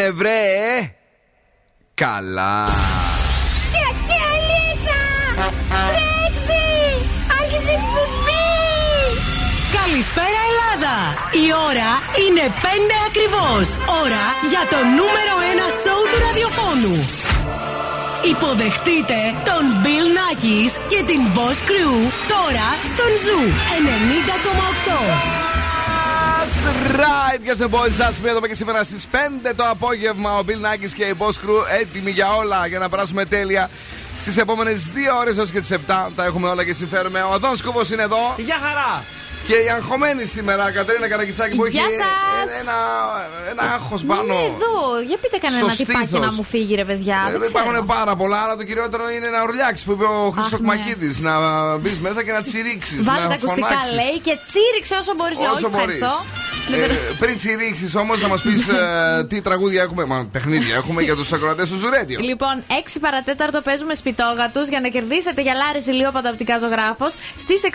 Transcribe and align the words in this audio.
έγινε 0.00 0.10
βρε 0.10 0.94
Καλά 1.94 2.68
Τρέξει! 5.68 6.64
Άρχισε 7.40 7.72
η 7.72 7.80
Καλησπέρα 9.78 10.40
Ελλάδα! 10.48 10.96
Η 11.44 11.46
ώρα 11.68 11.90
είναι 12.24 12.44
5 12.62 12.66
ακριβώς. 13.08 13.66
Ώρα 14.02 14.24
για 14.52 14.64
το 14.72 14.78
νούμερο 14.98 15.34
1 15.56 15.82
σοου 15.82 16.04
του 16.10 16.18
ραδιοφώνου. 16.26 16.96
Υποδεχτείτε 18.32 19.20
τον 19.48 19.64
Bill 19.82 20.06
Nackis 20.18 20.72
και 20.92 21.00
την 21.08 21.20
Boss 21.34 21.58
Crew 21.68 21.96
τώρα 22.32 22.68
στον 22.92 23.10
Zoo 23.24 23.46
90,8. 25.46 25.49
That's 26.62 26.90
right, 27.06 27.40
yes 27.48 27.60
boys, 27.68 27.96
that's 27.96 28.20
me 28.22 28.28
εδώ 28.28 28.40
και 28.40 28.54
σήμερα 28.54 28.84
στις 28.84 29.06
5 29.12 29.52
το 29.56 29.64
απόγευμα. 29.68 30.38
Ο 30.38 30.42
Bill 30.46 30.50
Nackis 30.66 30.90
και 30.94 31.04
η 31.04 31.14
Boss 31.18 31.28
Crew 31.28 31.80
έτοιμοι 31.80 32.10
για 32.10 32.34
όλα 32.34 32.66
για 32.66 32.78
να 32.78 32.88
περάσουμε 32.88 33.24
τέλεια. 33.24 33.70
Στις 34.18 34.36
επόμενες 34.36 34.90
2 34.94 35.18
ώρες 35.20 35.38
έως 35.38 35.50
και 35.50 35.60
τις 35.60 35.70
7 35.70 35.76
τα 36.16 36.24
έχουμε 36.24 36.48
όλα 36.48 36.64
και 36.64 36.74
συμφέρουμε. 36.74 37.22
Ο 37.22 37.38
Δόν 37.38 37.56
Σκούβο 37.56 37.80
είναι 37.92 38.02
εδώ. 38.02 38.34
Γεια 38.36 38.56
χαρά! 38.62 39.02
Και 39.46 39.56
η 39.66 39.68
αγχωμένη 39.76 40.24
σήμερα, 40.34 40.70
Κατρίνα 40.70 41.08
Καρακιτσάκη, 41.08 41.56
που 41.56 41.64
έχει 41.64 41.76
Γεια 41.76 41.88
σας. 42.00 42.60
ένα, 42.60 42.76
ένα 43.50 43.62
άγχος 43.74 44.02
πάνω. 44.10 44.22
Είναι 44.22 44.34
εδώ. 44.54 44.74
Για 45.08 45.18
πείτε 45.22 45.38
κανένα 45.44 45.68
στο 45.68 45.76
τυπάκι 45.84 46.06
στήθος. 46.06 46.26
να 46.26 46.32
μου 46.32 46.42
φύγει, 46.52 46.74
ρε 46.74 46.84
παιδιά. 46.90 47.18
Ε, 47.28 47.30
Δεν 47.30 47.40
ξέρω. 47.40 47.58
υπάρχουν 47.58 47.86
πάρα 47.96 48.14
πολλά, 48.20 48.38
αλλά 48.44 48.56
το 48.56 48.64
κυριότερο 48.68 49.04
είναι 49.14 49.28
να 49.28 49.42
ουρλιάξει 49.42 49.82
που 49.84 49.92
είπε 49.92 50.04
ο 50.04 50.30
Χρήστος 50.34 50.60
ναι. 50.60 50.66
Κμακίδη. 50.66 51.10
Να 51.28 51.32
μπεις 51.80 51.98
μέσα 52.06 52.20
και 52.24 52.32
να 52.32 52.42
τσιρίξεις. 52.42 53.04
Βάλε 53.04 53.22
να 53.22 53.28
τα 53.28 53.34
ακουστικά, 53.40 53.66
φωνάξεις. 53.68 53.94
λέει, 54.00 54.16
και 54.26 54.34
τσίριξε 54.46 54.94
όσο 55.02 55.12
μπορείς. 55.18 55.38
Όσο 55.38 55.52
Όχι, 55.52 55.76
μπορείς. 55.76 55.98
Ευχαριστώ. 56.74 57.14
πριν 57.18 57.36
τσιρίξει 57.36 57.98
όμως, 57.98 58.22
να 58.22 58.28
μας 58.28 58.42
πεις 58.42 58.68
τι 59.28 59.40
τραγούδια 59.40 59.82
έχουμε, 59.82 60.04
μα 60.04 60.28
παιχνίδια 60.32 60.74
έχουμε 60.74 61.02
για 61.02 61.14
τους 61.14 61.32
ακροατές 61.32 61.68
του 61.68 61.76
Ζουρέντιο. 61.76 62.18
Λοιπόν, 62.22 62.62
6 62.68 62.96
παρατέταρτο 63.00 63.60
παίζουμε 63.60 63.94
σπιτόγατου 63.94 64.60
για 64.68 64.80
να 64.80 64.88
κερδίσετε 64.88 65.40
γυαλάρι 65.42 65.80
ηλιόπατα 65.88 66.30
οπτικά 66.30 66.58
ζωγράφος. 66.58 67.14
Στις 67.36 67.60
6.30 67.64 67.68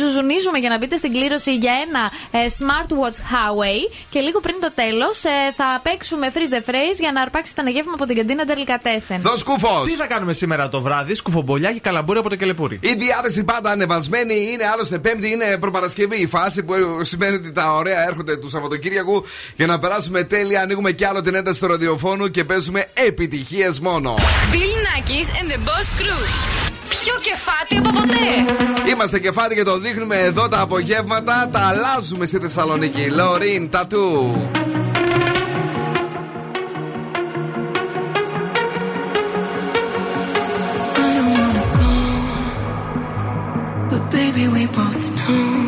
ζουζουνίζουμε 0.00 0.58
για 0.58 0.68
να 0.68 0.78
μπείτε 0.78 0.96
στην 0.96 1.12
κλήρωση 1.12 1.56
για 1.56 1.72
ένα 1.86 2.02
ε, 2.30 2.46
smartwatch 2.58 3.18
Huawei. 3.30 3.80
Και 4.10 4.20
λίγο 4.20 4.40
πριν 4.40 4.56
το 4.60 4.70
τέλος 4.74 5.18
θα 5.56 5.80
παίξουμε 5.82 6.26
freeze 6.34 6.52
the 6.54 6.70
phrase 6.70 6.98
για 6.98 7.12
να 7.12 7.20
αρπάξει 7.20 7.54
τα 7.54 7.62
γεύμα 7.70 7.92
από 7.94 8.06
την 8.06 8.16
καντίνα 8.16 8.44
Delicatessen. 8.46 9.18
Δω 9.20 9.36
σκούφος! 9.36 9.82
Τι 9.84 9.90
θα 9.90 10.06
κάνουμε 10.06 10.32
σήμερα 10.32 10.68
το 10.68 10.80
βράδυ, 10.80 11.14
σκουφομπολιά 11.14 11.72
και 11.72 11.80
καλαμπούρι 11.80 12.18
από 12.18 12.28
το 12.28 12.36
κελεπούρι. 12.36 12.78
Η 12.82 12.94
διάθεση 12.94 13.44
πάντα 13.44 13.70
ανεβασμένη 13.70 14.34
είναι 14.52 14.64
άλλωστε 14.72 14.98
Πέμπτη, 14.98 15.30
είναι 15.30 15.58
προπαρασκευή 15.60 16.16
η 16.16 16.26
φάση 16.26 16.62
που 16.62 16.74
σημαίνει 17.02 17.36
ότι 17.36 17.52
τα 17.52 17.72
ωραία 17.72 18.06
έρχονται 18.08 18.36
του 18.38 18.48
Σαββατοκύριακου 18.48 19.24
για 19.56 19.66
να 19.66 19.78
περάσουμε 19.78 20.22
τέλεια. 20.22 20.60
Ανοίγουμε 20.62 20.92
κι 20.92 21.04
άλλο 21.04 21.22
την 21.22 21.34
ένταση 21.34 21.60
του 21.60 21.66
ραδιοφώνου 21.66 22.28
και 22.30 22.44
παίζουμε 22.44 22.84
επιτυχίες 22.94 23.80
μόνο. 23.80 24.14
Bill 24.52 24.56
Nackis 24.86 25.28
and 25.28 25.50
the 25.52 25.58
Boss 25.68 26.00
Crew. 26.00 26.22
Πιο 26.88 27.14
κεφάτι 27.22 27.76
από 27.76 27.90
ποτέ. 28.00 28.90
Είμαστε 28.90 29.18
κεφάτι 29.18 29.54
και 29.54 29.62
το 29.62 29.78
δείχνουμε 29.78 30.16
εδώ 30.16 30.48
τα 30.48 30.60
απογεύματα. 30.60 31.48
Τα 31.52 31.60
αλλάζουμε 31.60 32.26
στη 32.26 32.38
Θεσσαλονίκη. 32.38 33.10
Λωρίν, 33.10 33.70
τατού. 33.70 34.50
But 43.90 44.10
baby, 44.10 44.44
we 44.54 44.66
both 44.66 45.04
know 45.16 45.67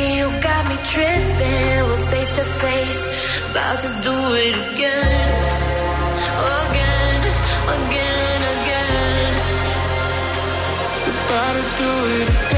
Baby, 0.00 0.16
you 0.16 0.30
got 0.40 0.66
me 0.68 0.76
tripping. 0.84 1.84
We're 1.88 2.06
face 2.10 2.34
to 2.36 2.44
face, 2.44 3.02
about 3.50 3.80
to 3.82 3.88
do 4.02 4.16
it 4.46 4.54
again, 4.72 5.30
again, 6.62 7.20
again, 7.76 8.40
again. 8.56 9.32
We're 11.04 11.20
about 11.26 11.54
to 11.56 11.82
do 11.82 11.90
it 12.16 12.28
again. 12.28 12.49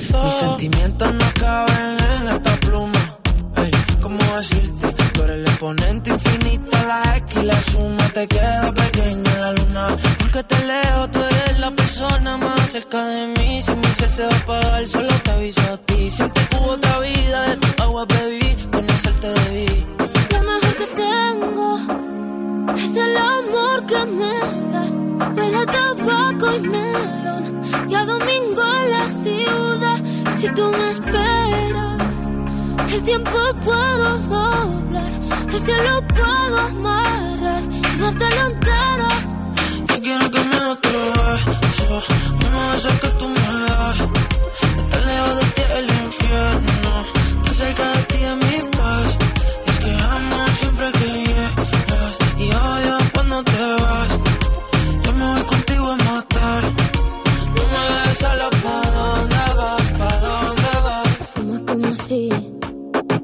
thought 0.00 0.29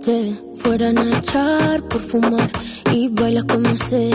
te 0.07 0.41
fueran 0.55 0.99
a 0.99 1.19
echar 1.19 1.83
por 1.89 2.01
fumar 2.01 2.49
y 2.93 3.09
bailas 3.09 3.45
como 3.47 3.77
sé 3.77 4.11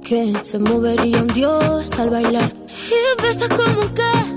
que 0.00 0.32
se 0.42 0.60
movería 0.60 1.22
un 1.22 1.26
dios 1.26 1.90
al 1.98 2.10
bailar. 2.10 2.52
Y 2.68 3.20
besas 3.20 3.48
como 3.48 3.92
que 3.92 4.31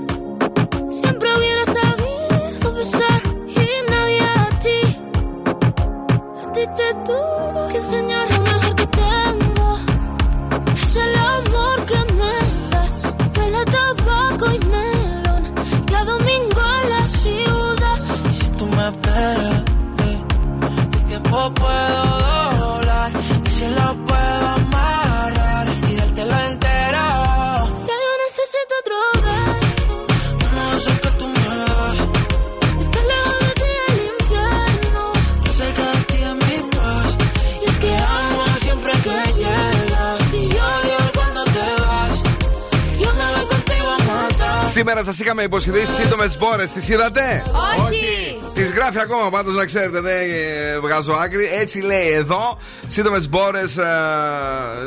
Σήμερα 44.88 45.04
σας 45.04 45.18
είχαμε 45.18 45.42
υποσχεθεί 45.42 45.86
σύντομες 46.02 46.38
μπόρες. 46.38 46.72
Τις 46.72 46.88
είδατε; 46.88 47.42
Όχι! 47.86 48.40
Τις 48.54 48.72
γράφει 48.72 48.98
ακόμα 49.00 49.30
πάντως 49.30 49.54
να 49.54 49.64
ξέρετε, 49.64 50.00
δεν 50.00 50.14
ε, 50.14 50.78
βγάζω 50.80 51.12
άκρη. 51.12 51.48
Έτσι 51.60 51.78
λέει 51.80 52.08
εδώ. 52.12 52.58
Σύντομες 52.86 53.28
μπόρες 53.28 53.78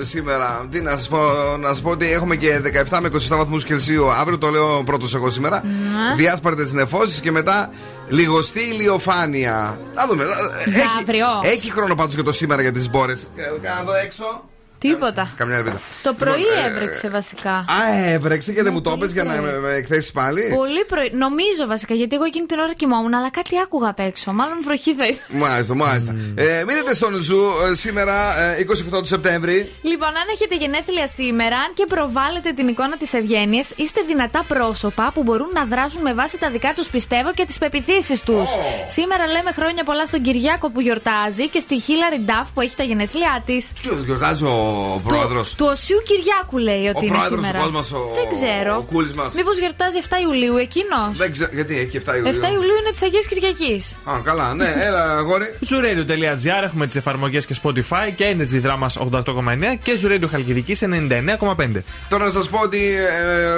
σήμερα. 0.01 0.67
Τι 0.71 0.81
να 0.81 0.91
σας 0.91 1.07
πω, 1.07 1.19
να 1.59 1.67
σας 1.67 1.81
πω 1.81 1.89
ότι 1.89 2.11
έχουμε 2.11 2.35
και 2.35 2.61
17 2.89 2.99
με 3.01 3.09
27 3.29 3.37
βαθμούς 3.37 3.63
Κελσίου. 3.63 4.11
Αύριο 4.11 4.37
το 4.37 4.49
λέω 4.49 4.83
πρώτος 4.83 5.15
εγώ 5.15 5.29
σήμερα. 5.29 5.61
Ναι. 5.65 6.15
Διάσπαρτες 6.15 6.71
νεφώσεις 6.73 7.19
και 7.19 7.31
μετά 7.31 7.69
λιγοστή 8.07 8.61
ηλιοφάνεια. 8.61 9.79
Να 9.95 10.07
δούμε. 10.07 10.23
Για 10.65 10.77
Έχει, 10.77 10.87
αύριο. 11.01 11.25
έχει 11.43 11.71
χρόνο 11.71 11.95
πάντως 11.95 12.15
και 12.15 12.21
το 12.23 12.31
σήμερα 12.31 12.61
για 12.61 12.71
τις 12.71 12.89
μπόρες. 12.89 13.27
Κάνα 13.61 13.79
εδώ 13.81 13.93
έξω. 13.95 14.48
Τίποτα. 14.79 15.31
Καμιά 15.37 15.55
ελπίδα. 15.55 15.79
Το 16.03 16.13
πρωί 16.13 16.39
Λοιπόν, 16.39 16.57
ε, 16.57 16.67
έβρεξε 16.67 17.09
βασικά. 17.09 17.51
Α, 17.51 18.11
έβρεξε 18.13 18.51
και 18.53 18.63
δεν 18.63 18.73
μου 18.73 18.81
το 18.81 18.91
είπες 18.95 19.11
για 19.11 19.23
να 19.23 19.41
με, 19.41 19.59
με 19.59 19.71
εκθέσεις 19.71 20.11
πάλι. 20.11 20.53
Πολύ 20.55 20.85
πρωί. 20.85 21.11
Νομίζω 21.13 21.67
βασικά, 21.67 21.93
γιατί 21.93 22.15
εγώ 22.15 22.23
εκείνη 22.23 22.45
την 22.45 22.59
ώρα 22.59 22.73
κοιμόμουν, 22.73 23.13
αλλά 23.13 23.29
κάτι 23.29 23.59
άκουγα 23.59 23.89
απ' 23.89 23.99
έξω. 23.99 24.31
Μάλλον 24.31 24.57
βροχή 24.63 24.95
θα 24.95 25.07
ήταν. 25.07 25.39
Μάλιστα, 25.39 25.75
μάλιστα. 25.75 26.15
Ε, 26.35 26.63
μείνετε 26.67 26.93
στον 26.95 27.15
Zoo 27.15 27.41
ε, 27.71 27.75
σήμερα, 27.75 28.39
ε, 28.41 28.65
28 28.95 28.99
του 29.01 29.05
Σεπτέμβρη. 29.05 29.71
Λοιπόν, 29.81 30.07
αν 30.07 30.27
έχετε 30.33 30.55
γενέθλια 30.55 31.07
σήμερα, 31.07 31.55
αν 31.55 31.73
και 31.73 31.85
προβάλλετε 31.87 32.51
την 32.51 32.67
εικόνα 32.67 32.97
της 32.97 33.13
ευγένειας, 33.13 33.71
είστε 33.75 34.01
δυνατά 34.07 34.43
πρόσωπα 34.47 35.11
που 35.13 35.23
μπορούν 35.23 35.49
να 35.53 35.65
δράσουν 35.65 36.01
με 36.01 36.13
βάση 36.13 36.37
τα 36.37 36.49
δικά 36.49 36.73
τους 36.75 36.87
πιστεύω 36.89 37.31
και 37.33 37.45
τις 37.45 37.57
πεποιθήσεις 37.57 38.21
τους. 38.21 38.49
Σήμερα 38.87 39.27
λέμε 39.27 39.51
χρόνια 39.51 39.83
πολλά 39.83 40.05
στον 40.05 40.21
Κυριάκο 40.21 40.69
που 40.69 40.81
γιορτάζει 40.81 41.49
και 41.49 41.59
στη 41.59 41.79
Hilary 41.79 42.19
Duff 42.25 42.51
που 42.53 42.61
έχει 42.61 42.75
τα 42.75 42.83
γενέθλιά 42.83 43.43
της. 43.45 43.71
Ποιο 43.81 44.01
γιορτάζει 44.05 44.43
ο 44.43 44.68
πρόεδρος. 45.07 45.53
Του 45.55 45.67
Οσίου 45.73 46.01
Κυριάκου 46.09 46.57
λέει 46.57 46.85
ότι 46.93 47.03
Ο 47.03 47.05
είναι 47.07 47.15
πρόεδρος 47.17 47.39
σήμερα. 47.45 47.57
του 47.65 47.71
κόσμου, 47.71 47.97
ο- 47.99 48.13
Δεν 48.19 48.27
ξέρω. 48.35 48.73
ο 48.77 48.81
Κούλης 48.91 49.13
μας. 49.13 49.33
Μήπως 49.33 49.57
γιορτάζει 49.61 49.97
7 49.97 50.15
Ιουλίου 50.25 50.55
εκείνος; 50.65 51.11
Δεν 51.23 51.31
ξέρω 51.31 51.51
γιατί 51.53 51.73
έχει 51.83 51.95
7 51.97 52.11
7 52.13 52.17
Ιουλίου. 52.17 52.53
Ιουλίου 52.57 52.77
είναι 52.81 52.91
της 52.95 53.01
Αγίας 53.07 53.25
Κυριακής. 53.27 53.83
Α, 54.11 54.11
καλά, 54.23 54.53
ναι, 54.53 54.69
έλα, 54.87 55.03
αγόρι. 55.17 55.45
Zuradio.gr 55.69 56.63
έχουμε 56.63 56.85
τις 56.87 56.95
εφαρμογές 56.95 57.45
και 57.45 57.55
Spotify 57.63 58.07
και 58.15 58.35
Energy 58.35 58.59
Drama 58.65 58.87
88,9 58.87 59.75
και 59.83 59.99
Zuradio 60.03 60.27
Χαλκιδική 60.31 60.75
99,5. 60.79 61.83
Τώρα 62.09 62.25
να 62.25 62.31
σας 62.31 62.49
πω 62.49 62.59
ότι 62.63 62.81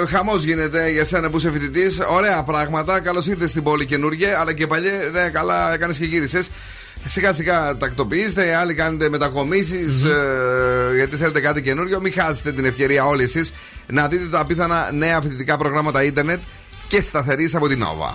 ε, 0.02 0.06
χαμός 0.06 0.42
γίνεται 0.44 0.90
για 0.90 1.04
σένα 1.04 1.30
που 1.30 1.36
είσαι 1.36 1.50
φοιτητής. 1.50 2.00
Ωραία 2.10 2.42
πράγματα. 2.42 3.00
Καλώς 3.00 3.26
ήρθες 3.26 3.50
στην 3.50 3.62
πόλη 3.62 3.86
καινούργια, 3.86 4.40
αλλά 4.40 4.52
και 4.52 4.66
παλιέ, 4.66 4.90
ναι, 5.12 5.28
καλά 5.28 5.72
έκανες 5.74 5.98
και 5.98 6.04
γύρισες. 6.04 6.50
Σιγά 7.06 7.32
σιγά 7.32 7.76
τακτοποιήστε, 7.76 8.54
άλλοι 8.54 8.74
κάνετε 8.74 9.08
μετακομίσεις, 9.08 10.04
ε, 10.04 10.94
γιατί 10.96 11.16
θέλετε 11.16 11.40
κάτι 11.40 11.62
καινούριο. 11.62 12.00
Μην 12.00 12.12
χάσετε 12.12 12.52
την 12.52 12.64
ευκαιρία 12.64 13.04
όλοι 13.04 13.22
εσείς 13.22 13.52
να 13.86 14.08
δείτε 14.08 14.24
τα 14.26 14.38
απίθανα 14.40 14.90
νέα 14.92 15.20
φοιτητικά 15.20 15.56
προγράμματα 15.56 16.02
ίντερνετ 16.02 16.40
και 16.88 17.00
σταθερής 17.00 17.54
από 17.54 17.68
την 17.68 17.82
Nova. 17.84 18.14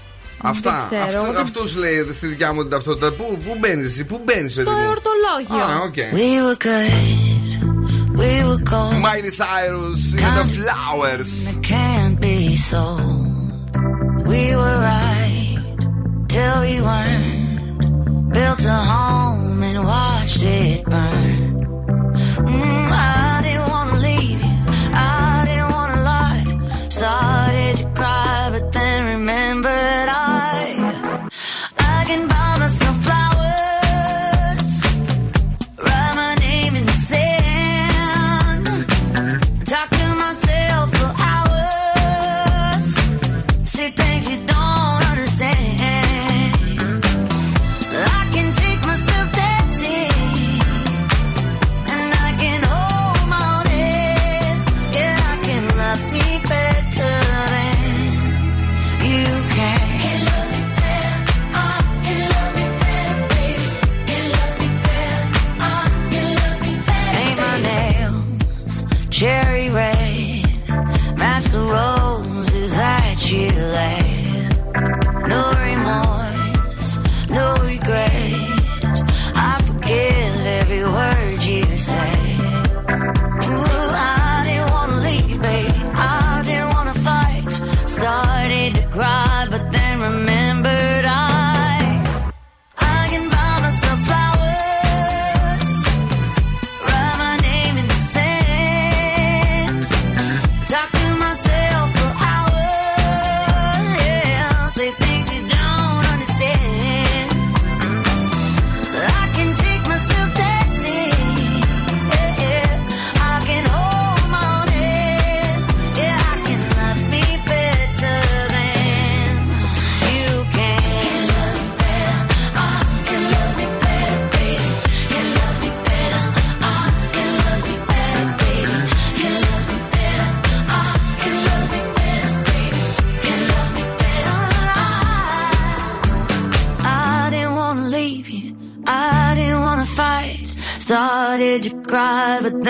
Αυτά. 0.42 0.86
Δεν 0.90 1.06
ξέρω. 1.08 1.22
Αυτού, 1.22 1.40
αυτούς 1.40 1.76
λέει 1.76 2.08
στη 2.12 2.26
δικιά 2.26 2.52
μου 2.52 2.60
την 2.62 2.70
ταυτότητα. 2.70 3.12
Πού, 3.12 3.38
πού 3.46 3.56
μπαίνει 3.58 3.84
εσύ, 3.84 4.04
πού 4.04 4.20
μπαίνει, 4.24 4.40
παιδί 4.50 4.60
Στο 4.62 4.70
μου. 4.70 4.76
εορτολόγιο. 4.84 5.64
Α, 5.64 5.80
OK. 5.84 5.94
We 5.94 6.28
were 6.44 6.58
good, 6.66 8.16
we 8.20 8.32
were 8.48 8.62
gold. 8.72 8.94
Miley 9.06 9.32
Cyrus 9.40 10.02
in 10.24 10.30
the 10.40 10.46
flowers. 10.58 11.30
It 11.52 11.60
can't 11.74 12.16
be 12.26 12.38
so. 12.70 12.84
We 14.32 14.42
were 14.60 14.78
right 14.92 15.58
till 16.34 16.56
we 16.66 16.74
weren't. 16.88 17.38
Built 18.36 18.62
a 18.78 18.80
home 18.94 19.58
and 19.68 19.78
watched 19.92 20.42
it 20.60 20.78
burn. 20.92 21.29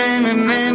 baby, 0.01 0.25
remember. 0.25 0.70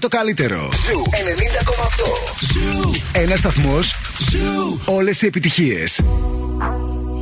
το 0.00 0.08
καλύτερο. 0.08 0.68
Ζου 0.86 1.02
90,8. 1.02 2.52
Ζου. 2.52 2.90
Ένα 3.12 3.36
σταθμό. 3.36 3.78
Ζου. 4.30 4.80
Όλε 4.84 5.10
οι 5.10 5.26
επιτυχίε. 5.26 5.84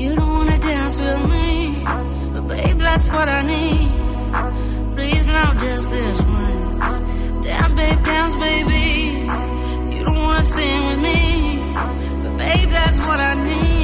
You 0.00 0.14
don't 0.18 0.32
wanna 0.38 0.58
dance 0.70 0.96
with 1.04 1.22
me, 1.34 1.48
but 2.32 2.44
babe, 2.50 2.78
that's 2.86 3.06
what 3.14 3.28
I 3.38 3.40
need. 3.52 3.88
Please 4.94 5.26
now 5.36 5.50
just 5.62 5.86
this 5.94 6.18
once. 6.40 6.92
Dance, 7.46 7.72
babe, 7.80 8.00
dance, 8.10 8.34
baby. 8.46 8.86
You 9.94 10.00
don't 10.06 10.22
wanna 10.26 10.54
sing 10.56 10.80
with 10.88 11.00
me, 11.08 11.20
but 12.22 12.32
babe, 12.42 12.70
that's 12.78 12.98
what 13.06 13.18
I 13.30 13.32
need. 13.48 13.77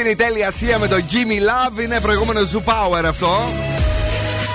Είναι 0.00 0.08
η 0.08 0.16
τέλεια 0.16 0.48
η 0.48 0.56
Sia 0.56 0.78
με 0.78 0.88
το 0.88 0.96
Gimme 0.96 1.76
Love. 1.76 1.80
Είναι 1.82 2.00
προηγούμενο 2.00 2.40
Zoo 2.40 2.58
Power 2.58 3.04
αυτό. 3.04 3.48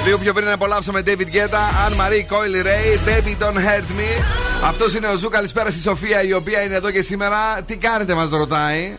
Λίγο 0.05 0.17
πιο 0.17 0.33
πριν 0.33 0.49
απολαύσαμε 0.49 1.01
David 1.05 1.35
Guetta, 1.35 1.87
Anne 1.87 1.93
Marie 1.93 2.25
Coi 2.33 2.65
Leray, 2.65 3.09
Baby 3.09 3.43
Don't 3.43 3.57
Hurt 3.57 3.89
Me. 3.99 4.23
Αυτός 4.63 4.93
είναι 4.93 5.07
ο 5.07 5.15
Zoo. 5.15 5.29
Καλησπέρα 5.29 5.69
στη 5.69 5.79
Σοφία 5.81 6.23
η 6.23 6.33
οποία 6.33 6.63
είναι 6.63 6.75
εδώ 6.75 6.91
και 6.91 7.01
σήμερα. 7.01 7.37
Τι 7.65 7.77
κάνετε, 7.77 8.13
μας 8.13 8.29
ρωτάει. 8.29 8.95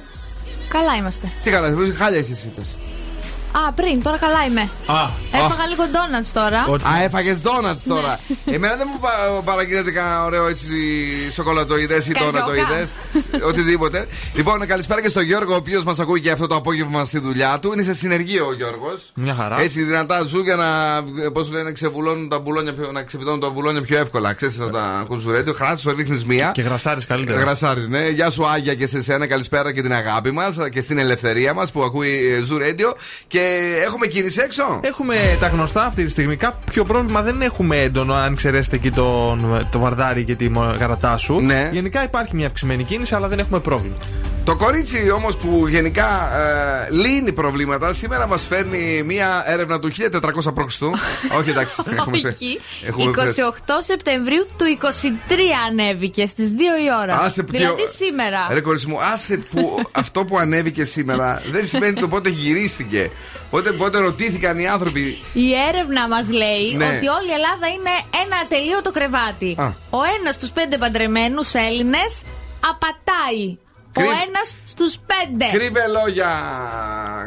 Καλά 0.68 0.94
είμαστε. 0.94 1.32
Τι 1.42 1.50
καλά, 1.50 1.74
χάλια 1.98 2.18
εσύ 2.18 2.40
είπες. 2.44 2.76
Α, 3.52 3.72
πριν, 3.72 4.02
τώρα 4.02 4.16
καλά 4.16 4.44
είμαι. 4.44 4.70
Α, 4.86 5.08
Έφαγα 5.44 5.66
λίγο 5.66 5.82
ντόνατ 5.90 6.26
τώρα. 6.32 6.60
Α, 6.92 7.02
έφαγες 7.04 7.40
ντόνατ 7.40 7.80
τώρα. 7.88 8.18
Ναι. 8.44 8.54
Εμένα 8.54 8.76
δεν 8.76 8.88
μου 8.92 8.98
πα- 9.00 9.42
παραγγείλετε 9.44 9.90
κανένα 9.90 10.24
ωραίο 10.24 10.46
έτσι 10.46 10.66
σοκολατοειδές 11.32 11.94
ή 12.08 12.12
Καριόκα. 12.12 12.30
ντόνατοειδέ. 12.44 12.88
Οτιδήποτε. 13.46 14.06
Λοιπόν, 14.34 14.66
καλησπέρα 14.66 15.02
και 15.02 15.08
στον 15.08 15.22
Γιώργο, 15.22 15.52
ο 15.52 15.56
οποίος 15.56 15.84
μας 15.84 15.98
ακούει 15.98 16.20
και 16.20 16.30
αυτό 16.30 16.46
το 16.46 16.54
απόγευμα 16.54 17.04
στη 17.04 17.18
δουλειά 17.18 17.58
του. 17.58 17.72
Είναι 17.72 17.82
σε 17.82 17.94
συνεργείο 17.94 18.46
ο 18.46 18.52
Γιώργος. 18.54 19.10
Μια 19.14 19.34
χαρά. 19.34 19.60
Έτσι 19.60 19.82
δυνατά 19.82 20.22
ζου 20.22 20.40
για 20.42 20.56
να, 20.56 21.02
πώς 21.30 21.50
λένε, 21.52 21.72
ξεβουλώνουν 21.72 22.28
τα 22.28 22.38
μπουλόνια, 22.38 22.74
πιο- 22.74 22.92
να 22.92 23.02
ξεβιδώνουν 23.02 23.40
τα 23.40 23.48
μπουλόνια 23.48 23.82
πιο 23.82 23.98
εύκολα. 23.98 24.32
Ξέρεις 24.32 24.58
να 24.58 24.70
τα 24.70 24.82
ακούς 25.00 25.22
στο 25.22 25.30
ρέντιο, 25.30 25.52
χράτης, 25.52 25.82
το 25.82 25.90
ρίχνεις 25.96 26.24
μία. 26.24 26.50
Και 26.54 26.62
γρασάρι 26.62 27.04
καλύτερα. 27.06 27.40
Γρασάρι, 27.40 27.88
ναι. 27.88 28.08
Γεια 28.08 28.30
σου, 28.30 28.46
Άγια, 28.48 28.74
και 28.74 28.86
σε 28.86 29.02
σένα. 29.02 29.26
Καλησπέρα 29.26 29.72
και 29.72 29.82
την 29.82 29.92
αγάπη 29.92 30.30
μας 30.30 30.56
και 30.70 30.80
στην 30.80 30.98
ελευθερία 30.98 31.54
μας 31.54 31.72
που 31.72 31.82
ακούει 31.82 32.08
ε, 32.38 32.44
Zoo 32.50 32.62
Radio. 32.62 32.94
Και 33.26 33.72
έχουμε 33.84 34.06
κίνηση 34.06 34.40
έξω; 34.44 34.80
Έχουμε 34.82 35.14
τα 35.40 35.48
γνωστά 35.48 35.84
αυτή 35.84 36.04
τη 36.04 36.10
στιγμή. 36.10 36.36
Κάποιο 36.36 36.84
πρόβλημα 36.84 37.22
δεν 37.22 37.42
έχουμε 37.42 37.82
έντονο, 37.82 38.14
αν 38.14 38.32
εξαιρέσετε 38.32 38.76
εκεί 38.76 38.90
τον, 38.90 39.66
το 39.70 39.78
βαρδάρι 39.78 40.24
και 40.24 40.34
τη 40.34 40.50
γαρατά 40.78 41.16
σου. 41.16 41.40
Ναι. 41.40 41.68
Γενικά 41.72 42.02
υπάρχει 42.02 42.36
μια 42.36 42.46
αυξημένη 42.46 42.84
κίνηση, 42.84 43.14
αλλά 43.14 43.28
δεν 43.28 43.38
έχουμε 43.38 43.58
πρόβλημα. 43.58 43.96
Το 44.46 44.56
κορίτσι 44.56 45.10
όμως 45.10 45.36
που 45.36 45.66
γενικά 45.68 46.06
ε, 46.38 46.88
λύνει 46.92 47.32
προβλήματα, 47.32 47.92
σήμερα 47.92 48.26
μας 48.26 48.46
φέρνει 48.46 49.02
μία 49.02 49.42
έρευνα 49.46 49.78
του 49.78 49.92
1400 49.92 50.54
π.Χ. 50.54 50.82
Όχι, 51.38 51.50
εντάξει. 51.50 51.82
έχουμε 51.98 52.18
φε- 52.18 52.32
Όχι. 52.32 52.60
έχουμε 52.86 53.10
28 53.16 53.22
φε- 53.22 53.82
Σεπτεμβρίου 53.82 54.46
του 54.56 54.64
23 55.28 55.32
ανέβηκε 55.68 56.26
στις 56.26 56.50
2 56.50 56.54
η 56.60 56.88
ώρα. 57.02 57.18
Άσε 57.18 57.42
που 57.42 57.52
δηλαδή 57.52 57.82
και- 57.82 58.04
σήμερα. 58.04 58.46
Ρε 58.50 58.60
κορίτσι 58.60 58.86
μου, 58.88 59.02
άσε 59.02 59.36
που 59.36 59.82
αυτό 60.02 60.24
που 60.24 60.38
ανέβηκε 60.38 60.84
σήμερα 60.84 61.42
δεν 61.50 61.66
σημαίνει 61.66 61.92
το 61.92 62.08
πότε 62.08 62.28
γυρίστηκε. 62.28 63.10
Πότε, 63.50 63.72
πότε 63.72 63.98
ρωτήθηκαν 63.98 64.58
οι 64.58 64.68
άνθρωποι. 64.68 65.18
Η 65.32 65.52
έρευνα 65.68 66.08
μας 66.08 66.30
λέει 66.30 66.74
Ναι. 66.76 66.84
ότι 66.84 67.06
όλη 67.08 67.28
η 67.28 67.32
Ελλάδα 67.32 67.66
είναι 67.74 67.90
ένα 68.24 68.36
ατελείωτο 68.44 68.90
κρεβάτι. 68.90 69.54
Α. 69.58 69.66
Ο 69.90 69.98
ένας 70.20 70.34
στου 70.34 70.48
πέντε 70.50 70.78
παντρεμένους 70.78 71.54
Έλληνες 71.54 72.22
απατάει. 72.60 73.56
Ο 73.96 74.00
Κρύβ- 74.00 74.12
ένας 74.28 74.56
στους 74.64 74.96
πέντε. 75.06 75.58
Κρύβε 75.58 75.80
λόγια, 76.02 76.30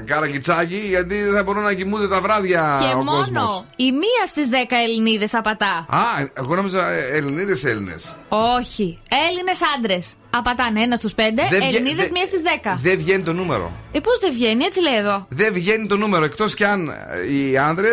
καραγκιτσάκι, 0.05 0.75
γιατί 0.87 1.23
δεν 1.23 1.33
θα 1.33 1.43
μπορούν 1.43 1.63
να 1.63 1.73
κοιμούνται 1.73 2.07
τα 2.07 2.21
βράδια 2.21 2.77
Και 2.81 2.93
ο 2.93 2.97
μόνο 3.03 3.11
κόσμος. 3.11 3.63
η 3.75 3.91
μία 3.91 4.25
στις 4.27 4.47
δέκα 4.47 4.77
Ελληνίδες 4.77 5.33
απατά. 5.33 5.85
Α, 5.89 5.99
εγώ 6.33 6.55
νόμιζα 6.55 6.89
Ελληνίδες 6.91 7.63
Έλληνες. 7.63 8.15
Όχι. 8.29 8.99
Έλληνες 9.27 9.59
άντρες. 9.77 10.13
Απατάνε 10.29 10.81
ένα 10.81 10.95
στους 10.95 11.13
πέντε, 11.13 11.41
Ελληνίδες 11.51 12.09
μία 12.11 12.25
στις 12.25 12.41
δέκα. 12.41 12.79
Δεν 12.81 12.97
βγαίνει 12.97 13.23
το 13.23 13.33
νούμερο. 13.33 13.71
Ε, 13.91 13.99
πώς 13.99 14.19
δεν 14.21 14.33
βγαίνει, 14.33 14.63
έτσι 14.63 14.81
λέει 14.81 14.95
εδώ. 14.95 15.25
Δεν 15.29 15.53
βγαίνει 15.53 15.87
το 15.87 15.97
νούμερο. 15.97 16.23
Εκτός 16.23 16.53
κι 16.53 16.63
αν 16.63 16.89
ε, 16.89 17.33
οι 17.33 17.57
άντρε 17.57 17.89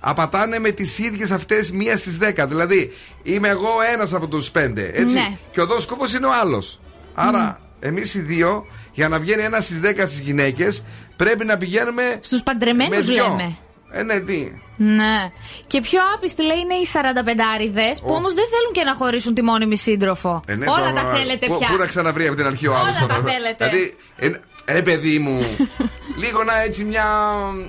απατάνε 0.00 0.58
με 0.58 0.70
τις 0.70 0.98
ίδιες 0.98 1.30
αυτές 1.30 1.70
μία 1.70 1.96
στις 1.96 2.16
δέκα. 2.18 2.46
Δηλαδή, 2.46 2.92
είμαι 3.22 3.48
εγώ 3.48 3.68
ένας 3.92 4.12
από 4.14 4.26
τους 4.28 4.50
πέντε. 4.50 4.90
Έτσι. 4.94 5.14
Ναι. 5.14 5.36
Και 5.52 5.60
ο 5.60 5.66
δόσκοπος 5.66 6.14
είναι 6.14 6.26
ο 6.26 6.30
άλλος. 6.40 6.80
Άρα, 7.14 7.60
εμείς 7.80 8.14
οι 8.14 8.20
δύο, 8.20 8.66
για 8.92 9.08
να 9.08 9.18
βγαίνει 9.18 9.42
ένας 9.42 9.64
στις 9.64 9.80
δέκα 9.80 10.06
στις 10.06 10.18
γυναίκες, 10.20 10.82
πρέπει 11.16 11.44
να 11.44 11.56
πηγαίνουμε. 11.56 12.18
Στους 12.20 12.42
παντρεμένους 12.42 12.96
με 12.96 13.02
δυο. 13.02 13.24
λέμε. 13.28 13.56
Ε, 13.90 14.02
ναι, 14.02 14.20
τι. 14.20 14.60
Ναι. 14.76 15.30
Και 15.66 15.80
πιο 15.80 16.00
άπιστη 16.14 16.42
λέει 16.46 16.58
είναι 16.58 16.74
οι 16.74 16.86
45άριδε 16.92 17.96
που 18.02 18.10
Ω. 18.10 18.14
όμως 18.14 18.34
δεν 18.34 18.44
θέλουν 18.48 18.72
και 18.72 18.82
να 18.84 18.94
χωρίσουν 18.94 19.34
τη 19.34 19.42
μόνιμη 19.42 19.76
σύντροφο. 19.76 20.42
Ε, 20.46 20.54
ναι, 20.54 20.66
Όλα 20.68 20.78
τώρα, 20.78 20.92
τα 20.92 21.14
θέλετε 21.16 21.46
πού- 21.46 21.58
πια. 21.58 21.68
Πού 21.68 21.76
να 21.76 21.86
ξαναβρει 21.86 22.26
από 22.26 22.36
την 22.36 22.46
αρχή 22.46 22.66
ο 22.66 22.74
άλλο. 22.74 22.82
Όλα 22.82 23.06
τα 23.06 23.30
θέλετε. 23.30 23.68
Δηλαδή, 23.68 23.94
ε, 24.16 24.30
ρε 24.70 24.82
παιδί 24.82 25.18
μου, 25.18 25.56
λίγο 26.22 26.44
να 26.44 26.60
έτσι 26.62 26.84
μια. 26.84 27.04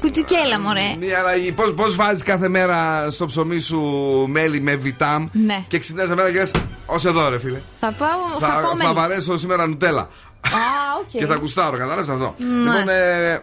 Κουτσουκέλα, 0.01 0.59
μωρέ. 0.59 0.95
Μια 0.99 1.19
αλλαγή. 1.19 1.51
Πώς 1.51 1.73
πώς 1.73 1.95
βάζεις 1.95 2.23
κάθε 2.23 2.47
μέρα 2.47 3.07
στο 3.11 3.25
ψωμί 3.25 3.59
σου 3.59 3.79
μέλι 4.27 4.61
με 4.61 4.75
Βιτάμ 4.75 5.23
Ναι. 5.31 5.63
και 5.67 5.77
ξυπνάς 5.79 6.07
μέρα 6.09 6.31
και 6.31 6.37
λες: 6.37 6.43
Ω 6.85 6.95
εδώ, 7.07 7.29
ρε 7.29 7.39
φίλε. 7.39 7.61
Θα 7.79 7.91
πάω. 7.91 8.09
Θα, 8.39 8.47
Θα, 8.47 8.59
πάω 8.61 8.69
θα 8.69 8.75
μέλι. 8.75 8.93
βαρέσω 8.93 9.37
σήμερα 9.37 9.67
Nutella. 9.67 10.01
Α, 10.01 10.09
οκ. 11.01 11.09
Και 11.19 11.25
θα 11.25 11.35
γουστάρω, 11.35 11.77
κατάλαβες 11.77 12.09
αυτό; 12.09 12.35
Ναι. 12.37 12.45
Λοιπόν, 12.71 12.89
ε, 12.89 13.39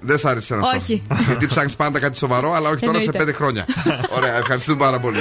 δεν 0.00 0.18
σ' 0.18 0.24
άρεσε 0.24 0.54
αυτό. 0.54 0.76
Όχι. 0.76 1.02
Γιατί 1.26 1.46
ψάχνεις 1.46 1.76
πάντα 1.76 1.98
κάτι 1.98 2.16
σοβαρό, 2.16 2.52
αλλά 2.52 2.68
όχι 2.68 2.80
τώρα 2.86 2.98
σε 2.98 3.04
Εννοείται. 3.04 3.18
πέντε 3.18 3.32
χρόνια. 3.32 3.64
Ωραία, 4.16 4.36
ευχαριστούμε 4.36 4.78
πάρα 4.78 4.98
πολύ. 5.00 5.18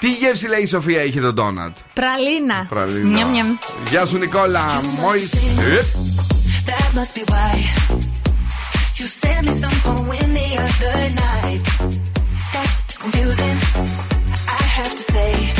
Τι 0.00 0.12
γεύση 0.12 0.46
λέει 0.48 0.60
η 0.62 0.66
Σοφία 0.66 1.04
είχε 1.04 1.20
το 1.20 1.32
ντόνατ. 1.32 1.76
Πραλίνα. 1.94 2.66
Πραλίνα. 2.68 3.12
Νιαμ, 3.12 3.30
νιαμ. 3.30 3.46
Γεια 3.90 4.06
σου 4.06 4.18
Νικόλα. 4.18 4.64
Μόλις... 5.00 5.32
Ε, 5.32 5.84
That 6.66 6.90
must 6.98 7.14
be 7.18 7.22
why 7.32 7.52
you 8.98 9.06
sent 9.20 9.42
me 9.46 9.52
some 9.64 9.76
poem 9.86 10.28
the 10.40 10.48
other 10.66 10.98
night. 11.26 11.62
That's 12.54 12.76
confusing. 13.02 13.56
I 14.60 14.62
have 14.76 14.92
to 15.00 15.04
say. 15.14 15.59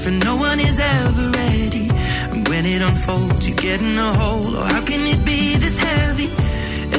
Different. 0.00 0.24
No 0.24 0.36
one 0.36 0.60
is 0.60 0.80
ever 0.80 1.30
ready. 1.30 1.88
And 2.32 2.48
when 2.48 2.64
it 2.64 2.80
unfolds, 2.80 3.48
you 3.48 3.54
get 3.54 3.80
in 3.80 3.98
a 3.98 4.12
hole. 4.14 4.56
Or 4.56 4.60
oh, 4.60 4.64
how 4.64 4.82
can 4.84 5.00
it 5.06 5.24
be 5.24 5.56
this 5.56 5.78
heavy? 5.78 6.30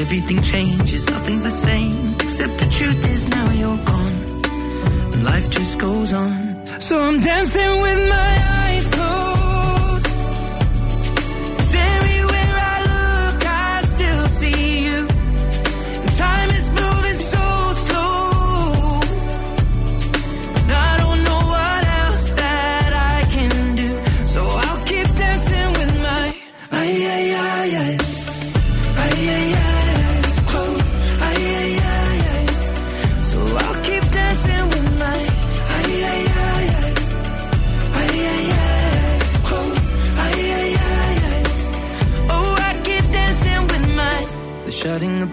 Everything 0.02 0.42
changes, 0.42 1.10
nothing's 1.10 1.44
the 1.44 1.52
same. 1.52 2.16
Except 2.20 2.58
the 2.60 2.68
truth 2.68 3.04
is 3.14 3.28
now 3.28 3.50
you're 3.52 3.84
gone. 3.86 5.24
Life 5.24 5.50
just 5.50 5.80
goes 5.80 6.14
on. 6.14 6.66
So 6.80 7.02
I'm 7.02 7.20
dancing 7.22 7.82
with 7.82 8.10
my 8.10 8.32
eyes 8.50 8.61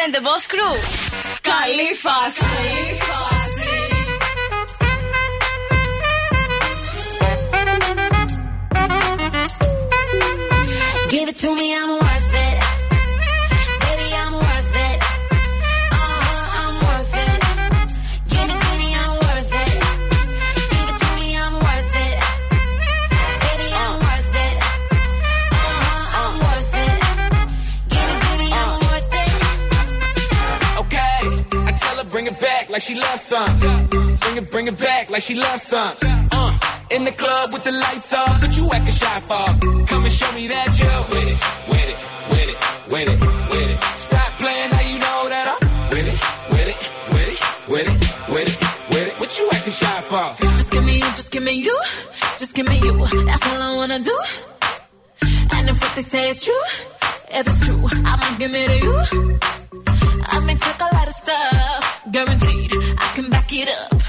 and 0.00 0.14
the 0.14 0.22
Boss 0.22 0.46
Crew. 0.46 0.74
Καλή 1.42 1.94
φάση. 1.94 2.44
Give 11.10 11.28
it 11.28 11.38
to 11.42 11.54
me, 11.54 11.74
I'm 11.74 11.99
Bring 34.41 34.47
it, 34.47 34.51
bring 34.51 34.67
it 34.67 34.77
back 34.79 35.09
like 35.11 35.21
she 35.21 35.35
loves 35.35 35.63
some. 35.63 35.95
Uh, 36.01 36.57
in 36.89 37.03
the 37.03 37.11
club 37.11 37.53
with 37.53 37.63
the 37.63 37.71
lights 37.71 38.11
off, 38.13 38.41
but 38.41 38.57
you 38.57 38.69
acting 38.71 38.93
shy 38.93 39.19
for. 39.21 39.85
Come 39.85 40.03
and 40.03 40.13
show 40.13 40.31
me 40.33 40.47
that 40.47 40.69
you're 40.79 41.03
with 41.13 41.29
it, 41.29 41.37
with 41.69 41.89
it, 41.91 41.97
with 42.31 42.49
it, 42.49 42.57
with 42.91 43.07
it, 43.07 43.19
with 43.51 43.69
it. 43.69 43.83
Stop 43.83 44.31
playing 44.39 44.69
now 44.71 44.81
you 44.81 44.97
know 44.97 45.29
that 45.29 45.45
I'm 45.53 45.61
with 45.93 46.07
it, 46.07 46.17
with 46.49 46.67
it, 46.73 46.77
with 47.13 47.27
it, 47.27 47.37
with 47.69 47.87
it, 47.87 48.33
with 48.33 48.47
it, 48.49 48.89
with 48.89 49.07
it. 49.07 49.19
What 49.19 49.37
you 49.37 49.49
acting 49.51 49.73
shy 49.73 50.01
for? 50.09 50.33
Just 50.57 50.71
give 50.71 50.83
me 50.85 50.95
you, 50.95 51.09
just 51.19 51.31
give 51.31 51.43
me 51.43 51.53
you, 51.53 51.79
just 52.39 52.55
give 52.55 52.67
me 52.67 52.79
you. 52.79 52.97
That's 53.25 53.47
all 53.47 53.61
I 53.61 53.75
wanna 53.75 53.99
do. 53.99 54.17
And 55.53 55.69
if 55.69 55.79
what 55.81 55.95
they 55.95 56.01
say 56.01 56.29
is 56.29 56.43
true, 56.43 56.65
if 57.29 57.45
it's 57.45 57.65
true, 57.65 57.87
I'ma 57.91 58.37
give 58.39 58.55
it 58.55 58.67
to 58.67 58.85
you. 58.85 59.39
I 60.33 60.39
may 60.39 60.55
take 60.55 60.79
a 60.79 60.95
lot 60.95 61.07
of 61.07 61.13
stuff, 61.13 62.07
guaranteed 62.11 62.71
I 62.73 63.11
can 63.15 63.29
back 63.29 63.51
it 63.53 63.69
up. 63.69 64.00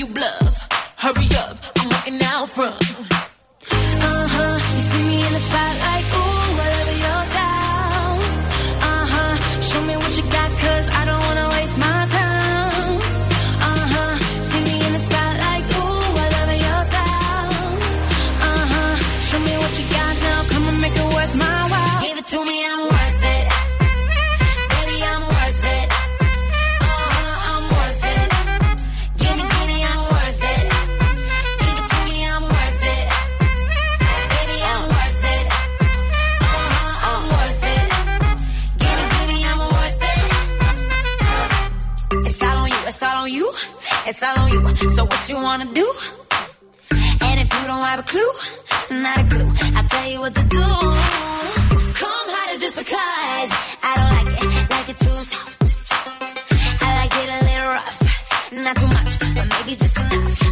You 0.00 0.06
bluff. 0.06 0.54
Hurry 0.96 1.28
up, 1.44 1.56
I'm 1.78 1.88
waiting 1.92 2.22
out 2.32 2.48
from. 2.48 2.72
Uh 2.72 4.26
huh. 4.34 4.56
You 4.76 4.82
see 4.90 5.04
me 5.10 5.16
in 5.26 5.32
the 5.36 5.42
spotlight, 5.48 6.06
ooh, 6.18 6.62
I 6.64 6.68
love 6.74 6.90
your 7.06 7.22
style. 7.32 8.16
Uh 8.90 9.04
huh. 9.12 9.32
Show 9.68 9.82
me 9.88 9.94
what 10.02 10.12
you 10.18 10.24
got, 10.36 10.50
cause 10.64 10.86
I 11.00 11.02
don't 11.08 11.22
wanna 11.28 11.46
waste 11.54 11.76
my 11.86 11.98
time. 12.16 12.96
Uh 13.68 13.84
huh. 13.94 14.12
See 14.48 14.62
me 14.68 14.74
in 14.86 14.92
the 14.96 15.02
spotlight, 15.08 15.64
ooh, 15.76 16.20
I 16.24 16.26
love 16.36 16.52
your 16.66 16.80
style. 16.90 17.52
Uh 18.48 18.64
huh. 18.72 18.92
Show 19.28 19.40
me 19.48 19.54
what 19.62 19.72
you 19.78 19.86
got 19.98 20.14
now, 20.28 20.38
come 20.52 20.64
and 20.70 20.78
make 20.84 20.96
it 21.02 21.08
worth 21.16 21.34
my 21.44 21.58
while. 21.72 22.00
Give 22.06 22.16
it 22.22 22.26
to 22.32 22.38
me, 22.48 22.56
I'm 22.64 22.80
worth 22.88 22.89
wanna 45.50 45.74
do? 45.74 45.92
And 47.26 47.40
if 47.42 47.48
you 47.54 47.66
don't 47.66 47.84
have 47.90 47.98
a 47.98 48.08
clue, 48.12 48.32
not 49.02 49.18
a 49.18 49.24
clue, 49.32 49.50
I'll 49.76 49.88
tell 49.88 50.08
you 50.08 50.20
what 50.20 50.32
to 50.32 50.44
do. 50.44 50.66
Come 52.00 52.26
harder 52.34 52.58
just 52.60 52.76
because 52.76 53.50
I 53.88 53.92
don't 53.98 54.12
like 54.18 54.30
it, 54.38 54.70
like 54.74 54.88
it 54.92 54.98
too 55.04 55.18
soft. 55.32 55.74
I 56.86 56.88
like 57.00 57.14
it 57.22 57.28
a 57.36 57.40
little 57.48 57.70
rough, 57.76 58.52
Not 58.52 58.76
too 58.76 58.86
much, 58.96 59.18
but 59.34 59.46
maybe 59.52 59.74
just 59.74 59.96
enough. 59.98 60.49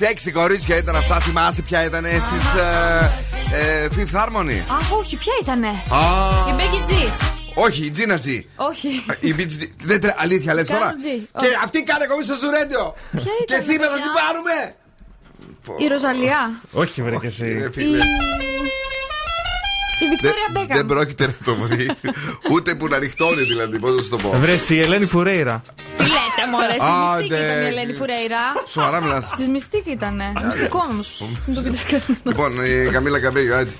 Σεξι 0.00 0.30
κορίτσια 0.30 0.76
ήταν 0.76 0.96
αυτά. 0.96 1.20
Θυμάσαι 1.20 1.62
ποια 1.62 1.84
ήταν 1.84 2.04
στις 2.06 2.60
ε, 3.52 3.88
Fifth 3.96 4.16
Harmony; 4.18 4.58
Αχ, 4.78 4.92
όχι, 4.92 5.16
ποια 5.16 5.32
ήτανε; 5.42 5.68
Α. 5.68 6.00
Η 6.48 6.52
Becky 6.58 6.90
G. 6.90 7.12
Όχι, 7.54 7.84
η 7.84 7.92
Gina 7.96 8.12
G. 8.26 8.28
Όχι. 8.56 8.88
Η 9.20 9.34
Beach 9.38 9.62
G. 9.62 9.66
Δεν 9.82 10.00
τρε... 10.00 10.14
Αλήθεια 10.16 10.54
λες 10.54 10.66
τώρα; 10.66 10.90
Karol 10.90 11.04
G. 11.06 11.20
Και 11.40 11.46
Όχι. 11.46 11.54
αυτή 11.64 11.82
κάνει 11.82 12.06
κομμή 12.06 12.24
στο 12.24 12.34
Ζουρέντιο. 12.42 12.94
Ποια 13.10 13.20
Και 13.22 13.30
ήταν, 13.42 13.58
εσύ 13.60 13.72
είπε 13.74 13.84
θα 13.84 13.90
παιδιά; 13.90 14.04
την 14.04 14.12
πάρουμε. 14.20 14.56
Η 15.84 15.86
Ροζαλιά. 15.88 16.50
Όχι, 16.72 17.02
βρε 17.02 17.16
και 17.16 17.26
εσύ. 17.26 17.44
Ρε, 17.58 17.64
Η. 17.66 17.70
φίλε. 17.72 17.98
Η 20.02 20.06
Βικτόρια 20.10 20.46
Δεν- 20.52 20.66
Δεν 20.66 20.66
Μπέκαμ. 20.66 20.86
πρόκειται 20.86 21.26
να 21.26 21.34
το 21.44 21.54
βρει. 21.54 21.90
Ούτε 22.52 22.74
που 22.74 22.88
να 22.88 22.98
ρηχτώνει 22.98 23.42
δηλαδή. 23.42 23.78
Πώς 23.78 23.94
να 23.96 24.02
σου 24.02 24.08
το 24.08 24.16
πω. 24.16 24.30
Βρε 24.34 24.56
η 24.68 24.80
Ελένη 24.80 25.06
Φουρέιρα. 25.06 25.62
Τι 25.96 26.04
λέτε, 26.44 26.50
μωρέ, 26.50 26.72
στη 26.72 26.80
Άντε. 26.80 27.22
μυστική 27.22 27.42
ήταν 27.44 27.62
η 27.62 27.66
Ελένη 27.66 27.92
Φουρέιρα. 27.92 28.44
Σοβαρά 28.66 29.00
μιλάς. 29.00 29.24
Στη 29.24 29.48
μυστική 29.48 29.90
ήτανε. 29.90 30.32
Μυστικός 30.44 30.84
όμως. 30.90 31.24
Δεν 31.46 31.54
το 31.54 31.60
πείτε 31.62 31.78
κανένα. 31.90 32.20
Λοιπόν, 32.22 32.64
η 32.64 32.90
Καμίλα 32.92 33.20
Καμπέγιο, 33.20 33.56
έτσι. 33.56 33.74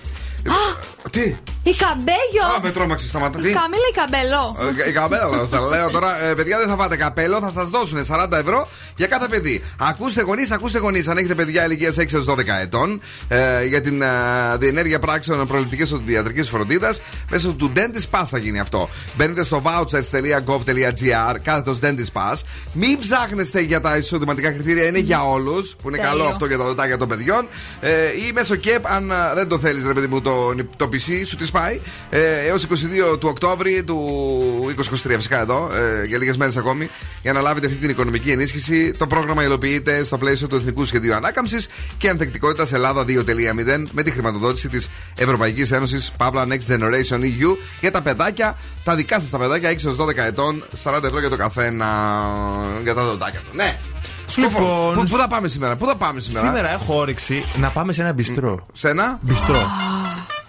Τι; 1.11 1.21
Η 1.63 1.75
Καμπέγιο. 1.77 2.45
Α, 2.57 2.61
με 2.63 2.71
τρόμαξε, 2.71 3.07
σταματά. 3.07 3.39
Τι; 3.39 3.49
Καμίλα 3.53 3.89
η 3.93 3.95
Καμπελό. 3.95 4.57
Ε, 4.85 4.89
Η 4.89 4.93
καπέλα, 4.93 5.45
σας 5.47 5.69
λέω 5.71 5.91
τώρα. 5.91 6.23
ε, 6.25 6.35
παιδιά, 6.35 6.59
δεν 6.59 6.69
θα 6.69 6.77
φάτε 6.77 6.97
καπέλο, 6.97 7.39
θα 7.41 7.51
σας 7.51 7.71
δώσουν 7.71 8.05
40 8.07 8.27
ευρώ 8.39 8.69
για 8.97 9.07
κάθε 9.07 9.27
παιδί. 9.29 9.63
Ακούστε 9.79 10.23
γονείς, 10.23 10.51
ακούστε 10.51 10.79
γονείς. 10.79 11.09
Αν 11.09 11.17
έχετε 11.17 11.35
παιδιά 11.35 11.65
ηλικίας 11.65 11.97
6 11.99 12.15
έως 12.15 12.25
12 12.25 12.61
ετών, 12.63 13.01
ε, 13.29 13.65
για 13.65 13.81
την 13.81 14.03
ε, 14.03 14.07
διενέργεια 14.59 14.99
πράξεων 14.99 15.47
προληπτικής 15.47 15.93
οδοντιατρική 15.93 16.43
φροντίδας, 16.43 17.01
μέσω 17.31 17.53
του 17.53 17.73
Dentist 17.77 18.19
Pass 18.19 18.25
θα 18.31 18.39
γίνει 18.39 18.61
αυτό. 18.61 18.89
Μπαίνετε 19.17 19.45
στο 19.45 19.63
vouchers.gov.gr, 19.65 21.37
κάθετος 21.43 21.79
Dentist 21.83 22.13
Pass. 22.13 22.37
Μην 22.73 22.99
ψάχνεστε 22.99 23.61
για 23.61 23.81
τα 23.81 23.97
εισοδηματικά 23.97 24.53
κριτήρια, 24.53 24.87
είναι 24.87 24.99
για 24.99 25.23
όλους, 25.25 25.77
που 25.83 25.89
είναι 25.89 25.97
Τέλειο. 25.97 26.13
καλό 26.13 26.25
αυτό 26.25 26.47
για 26.47 26.59
τα 26.59 26.65
δοντάκια 26.65 26.99
των 26.99 27.09
παιδιών. 27.09 27.49
Ε, 27.81 27.91
ή 28.29 28.33
μέσω 28.35 28.55
ΚΕΠ, 28.57 28.87
αν 28.87 29.13
α, 29.13 29.33
δεν 29.35 29.49
το 29.49 29.59
θέλεις, 29.59 29.87
ρε 29.87 29.93
παιδί 29.93 30.07
μου, 30.07 30.21
το, 30.21 30.30
το 30.77 30.89
PC 30.93 31.27
σου 31.27 31.37
τη 31.37 31.51
πάει. 31.53 31.81
Ε, 32.11 32.47
Έως 32.49 32.67
22 33.13 33.19
του 33.19 33.29
Οκτώβρη 33.29 33.85
του 33.85 33.99
2023, 34.77 35.15
φυσικά 35.17 35.41
εδώ, 35.41 35.71
ε, 35.73 36.05
για 36.07 36.19
λίγες 36.19 36.37
μέρες 36.37 36.57
ακόμη, 36.57 36.89
για 37.23 37.33
να 37.33 37.41
λάβετε 37.41 37.67
αυτή 37.67 37.79
την 37.79 37.91
οικονομική 37.91 38.31
ενίσχυση. 38.31 38.93
Το 38.93 39.07
πρόγραμμα 39.07 39.45
υλοποιείται 39.45 40.05
στο 40.05 40.19
πλαίσιο 40.19 40.49
του 40.49 40.57
Εθνικού 40.57 40.85
Σχεδίου 40.85 41.15
Ανάκαμψης 41.15 41.69
και 41.99 42.09
Ανθεκτικότητας 42.09 42.73
Ελλάδα 42.73 43.05
2.0 43.05 43.89
με 43.93 44.03
τη 44.03 44.11
χρηματοδότηση 44.11 44.69
της 44.69 44.89
Ευρωπαϊκής 45.17 45.71
Ένωσης 45.71 46.13
Pavla 46.19 46.47
Next 46.47 46.77
Generation 46.77 47.21
EU 47.21 47.57
για 47.81 47.91
τα 47.91 48.03
παιδάκια, 48.03 48.59
τα 48.85 48.95
δικά 48.95 49.21
σας 49.21 49.31
τα 49.31 49.39
παιδάκια 49.39 49.71
6 49.71 49.85
έως 49.85 49.97
12 49.97 50.25
ετών, 50.27 50.65
40 50.83 51.05
ευρώ 51.05 51.21
για 51.21 51.29
το 51.29 51.37
καθένα 51.37 51.87
για 52.83 52.95
τα 52.95 53.05
δοντάκια 53.05 53.41
του. 53.41 53.57
Ναι. 53.57 53.79
Σκούφο. 54.31 54.49
Λοιπόν, 54.59 54.95
Πού, 54.95 55.03
πού 55.03 55.17
θα 55.17 55.29
πάμε 55.29 55.49
σήμερα, 55.49 55.77
πού 55.77 55.87
θα 55.87 55.97
πάμε 55.97 56.21
σήμερα; 56.21 56.47
Σήμερα 56.47 56.71
έχω 56.71 56.97
όρεξη 56.99 57.45
να 57.57 57.69
πάμε 57.69 57.93
σε 57.93 58.03
ένα 58.03 58.13
μπιστρό. 58.13 58.67
Σε 58.73 58.89
ένα; 58.89 59.19
Μπιστρό. 59.23 59.67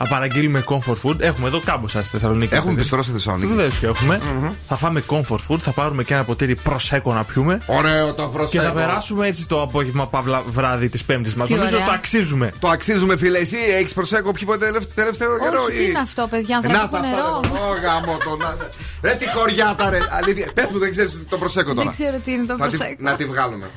Να 0.02 0.08
παραγγείλουμε 0.08 0.64
comfort 0.68 0.96
food. 1.04 1.20
Έχουμε 1.20 1.48
εδώ 1.48 1.60
κάμποσα 1.66 2.00
στη 2.02 2.10
Θεσσαλονίκη. 2.10 2.54
Έχουμε 2.54 2.74
μπιστρό 2.74 3.02
στη 3.04 3.12
Θεσσαλονίκη. 3.12 3.48
Βεβαίως 3.54 3.78
και 3.78 3.86
εχουμε 3.86 4.20
Θα 4.68 4.76
φάμε 4.76 5.04
comfort 5.08 5.40
food, 5.48 5.58
θα 5.60 5.72
πάρουμε 5.72 6.04
και 6.04 6.14
ένα 6.14 6.24
ποτήρι 6.24 6.56
προσέκο 6.56 7.14
να 7.14 7.24
πιούμε. 7.24 7.62
Ωραίο 7.66 8.14
το 8.14 8.28
προσέκο. 8.28 8.64
Και 8.64 8.70
θα 8.70 8.74
περάσουμε 8.74 9.28
έτσι 9.28 9.48
το 9.48 9.62
απόγευμα 9.62 10.08
παύλα 10.08 10.44
βράδυ 10.48 10.90
της 10.90 11.04
Πέμπτης 11.06 11.36
μας. 11.36 11.48
Τι 11.48 11.54
Νομίζω 11.56 11.76
ωραία. 11.76 11.88
το 11.88 11.92
αξίζουμε. 11.94 12.52
Το 12.60 12.68
αξίζουμε, 12.70 13.18
φίλε. 13.18 13.38
Εσύ 13.38 13.58
έχεις 13.80 13.94
προσέκο 13.94 14.32
πιει 14.32 14.46
ποτέ 14.46 14.66
τελευταίο, 14.66 14.94
τελευταίο 15.04 15.40
καιρό. 15.40 15.62
Όχι, 15.64 15.78
τι 15.78 15.84
ή- 15.84 15.88
είναι 15.90 16.00
αυτό, 16.00 16.28
παιδιά, 16.30 16.60
Ε, 16.64 16.68
Να 16.68 16.74
ανθρωπικό 16.80 17.02
τα 17.02 17.08
νερό. 17.08 17.40
αυτά, 17.44 17.50
ρε, 17.54 17.60
Ω, 17.60 17.88
γάμο 17.88 18.18
το. 18.24 18.36
να- 18.44 18.58
Ρε 19.02 19.14
τι 19.14 19.26
κοριάτα, 19.36 19.90
ρε. 19.90 19.98
Αλήθεια. 20.22 20.52
Πες 20.54 20.70
μου, 20.72 20.80
δεν 20.80 20.90
ξέρεις 20.92 21.24
το 21.30 21.38
προσέκο 21.38 21.74
τώρα. 21.74 21.92
Δεν 21.92 22.00
ξέρω 22.08 22.20
τι 22.26 22.32
είναι 22.32 22.46
το 22.46 22.56
Να 22.58 22.68
τη- 22.68 22.78
προσέκο. 22.78 22.96
Να 23.04 23.16
τη 23.16 23.26
βγάλουμε. 23.26 23.70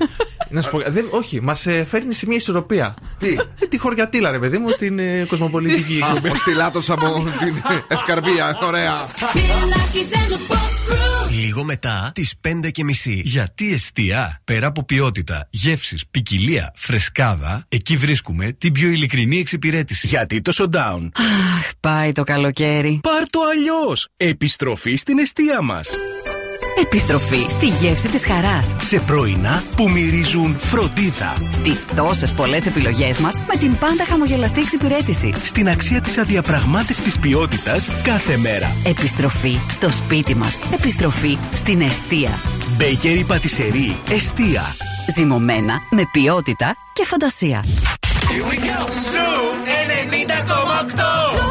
Να 0.48 0.62
σου 0.62 0.70
πω, 0.70 0.82
δεν, 0.86 1.07
όχι, 1.11 1.40
μας 1.42 1.66
φέρνει 1.84 2.14
σε 2.14 2.26
μια 2.26 2.36
ισορροπία. 2.36 2.94
Τι; 3.18 3.36
Ε, 3.85 3.87
τη 3.87 3.91
χωριατήλα, 3.91 4.30
ρε 4.30 4.39
παιδί 4.39 4.59
μου, 4.59 4.70
στην 4.70 4.99
ε, 4.99 5.24
κοσμοπολιτική 5.28 6.01
Α, 6.03 6.07
εκπομπή. 6.07 6.28
Ο 6.28 6.35
στυλάτο 6.35 6.80
από 6.89 7.24
την 7.39 7.55
Ευκαρπία. 7.89 8.59
Ωραία. 8.62 9.07
Λίγο 11.30 11.64
μετά 11.64 12.11
τις 12.14 12.35
5 12.49 12.70
και 12.70 12.85
μισή. 12.85 13.20
Γιατί 13.24 13.72
εστία, 13.72 14.41
πέρα 14.45 14.66
από 14.66 14.85
ποιότητα, 14.85 15.49
γεύσεις, 15.51 16.05
ποικιλία, 16.11 16.70
φρεσκάδα, 16.74 17.64
εκεί 17.68 17.97
βρίσκουμε 17.97 18.53
την 18.53 18.72
πιο 18.72 18.89
ειλικρινή 18.89 19.39
εξυπηρέτηση. 19.39 20.07
Γιατί 20.07 20.41
τόσο 20.41 20.68
down; 20.72 21.09
Αχ, 21.59 21.70
πάει 21.80 22.12
το 22.12 22.24
καλοκαίρι. 22.24 23.01
Πάρ 23.03 23.30
το 23.30 23.41
αλλιώς. 23.53 24.09
Επιστροφή 24.16 24.97
στην 24.97 25.18
εστία 25.18 25.62
μας. 25.62 25.89
Επιστροφή 26.82 27.46
στη 27.48 27.66
γεύση 27.66 28.08
της 28.08 28.26
χαράς. 28.26 28.74
Σε 28.78 29.00
πρωινά 29.00 29.62
που 29.76 29.90
μυρίζουν 29.90 30.56
φροντίδα. 30.58 31.34
Στις 31.50 31.84
τόσες 31.96 32.32
πολλές 32.32 32.66
επιλογές 32.66 33.18
μας 33.18 33.34
με 33.36 33.56
την 33.58 33.78
πάντα 33.78 34.04
χαμογελαστή 34.06 34.60
εξυπηρέτηση. 34.60 35.32
Στην 35.42 35.68
αξία 35.68 36.00
της 36.00 36.18
αδιαπραγμάτευτης 36.18 37.18
ποιότητας 37.18 37.90
κάθε 38.04 38.36
μέρα. 38.36 38.76
Επιστροφή 38.84 39.58
στο 39.68 39.90
σπίτι 39.90 40.34
μας. 40.34 40.58
Επιστροφή 40.72 41.38
στην 41.54 41.80
εστία. 41.80 42.30
Μπέικερι 42.76 43.24
πατησερή. 43.24 43.96
Εστία. 44.10 44.62
Ζυμωμένα 45.16 45.80
με 45.90 46.02
ποιότητα 46.12 46.76
και 46.92 47.04
φαντασία. 47.04 47.64
Ζου 49.12 49.28
90,8. 51.38 51.43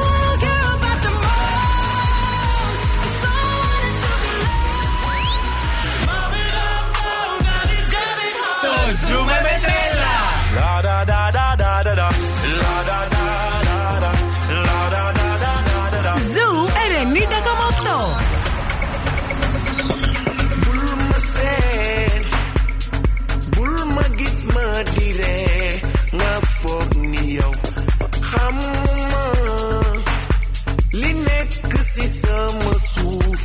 li 31.01 31.11
nekk 31.27 31.51
ci 31.91 32.05
sama 32.21 32.73
suuf 32.91 33.43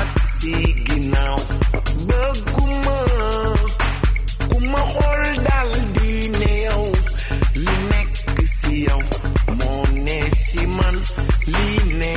ak 0.00 0.10
ci 0.36 0.54
ginnaaw 0.86 1.38
bëgguma 2.08 2.98
ku 4.50 4.56
ma 4.72 4.82
xool 4.92 5.24
dal 5.46 5.70
di 5.96 6.12
ne 6.38 6.52
yow 6.66 6.84
li 7.64 7.74
ne 10.06 10.18
ci 10.44 10.60
man 10.76 10.96
li 11.54 11.70
ne 12.00 12.12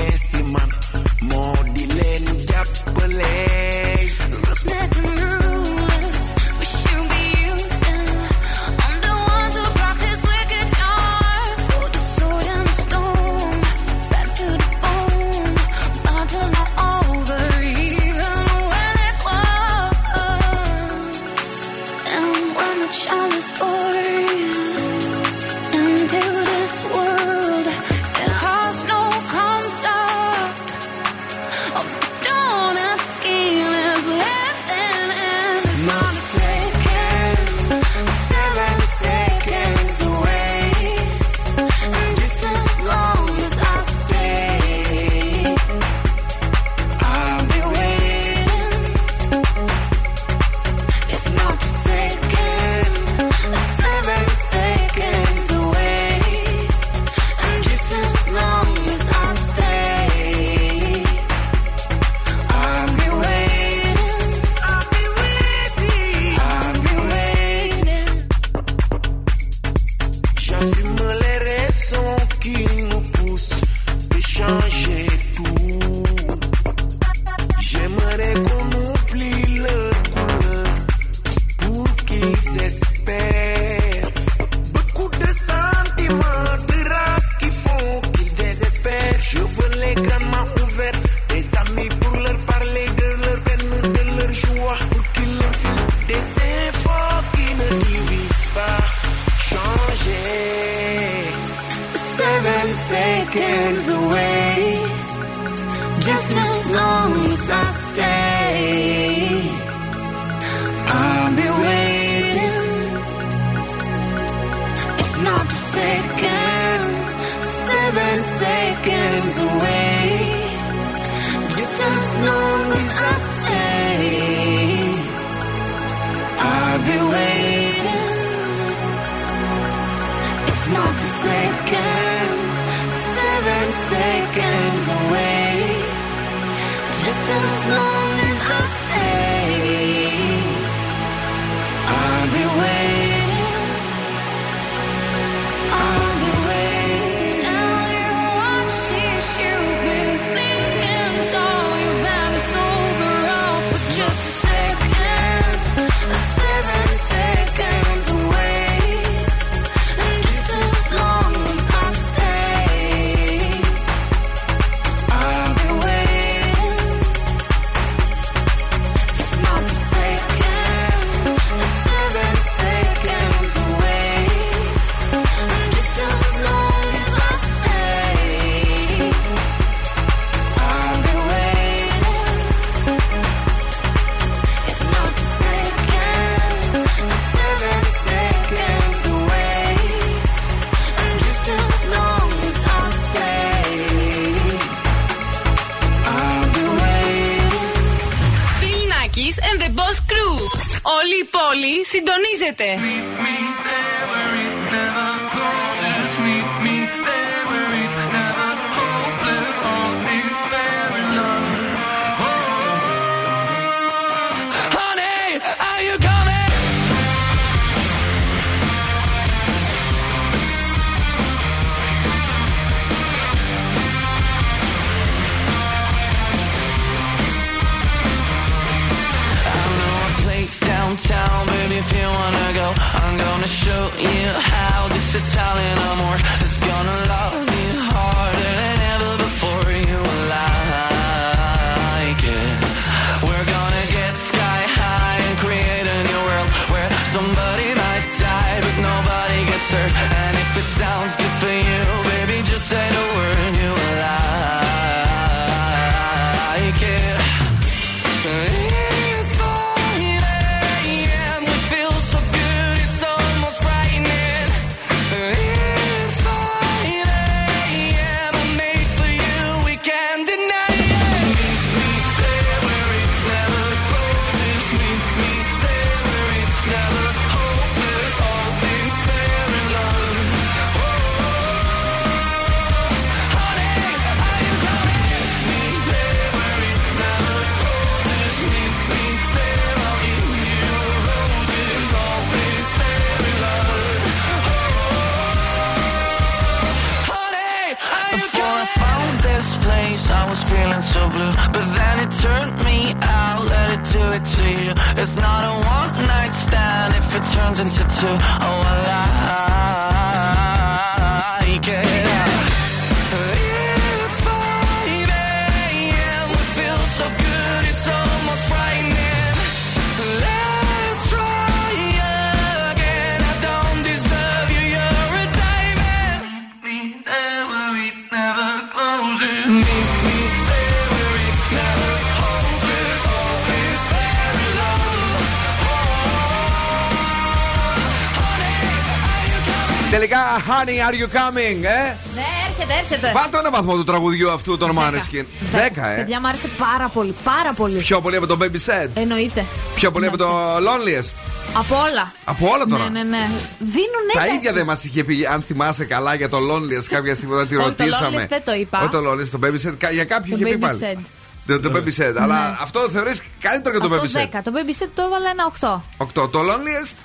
are 340.87 340.93
you 340.93 341.07
coming, 341.17 341.63
ε; 341.63 341.95
Ναι, 342.15 342.25
έρχεται, 342.49 342.73
έρχεται. 342.81 343.11
Βάλτε 343.13 343.37
ένα 343.37 343.49
βαθμό 343.51 343.75
του 343.75 343.83
τραγουδιού 343.83 344.31
αυτού 344.31 344.57
των 344.57 344.77
Maneskin. 344.79 345.25
Δέκα, 345.51 345.87
ε. 345.87 345.95
Παιδιά, 345.95 346.19
μου 346.21 346.27
άρεσε 346.27 346.47
πάρα 346.57 346.87
πολύ, 346.87 347.15
πάρα 347.23 347.53
πολύ. 347.53 347.77
Πιο 347.77 348.01
πολύ 348.01 348.15
από 348.15 348.27
το 348.27 348.37
Baby 348.41 348.45
Set. 348.83 348.87
Εννοείται. 348.93 349.45
Πιο 349.75 349.91
πολύ 349.91 350.05
από 350.05 350.17
το 350.17 350.55
Loneliest. 350.57 351.13
Από 351.57 351.75
όλα. 351.75 352.11
Από 352.23 352.47
όλα 352.49 352.65
τώρα. 352.65 352.83
Ναι, 352.89 353.03
ναι, 353.03 353.09
ναι. 353.09 353.29
Δίνουν 353.59 354.05
Τα 354.13 354.19
ένταση. 354.21 354.35
ίδια 354.37 354.53
δεν 354.53 354.65
μας 354.65 354.83
είχε 354.83 355.03
πει, 355.03 355.25
αν 355.31 355.41
θυμάσαι 355.41 355.85
καλά, 355.85 356.13
για 356.13 356.29
το 356.29 356.37
Loneliest 356.37 356.85
κάποια 356.89 357.15
στιγμή 357.15 357.33
όταν 357.33 357.47
τη 357.47 357.55
Όχι, 357.57 357.71
το 357.73 357.83
ρωτήσαμε. 357.83 358.17
Loneliest 358.23 358.27
δεν 358.29 358.41
το 358.45 358.53
είπα. 358.53 358.79
Όχι 358.79 358.89
το 358.89 358.97
Loneliest, 359.11 359.27
το 359.29 359.39
Baby 359.43 359.67
Set. 359.69 359.73
κα- 359.77 359.91
Για 359.91 360.03
κάποιο 360.05 360.37
Το 360.37 360.45
είχε 360.45 360.55
πει 360.55 360.59
Baby 360.61 360.65
πάλι. 360.67 360.79
Set. 360.81 360.99
Το, 361.47 361.59
το 361.59 361.71
Baby 361.75 362.01
Set. 362.01 362.13
Αλλά 362.21 362.57
αυτό 362.61 362.79
θεωρείς 362.89 363.21
καλύτερο 363.41 363.79
και 363.79 363.87
το 363.87 363.95
Αυτό 363.95 364.07
Baby 364.19 364.21
Set. 364.21 364.37
10. 364.37 364.41
Το 364.43 364.51
baby 364.55 364.83
set 364.83 364.87
το 364.95 365.01
έβαλα 365.01 365.29
ένα 365.29 365.81
8. 366.17 366.21
8. 366.23 366.29
Το 366.31 366.39
Loneliest. 366.39 366.95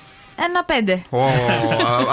Ένα 0.45 0.65
5. 0.65 1.01
Ω, 1.09 1.25
α, 1.25 1.29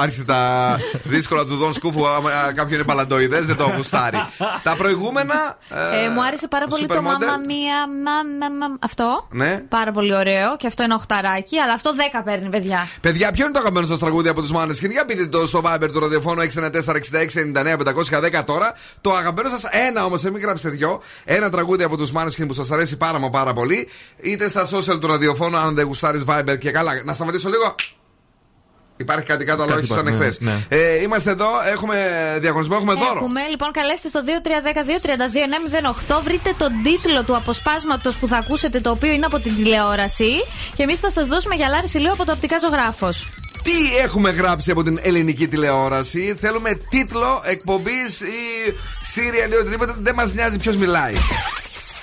άρχισε 0.02 0.24
τα 0.24 0.76
δύσκολα 1.02 1.44
του 1.44 1.56
Δον 1.56 1.72
Σκούφου. 1.72 2.08
άμα, 2.08 2.30
α, 2.30 2.52
Κάποιον 2.52 2.72
είναι 2.78 2.84
παλαντοειδές, 2.84 3.46
δεν 3.46 3.56
το 3.56 3.72
γουστάρει. 3.76 4.16
Τα 4.62 4.74
προηγούμενα. 4.76 5.58
Ε, 6.04 6.08
μου 6.08 6.24
άρεσε 6.24 6.48
πάρα 6.48 6.66
πολύ 6.66 6.86
το 6.86 6.94
Supermodel. 6.94 7.02
μάμα 7.02 7.40
μία. 7.46 7.86
Μα, 8.04 8.46
μα, 8.48 8.66
μα, 8.68 8.76
αυτό. 8.80 9.28
Ναι. 9.30 9.62
Πάρα 9.68 9.92
πολύ 9.92 10.14
ωραίο. 10.14 10.56
Και 10.56 10.66
αυτό 10.66 10.82
είναι 10.82 10.94
οχταράκι. 10.94 11.58
Αλλά 11.58 11.72
αυτό 11.72 11.94
10 11.94 12.22
παίρνει, 12.24 12.48
παιδιά. 12.48 12.88
Παιδιά, 13.00 13.32
ποιο 13.32 13.44
είναι 13.44 13.52
το 13.52 13.58
αγαπημένο 13.58 13.86
σας 13.86 13.98
τραγούδι 13.98 14.28
από 14.28 14.40
τους 14.40 14.50
Maneskin. 14.54 14.90
Για 14.90 15.04
πείτε 15.04 15.26
το 15.26 15.46
στο 15.46 15.62
Viber 15.64 15.88
του 15.92 16.00
ραδιοφώνου 16.00 16.42
694-6699-510 16.42 18.44
τώρα. 18.44 18.74
Το 19.00 19.12
αγαπημένο 19.12 19.48
σας, 19.56 19.64
ένα 19.88 20.04
όμως, 20.04 20.22
μην 20.22 20.40
γράψετε 20.40 20.76
δυο. 20.76 21.02
Ένα 21.24 21.50
τραγούδι 21.50 21.82
από 21.84 21.96
τους 21.96 22.10
Maneskin 22.16 22.46
που 22.46 22.52
σας 22.52 22.70
αρέσει 22.70 22.96
πάρα 22.96 23.18
μα 23.18 23.30
πάρα 23.30 23.52
πολύ. 23.52 23.88
Είτε 24.20 24.48
στα 24.48 24.66
social 24.66 25.00
του 25.00 25.06
ραδιοφώνου, 25.06 25.56
αν 25.56 25.74
δεν 25.74 25.84
γουστάρεις 25.86 26.22
Viber 26.26 26.58
και 26.58 26.70
καλά. 26.70 26.92
Να 27.04 27.12
σταματήσω 27.12 27.48
λίγο. 27.48 27.74
Υπάρχει 29.00 29.26
κάτι 29.26 29.44
κάτω, 29.44 29.62
αλλά 29.62 29.72
Κάτι 29.74 29.84
όχι 29.84 29.92
σαν 29.92 30.06
υπάρχει, 30.06 30.22
εχθές. 30.22 30.40
ναι, 30.40 30.50
ναι. 30.68 30.76
Ε, 30.76 31.02
είμαστε 31.02 31.30
εδώ, 31.30 31.46
έχουμε 31.72 31.96
διαγωνισμό, 32.40 32.74
έχουμε 32.78 32.94
δώρο. 32.94 33.16
Έχουμε 33.16 33.46
λοιπόν 33.46 33.70
καλέστε 33.72 34.08
στο 34.08 34.20
2310-232-908. 36.08 36.20
Βρείτε 36.24 36.54
τον 36.58 36.72
τίτλο 36.82 37.22
του 37.24 37.36
αποσπάσματος 37.36 38.16
που 38.16 38.26
θα 38.26 38.36
ακούσετε, 38.36 38.80
το 38.80 38.90
οποίο 38.90 39.12
είναι 39.12 39.26
από 39.26 39.38
την 39.38 39.54
τηλεόραση. 39.56 40.30
Και 40.76 40.82
εμείς 40.82 40.98
θα 40.98 41.10
σας 41.10 41.26
δώσουμε 41.26 41.54
γυαλάρι 41.54 41.86
ηλίου 41.94 42.12
από 42.12 42.24
το 42.24 42.32
οπτικά 42.32 42.58
ζωγράφος. 42.58 43.28
Τι 43.62 43.96
έχουμε 44.02 44.30
γράψει 44.30 44.70
από 44.70 44.82
την 44.82 44.98
ελληνική 45.02 45.48
τηλεόραση; 45.48 46.34
Θέλουμε 46.40 46.74
τίτλο 46.88 47.42
εκπομπής 47.44 48.20
ή 48.20 48.74
serial 49.14 49.52
ή 49.52 49.54
οτιδήποτε. 49.54 49.94
Δεν 49.98 50.14
μας 50.14 50.34
νοιάζει 50.34 50.56
ποιος 50.58 50.76
μιλάει. 50.76 51.14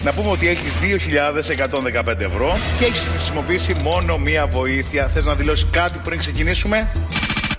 Να 0.03 0.11
πούμε 0.13 0.29
ότι 0.31 0.47
έχεις 0.47 0.73
2.115 0.81 2.19
ευρώ 2.19 2.57
και 2.79 2.85
έχεις 2.85 3.07
χρησιμοποιήσει 3.11 3.75
μόνο 3.83 4.17
μία 4.17 4.45
βοήθεια. 4.47 5.07
Θες 5.07 5.25
να 5.25 5.33
δηλώσεις 5.35 5.67
κάτι 5.71 5.99
πριν 6.03 6.19
ξεκινήσουμε; 6.19 6.87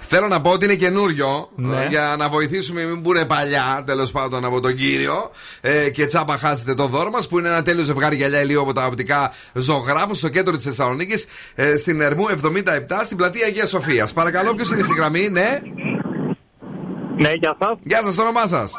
Θέλω 0.09 0.29
να 0.29 0.41
πω 0.41 0.51
ότι 0.51 0.65
είναι 0.65 0.75
καινούριο 0.75 1.49
Ναι. 1.57 1.83
ε, 1.85 1.87
για 1.89 2.15
να 2.19 2.29
βοηθήσουμε 2.29 2.85
μην 2.85 3.01
μπουνε 3.01 3.25
παλιά 3.25 3.83
τέλος 3.87 4.11
πάντων 4.11 4.45
από 4.45 4.61
τον 4.61 4.77
κύριο 4.77 5.31
ε, 5.61 5.91
και 5.91 6.07
τσάμπα 6.07 6.39
χάσετε 6.39 6.75
το 6.75 6.87
δώρο 6.87 7.11
μας 7.11 7.29
που 7.29 7.39
είναι 7.39 7.49
ένα 7.49 7.63
τέλειο 7.63 7.85
ζευγάρι 7.85 8.17
γυαλιά 8.17 8.43
ηλίου 8.43 8.61
από 8.61 8.73
τα 8.73 8.87
οπτικά 8.87 9.33
ζωγράφου 9.53 10.15
στο 10.15 10.29
κέντρο 10.29 10.55
της 10.57 10.65
Θεσσαλονίκης 10.65 11.27
ε, 11.55 11.77
στην 11.77 12.01
Ερμού 12.01 12.25
77 12.29 12.35
στην 13.05 13.17
πλατεία 13.17 13.47
Αγίας 13.47 13.69
Σοφίας. 13.69 14.13
Παρακαλώ, 14.13 14.55
ποιος 14.55 14.71
είναι 14.71 14.83
στη 14.83 14.95
γραμμή, 14.95 15.29
ναι. 15.29 15.61
Ναι, 17.19 17.33
γεια 17.33 17.57
σας. 17.59 17.79
Γεια 17.81 18.01
σας, 18.03 18.15
το 18.15 18.23
όνομά 18.23 18.47
σας. 18.47 18.73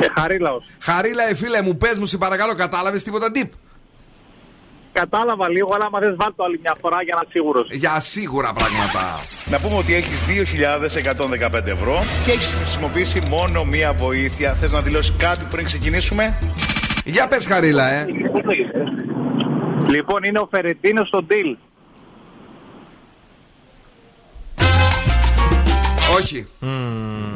Ε, 0.00 0.20
Χαρίλαος. 0.20 0.64
Χαρίλα, 0.78 1.28
ε, 1.28 1.34
φίλε 1.34 1.62
μου, 1.62 1.76
πες 1.76 1.98
μου, 1.98 2.06
σε 2.06 2.16
παρακαλώ, 2.18 2.54
κατάλαβες 2.54 3.02
τίποτα 3.02 3.26
tip. 3.34 3.48
Κατάλαβα 4.92 5.48
λίγο, 5.48 5.74
αλλά 5.74 5.84
άμα 5.84 5.98
δεν 5.98 6.16
βάλω 6.18 6.32
το 6.36 6.44
άλλη 6.44 6.58
μια 6.62 6.76
φορά 6.80 7.02
για 7.02 7.14
να 7.14 7.20
είμαι 7.20 7.30
σίγουρος. 7.32 7.68
Για 7.70 8.00
σίγουρα 8.00 8.52
πράγματα. 8.52 9.20
Να 9.50 9.58
πούμε 9.58 9.76
ότι 9.76 9.94
έχεις 9.94 10.24
2.115 10.24 11.66
ευρώ 11.66 12.04
και 12.24 12.30
έχεις 12.30 12.52
χρησιμοποιήσει 12.56 13.22
μόνο 13.28 13.64
μία 13.64 13.92
βοήθεια. 13.92 14.54
Θες 14.54 14.72
να 14.72 14.80
δηλώσεις 14.80 15.16
κάτι 15.16 15.44
πριν 15.50 15.64
ξεκινήσουμε; 15.64 16.38
Για 17.04 17.28
πες, 17.28 17.46
Χαρίλα, 17.46 17.90
ε. 17.90 18.06
Λοιπόν, 19.88 20.22
είναι 20.22 20.38
ο 20.38 20.48
Φερετίνο 20.50 21.04
στο 21.04 21.26
deal. 21.28 21.56
Όχι. 26.18 26.46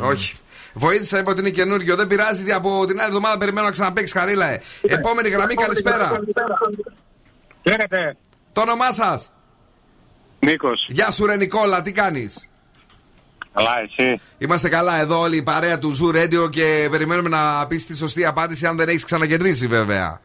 Όχι. 0.02 0.36
Βοήθησα, 0.72 1.18
είπα 1.18 1.30
ότι 1.30 1.40
είναι 1.40 1.50
καινούριο. 1.50 1.96
Δεν 1.96 2.06
πειράζει. 2.06 2.52
Από 2.52 2.86
την 2.86 2.98
άλλη 2.98 3.08
εβδομάδα 3.08 3.38
περιμένω 3.38 3.66
να 3.66 3.72
ξαναπέξει 3.72 4.18
χαρίλα. 4.18 4.46
Ε. 4.48 4.62
Επόμενη 4.82 5.28
γραμμή, 5.28 5.54
καλησπέρα. 5.54 6.10
Χαίρετε. 7.68 8.16
Το 8.52 8.60
όνομά 8.60 8.92
σας; 8.92 9.32
Νίκος. 10.38 10.86
Γεια 10.88 11.10
σου, 11.10 11.26
Ρε 11.26 11.36
Νικόλα, 11.36 11.82
τι 11.82 11.92
κάνεις; 11.92 12.48
Καλά, 13.54 13.70
εσύ; 13.82 14.20
Είμαστε 14.38 14.68
καλά 14.68 15.00
εδώ 15.00 15.20
όλοι 15.20 15.36
η 15.36 15.42
παρέα 15.42 15.78
του 15.78 15.96
Zoo 15.96 16.16
Radio 16.16 16.50
και 16.50 16.88
περιμένουμε 16.90 17.28
να 17.28 17.66
πεις 17.66 17.86
τη 17.86 17.96
σωστή 17.96 18.24
απάντηση 18.24 18.66
αν 18.66 18.76
δεν 18.76 18.88
έχεις 18.88 19.04
ξανακερδίσει 19.04 19.66
βέβαια. 19.66 20.20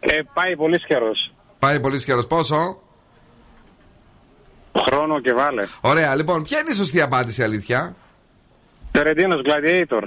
Ε, 0.00 0.20
πάει 0.34 0.56
πολύ 0.56 0.84
καιρός. 0.84 1.32
Πάει 1.58 1.80
πολύ 1.80 2.04
καιρός. 2.04 2.26
Πόσο; 2.26 2.82
Χρόνο 4.86 5.20
και 5.20 5.32
βάλε. 5.32 5.66
Ωραία, 5.80 6.14
λοιπόν, 6.14 6.42
ποια 6.42 6.58
είναι 6.58 6.70
η 6.70 6.74
σωστή 6.74 7.00
απάντηση, 7.00 7.42
αλήθεια; 7.42 7.96
Φερετίνο 8.98 9.36
Gladiator. 9.46 10.02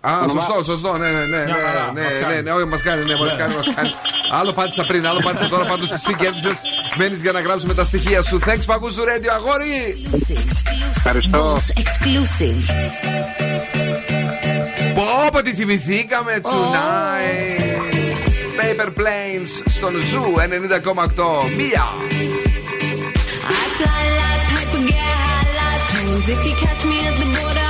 Α, 0.00 0.10
Ονομά- 0.22 0.42
σωστό, 0.42 0.64
σωστό, 0.64 0.96
ναι, 0.96 1.10
ναι, 1.10 1.24
ναι, 1.24 1.44
ναι, 1.44 1.52
χαρά, 1.52 1.90
ναι, 1.94 2.02
μας 2.02 2.14
ναι, 2.14 2.20
κάνει. 2.20 2.42
ναι, 2.42 2.50
όχι, 2.50 2.66
μας 2.66 2.82
κάνει, 2.82 3.04
ναι, 3.04 3.16
μας 3.16 3.36
κάνει, 3.36 3.54
μας 3.54 3.68
κάνει. 3.74 3.90
Άλλο 4.38 4.52
πάτησα 4.52 4.84
πριν, 4.84 5.06
άλλο 5.06 5.20
πάτησα 5.20 5.48
τώρα, 5.48 5.64
πάντως 5.64 5.90
εσύ 5.92 6.14
κέρδισες, 6.14 6.60
μένεις 6.96 7.22
για 7.22 7.32
να 7.32 7.40
γράψουμε 7.40 7.74
τα 7.74 7.84
στοιχεία 7.84 8.22
σου. 8.22 8.38
Thanks, 8.46 8.64
Παγκούσου 8.66 9.02
Radio, 9.02 9.30
αγόρι! 9.34 9.96
Ευχαριστώ. 10.96 11.56
Exclusive. 11.82 12.62
Πω, 14.94 15.02
πω, 15.32 15.42
τι 15.42 15.54
θυμηθήκαμε, 15.54 16.40
tonight. 16.42 17.80
Paper 18.60 18.86
Planes 18.88 19.62
στον 19.66 19.92
Zoo 19.94 20.38
90,8. 20.38 21.54
Μία! 21.56 21.84
I 23.48 23.66
fly 23.78 24.04
like 24.20 24.44
paper, 24.54 24.82
get 24.90 25.12
high 25.26 25.48
like 25.60 25.82
planes. 25.90 26.26
If 26.34 26.40
you 26.48 26.54
catch 26.64 26.82
me 26.90 26.96
at 27.08 27.14
the 27.20 27.26
border, 27.36 27.63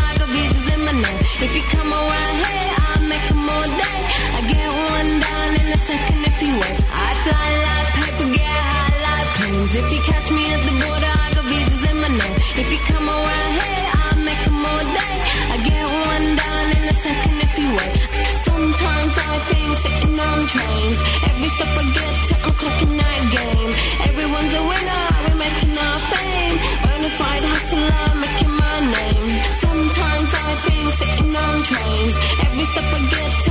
If 1.47 1.55
you 1.55 1.62
come 1.76 1.92
around 1.92 2.36
here, 2.45 2.70
I'll 2.86 3.05
make 3.12 3.26
'em 3.30 3.49
all 3.55 3.68
day. 3.82 4.01
I 4.38 4.40
get 4.53 4.68
one 4.92 5.11
down 5.26 5.51
in 5.61 5.66
a 5.76 5.80
second 5.90 6.20
if 6.30 6.36
you 6.45 6.53
wait. 6.61 6.78
I 7.07 7.11
fly 7.24 7.49
like 7.66 7.88
paper, 7.99 8.28
get 8.38 8.57
high 8.72 8.95
like 9.07 9.28
planes. 9.36 9.72
If 9.80 9.86
you 9.95 10.01
catch 10.11 10.28
me 10.36 10.42
at 10.55 10.62
the 10.66 10.74
border, 10.82 11.12
I 11.24 11.26
got 11.36 11.45
visas 11.51 11.82
in 11.90 11.97
my 12.03 12.11
name. 12.20 12.36
If 12.62 12.66
you 12.72 12.80
come 12.90 13.07
around 13.16 13.51
here, 13.61 13.86
I'll 14.01 14.20
make 14.28 14.42
'em 14.49 14.64
all 14.70 14.84
day. 15.01 15.16
I 15.55 15.57
get 15.68 15.84
one 16.11 16.26
down 16.42 16.66
in 16.76 16.82
a 16.92 16.97
second 17.07 17.36
if 17.47 17.53
you 17.61 17.68
wait. 17.78 17.95
Sometimes 18.49 19.14
I 19.32 19.34
think 19.51 19.70
sitting 19.84 20.18
on 20.28 20.38
trains. 20.53 20.99
Every 21.28 21.51
stop 21.55 21.72
I 21.82 21.84
get 21.99 22.14
to, 22.28 22.34
I'm 22.45 22.53
clocking 22.61 22.95
that 23.03 23.20
game. 23.34 23.53
Stop 32.65 32.83
to 32.83 32.97
forget 32.97 33.43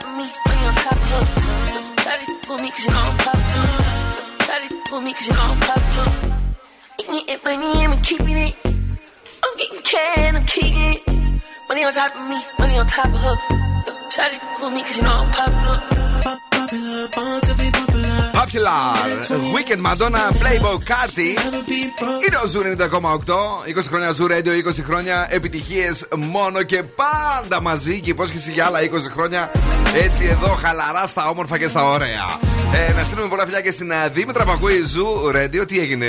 top 0.00 0.10
of 0.10 0.16
me, 0.16 0.26
money 0.46 0.66
on 0.66 0.74
top 0.74 0.92
of 0.92 1.10
her. 1.10 1.24
Shawty 2.02 2.26
for 2.46 2.58
me 2.58 2.70
cause 2.70 2.84
you 2.84 2.92
know 2.92 3.04
I'm 3.10 3.16
popular. 3.18 3.70
Shawty 4.46 4.68
for 4.88 5.00
me 5.00 5.12
cause 5.12 5.26
you 5.28 5.34
know 5.34 5.48
I'm 5.52 5.60
popular. 5.60 6.08
Eating 7.00 7.34
it, 7.34 7.44
money, 7.44 7.84
I'm 7.84 8.02
keeping 8.02 8.38
it. 8.38 8.54
I'm 9.44 9.56
getting 9.58 9.82
can, 9.82 10.36
I'm 10.36 10.46
keeping 10.46 10.76
it. 10.92 11.00
Money 11.68 11.84
on 11.84 11.92
top 11.92 12.14
of 12.14 12.28
me, 12.28 12.38
money 12.58 12.78
on 12.78 12.86
top 12.86 13.06
of 13.06 13.20
her. 13.20 13.36
Shawty 14.14 14.38
for 14.60 14.70
me 14.70 14.82
cause 14.82 14.96
you 14.96 15.02
know 15.02 15.16
I'm 15.22 15.30
popular. 15.30 15.78
Popular, 16.50 17.08
born 17.14 17.40
to 17.40 17.54
be 17.54 17.70
popular. 17.70 18.30
Popular, 18.32 19.52
Weekend 19.54 19.82
Madonna, 19.82 20.32
Playboy 20.40 20.78
Carty. 20.90 21.30
Είναι 22.26 22.36
ο 22.44 22.46
Ζου 22.46 22.62
90,8. 22.62 23.32
20 23.76 23.88
χρόνια 23.88 24.12
Ζου 24.12 24.26
Radio, 24.26 24.68
20 24.68 24.82
χρόνια 24.84 25.26
επιτυχίε 25.30 25.90
μόνο 26.16 26.62
και 26.62 26.82
πάντα 26.82 27.60
μαζί. 27.60 28.00
Και 28.00 28.10
υπόσχεση 28.10 28.52
για 28.52 28.66
άλλα 28.66 28.78
20 28.80 28.84
χρόνια. 29.10 29.50
Έτσι 29.94 30.24
εδώ 30.24 30.46
χαλαρά 30.48 31.06
στα 31.06 31.28
όμορφα 31.28 31.58
και 31.58 31.68
στα 31.68 31.84
ωραία. 31.84 32.38
Ε, 32.88 32.92
να 32.92 33.02
στείλουμε 33.02 33.28
πολλά 33.28 33.42
φιλιά 33.44 33.60
και 33.60 33.70
στην 33.72 33.90
ε, 33.90 34.08
Δήμητρα 34.08 34.44
που 34.44 34.50
ακούει 34.50 34.82
Zoo 34.82 35.06
Radio. 35.34 35.66
Τι 35.68 35.78
έγινε; 35.78 36.06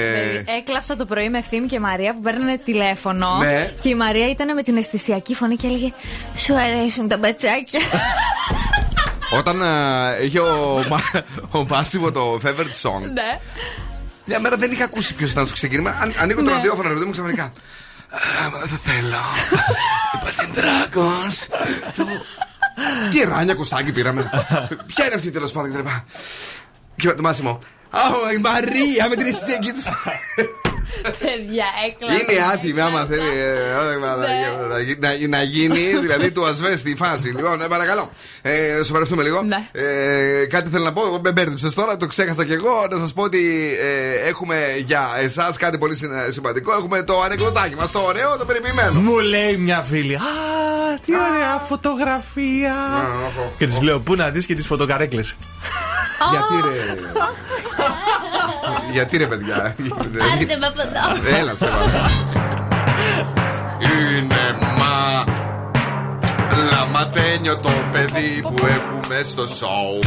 Έκλαψα 0.59 0.95
το 0.95 1.05
πρωί 1.05 1.29
με 1.29 1.37
Ευθύμη 1.37 1.67
και 1.67 1.79
Μαρία 1.79 2.13
που 2.13 2.21
παίρνανε 2.21 2.57
τηλέφωνο. 2.65 3.37
Ναι. 3.39 3.73
Και 3.81 3.89
η 3.89 3.95
Μαρία 3.95 4.29
ήταν 4.29 4.53
με 4.53 4.61
την 4.63 4.77
αισθησιακή 4.77 5.35
φωνή 5.35 5.55
και 5.55 5.67
έλεγε 5.67 5.93
Σου 6.35 6.55
αρέσουν 6.59 7.07
τα 7.07 7.17
μπατσάκια. 7.17 7.79
Όταν 9.39 9.61
ε, 9.61 10.23
είχε 10.25 10.39
ο, 10.39 10.85
Μα- 10.89 11.21
ο 11.51 11.65
Massimo 11.69 12.11
το 12.11 12.39
favorite 12.45 12.81
song. 12.89 13.01
ναι. 13.13 13.39
Μια 14.25 14.39
μέρα 14.39 14.55
δεν 14.57 14.71
είχα 14.71 14.83
ακούσει 14.83 15.13
ποιος 15.13 15.31
ήταν 15.31 15.45
στο 15.45 15.55
ξεκίνημα. 15.55 15.97
Αν, 16.01 16.13
ανοίγω 16.21 16.41
το 16.43 16.49
Ναι. 16.49 16.55
ραδιόφωνο, 16.55 16.87
ρε 16.87 16.93
παιδί 16.93 17.05
μου 17.05 17.11
ξαφνικά. 17.11 17.43
Α, 17.43 18.49
μα 18.51 18.59
δεν 18.59 18.67
θα 18.67 18.77
θέλω. 18.91 19.17
Imagine 20.15 20.57
Dragons. 20.59 21.35
Λέω, 22.81 23.09
Τι 23.09 23.23
ράνια 23.23 23.53
κουστάκι 23.53 23.91
πήραμε. 23.91 24.29
Ποια 24.87 25.05
είναι 25.05 25.15
αυτή 25.15 25.31
τέλος 25.31 25.51
πάντων 25.51 25.71
κτλ. 25.71 25.87
Και 26.95 27.09
το 27.11 27.21
Μάσιμο. 27.21 27.59
Αχ, 27.89 28.33
η 28.33 28.37
Μαρία 28.37 29.07
με 29.09 29.15
την 29.15 29.25
αισθησιακή 29.25 29.71
του. 29.71 29.81
Παιδιά, 31.01 31.65
έκλαψα. 31.87 32.15
Είναι 32.31 32.41
άτιμη 32.53 32.81
άμα 32.81 33.05
θέλει 33.05 33.29
ε, 33.39 33.73
όταν 33.81 33.99
Παναγία, 34.01 34.49
να 34.69 34.79
γι- 34.79 34.97
να- 34.99 35.37
να 35.37 35.43
γίνει, 35.43 35.79
δηλαδή 36.01 36.31
του 36.31 36.45
ασβέστη 36.45 36.89
η 36.91 36.95
φάση. 36.95 37.27
Λοιπόν, 37.27 37.61
ε, 37.61 37.65
παρακαλώ. 37.67 38.11
Ε, 38.41 38.51
σου 38.73 38.79
ευχαριστούμε 38.79 39.23
λίγο. 39.23 39.41
Ναι. 39.41 39.67
Ε, 39.71 40.45
κάτι 40.45 40.69
θέλω 40.69 40.83
να 40.83 40.93
πω, 40.93 41.01
εγώ 41.05 41.19
με 41.23 41.31
μπέρδεψες 41.31 41.73
τώρα, 41.73 41.97
το 41.97 42.07
ξέχασα 42.07 42.45
κι 42.45 42.53
εγώ. 42.53 42.87
Να 42.91 42.97
σας 42.97 43.13
πω 43.13 43.21
ότι 43.23 43.71
ε, 43.81 44.27
έχουμε 44.27 44.55
για 44.85 45.09
εσάς 45.21 45.57
κάτι 45.57 45.77
πολύ 45.77 45.95
συνα- 45.95 46.27
σημαντικό. 46.31 46.71
Έχουμε 46.73 47.03
το 47.03 47.21
ανεκδοτάκι 47.21 47.75
μας, 47.75 47.91
το 47.91 47.99
ωραίο, 47.99 48.37
το 48.37 48.45
περιποιημένο. 48.45 48.99
Μου 48.99 49.19
λέει 49.19 49.57
μια 49.57 49.81
φίλη. 49.81 50.15
Α, 50.15 50.19
τι 51.05 51.11
ωραία 51.15 51.57
φωτογραφία. 51.67 52.75
Και 53.57 53.65
της 53.65 53.81
λέω, 53.81 53.99
Πού 53.99 54.15
να 54.15 54.29
δεις 54.29 54.45
και 54.45 54.55
τις 54.55 54.65
φωτοκαρέκλες. 54.67 55.35
Γιατί 56.31 56.53
ρε. 56.67 56.93
Γιατί 58.91 59.17
ρε, 59.17 59.27
παιδιά; 59.27 59.75
Πάρτε 60.17 60.57
με 60.59 60.65
από 60.65 60.81
εδώ. 60.81 61.37
Έλα 61.39 61.51
σε 61.55 61.65
παρακαλώ. 61.65 62.09
Είναι 63.79 64.57
μα 64.77 65.23
Λαματένιο 66.71 67.57
το 67.57 67.71
παιδί 67.91 68.41
που 68.41 68.65
έχουμε 68.65 69.21
στο 69.23 69.47
σοου 69.47 69.99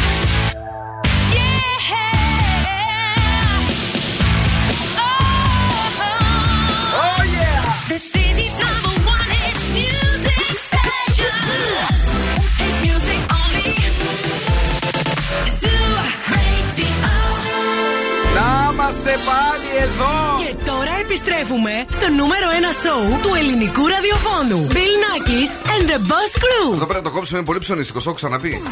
είμαστε 19.04 19.30
πάλι 19.30 19.70
εδώ 19.86 20.12
Και 20.42 20.54
τώρα 20.70 20.92
επιστρέφουμε 21.00 21.72
στο 21.90 22.08
νούμερο 22.08 22.46
1 22.72 22.74
σοου 22.82 23.18
του 23.22 23.30
ελληνικού 23.40 23.82
ραδιοφώνου. 23.94 24.68
Bill 24.76 24.94
Nackis 25.04 25.50
and 25.72 25.84
the 25.90 25.98
Boss 26.10 26.32
Crew. 26.42 26.74
Εδώ 26.74 26.86
πρέπει 26.86 27.04
να 27.04 27.10
το 27.10 27.16
κόψουμε 27.16 27.42
πολύ 27.42 27.58
ψωνιστικό, 27.58 27.98
το 27.98 28.04
έχω 28.06 28.16
ξαναπεί. 28.16 28.62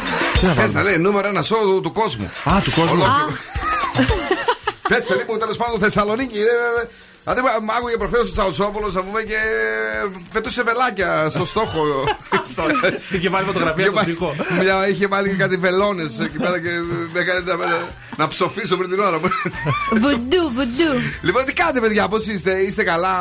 Πες 0.55 0.73
να 0.73 0.83
λέει 0.83 0.97
νούμερο 0.97 1.27
ένα 1.27 1.41
σοου 1.41 1.57
του, 1.65 1.81
του 1.81 1.91
κόσμου. 1.91 2.31
Α, 2.43 2.61
του 2.63 2.71
κόσμου. 2.75 3.03
Πες, 4.89 5.03
παιδί 5.05 5.25
μου, 5.29 5.37
τέλος 5.37 5.57
πάντων 5.57 5.79
Θεσσαλονίκη. 5.79 6.39
Ε, 7.25 7.31
ε, 7.31 7.33
Δηλαδή, 7.33 7.65
μ' 7.65 7.71
άκουγε 7.77 7.97
προχθές 7.97 8.29
ο 8.29 8.31
Τσαουτσόπουλο 8.31 8.89
να 8.91 9.01
πούμε 9.01 9.21
και 9.21 9.39
πετούσε 10.33 10.63
βελάκια 10.63 11.29
στο 11.29 11.45
στόχο. 11.45 11.81
Είχε 13.11 13.29
βάλει 13.29 13.45
φωτογραφία 13.45 13.85
στο 13.85 14.03
τοίχο. 14.05 14.35
Μια, 14.61 14.87
είχε 14.87 15.07
βάλει 15.07 15.29
κάτι 15.29 15.57
βελόνες 15.57 16.19
εκεί 16.19 16.37
πέρα 16.37 16.59
και 16.59 16.69
με 17.13 17.19
έκανε 17.19 17.39
να, 17.39 17.55
να, 17.55 17.87
να 18.17 18.27
ψοφήσω 18.27 18.77
πριν 18.77 18.89
την 18.89 18.99
ώρα 18.99 19.19
μου. 19.19 19.27
Βουντού, 19.89 20.51
βουντού. 20.55 20.91
λοιπόν, 21.21 21.45
τι 21.45 21.53
κάνετε, 21.53 21.79
παιδιά, 21.79 22.07
πώς 22.07 22.27
είστε, 22.27 22.51
είστε 22.59 22.83
καλά; 22.83 23.15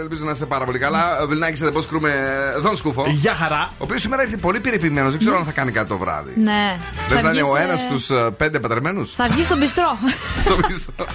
Ελπίζω 0.00 0.24
να 0.24 0.30
είστε 0.30 0.46
πάρα 0.46 0.64
πολύ 0.64 0.78
καλά. 0.78 1.26
Βελνάκι, 1.26 1.56
σε 1.56 1.70
πώς 1.70 1.86
κρούμε 1.86 2.12
Δον 2.58 2.76
Σκούφο. 2.76 3.04
Γεια 3.08 3.34
χαρά. 3.34 3.70
Ο 3.72 3.84
οποίος 3.84 4.00
σήμερα 4.00 4.22
ήρθε 4.22 4.36
πολύ 4.36 4.60
περιποιημένος, 4.60 5.10
δεν 5.10 5.18
ξέρω 5.18 5.36
αν 5.36 5.44
θα 5.44 5.52
κάνει 5.52 5.70
κάτι 5.70 5.88
το 5.88 5.98
βράδυ. 5.98 6.32
Ναι. 6.36 6.78
Δεν 7.08 7.18
θα 7.18 7.30
είναι 7.30 7.40
βγεις, 7.40 7.52
ο 7.52 7.56
ε, 7.56 7.62
ένα 7.62 7.76
στου 7.76 8.32
πέντε 8.36 8.58
πετρεμένους; 8.58 9.12
Θα 9.12 9.28
βγει 9.28 9.42
στον 9.42 9.58
πιστρό. 9.58 9.98
Στο 10.40 10.56
πιστρό. 10.68 11.06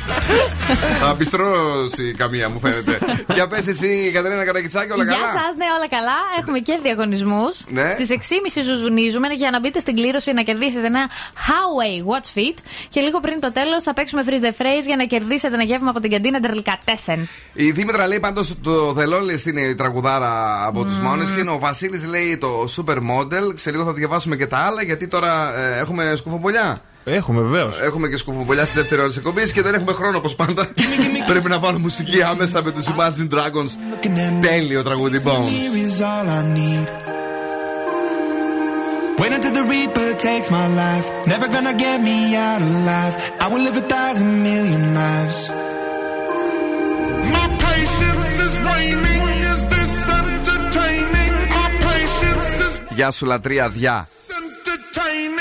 Θα 1.01 1.15
πιστρώσει 1.15 2.13
καμιά 2.17 2.30
καμία, 2.31 2.49
μου 2.49 2.59
φαίνεται. 2.59 2.99
Για 3.35 3.47
πες 3.47 3.67
εσύ, 3.67 4.11
Κατερίνα 4.13 4.45
Καρακιτσάκη, 4.45 4.91
όλα 4.91 5.03
Γεια 5.03 5.13
καλά; 5.13 5.27
σας, 5.27 5.53
ναι, 5.57 5.65
όλα 5.77 5.87
καλά. 5.97 6.17
Έχουμε 6.39 6.59
και 6.59 6.79
διαγωνισμούς. 6.83 7.63
Ναι. 7.67 7.89
Στις 7.89 8.09
6.30 8.09 8.61
ζουζουνίζουμε 8.63 9.27
για 9.27 9.51
να 9.51 9.59
μπείτε 9.59 9.79
στην 9.79 9.95
κλήρωση 9.95 10.33
να 10.33 10.41
κερδίσετε 10.41 10.85
ένα 10.85 11.09
Huawei 11.45 11.97
Watch 12.09 12.37
Fit. 12.37 12.57
Και 12.89 13.01
λίγο 13.01 13.19
πριν 13.19 13.39
το 13.39 13.51
τέλος 13.51 13.83
θα 13.83 13.93
παίξουμε 13.93 14.23
freeze 14.27 14.43
the 14.45 14.61
phrase 14.61 14.85
για 14.85 14.95
να 14.95 15.03
κερδίσετε 15.03 15.53
ένα 15.53 15.63
γεύμα 15.63 15.89
από 15.89 15.99
την 15.99 16.11
καντίνα 16.11 16.39
Τερλικατέσεν. 16.39 17.29
Η 17.53 17.71
Δήμητρα 17.71 18.07
λέει 18.07 18.19
πάντως 18.19 18.55
το 18.63 18.93
Θελόλη 18.95 19.43
είναι 19.45 19.61
η 19.61 19.75
τραγουδάρα 19.75 20.65
από 20.65 20.83
τους 20.83 20.99
μόνες 20.99 21.31
και 21.31 21.49
ο 21.49 21.59
Βασίλης 21.59 22.05
λέει 22.05 22.37
το 22.37 22.65
Supermodel. 22.77 23.45
Σε 23.55 23.71
λίγο 23.71 23.83
θα 23.83 23.93
διαβάσουμε 23.93 24.35
και 24.35 24.47
τα 24.47 24.57
άλλα 24.57 24.83
γιατί 24.83 25.07
τώρα 25.07 25.57
ε, 25.57 25.79
έχουμε 25.79 26.13
σκουφομπολιά. 26.15 26.81
Έχουμε 27.03 27.41
βεβαίω. 27.41 27.69
Έχουμε 27.83 28.07
και 28.07 28.17
σκουφομπολιά 28.17 28.65
στη 28.65 28.77
δεύτερη 28.79 29.01
ώρα 29.01 29.09
τη 29.09 29.15
εκπομπή 29.17 29.51
και 29.51 29.61
δεν 29.61 29.73
έχουμε 29.73 29.93
χρόνο 29.93 30.17
όπω 30.17 30.29
πάντα. 30.29 30.67
Πρέπει 31.25 31.49
να 31.49 31.59
βάλουμε 31.59 31.81
μουσική 31.81 32.21
άμεσα 32.21 32.63
με 32.63 32.71
του 32.71 32.83
Imagine 32.83 33.33
Dragons. 33.35 33.97
Τέλειο 34.41 34.83
τραγούδι 34.83 35.21
Bones. 35.25 35.29
Here 35.31 35.87
is 35.87 36.01
all 36.01 36.27
I 36.29 36.41
need. 36.57 36.87
Wait 39.21 39.33
until 39.37 39.53
the 39.59 39.65
Reaper 39.73 40.09
takes 40.27 40.47
my 40.59 40.67
life. 40.83 41.05
Never 41.33 41.47
gonna 41.55 41.75
get 41.85 41.97
me 42.09 42.17
out 42.49 42.61
alive. 42.71 43.13
I 43.43 43.45
will 43.51 43.63
live 43.67 43.77
a 43.83 43.85
thousand 43.95 44.31
million 44.49 44.83
lives. 45.01 45.37
My 47.35 47.47
patience 47.67 48.29
is 48.45 48.53
waning. 48.69 49.25
Is 49.51 49.59
this 49.73 49.93
entertaining? 50.19 51.33
My 51.59 51.69
patience 51.87 52.49
is 52.65 52.81
Γεια 52.89 53.11
σου 53.11 53.25
λατρεία 53.25 53.69
διά. 53.69 54.07
entertaining. 54.39 55.40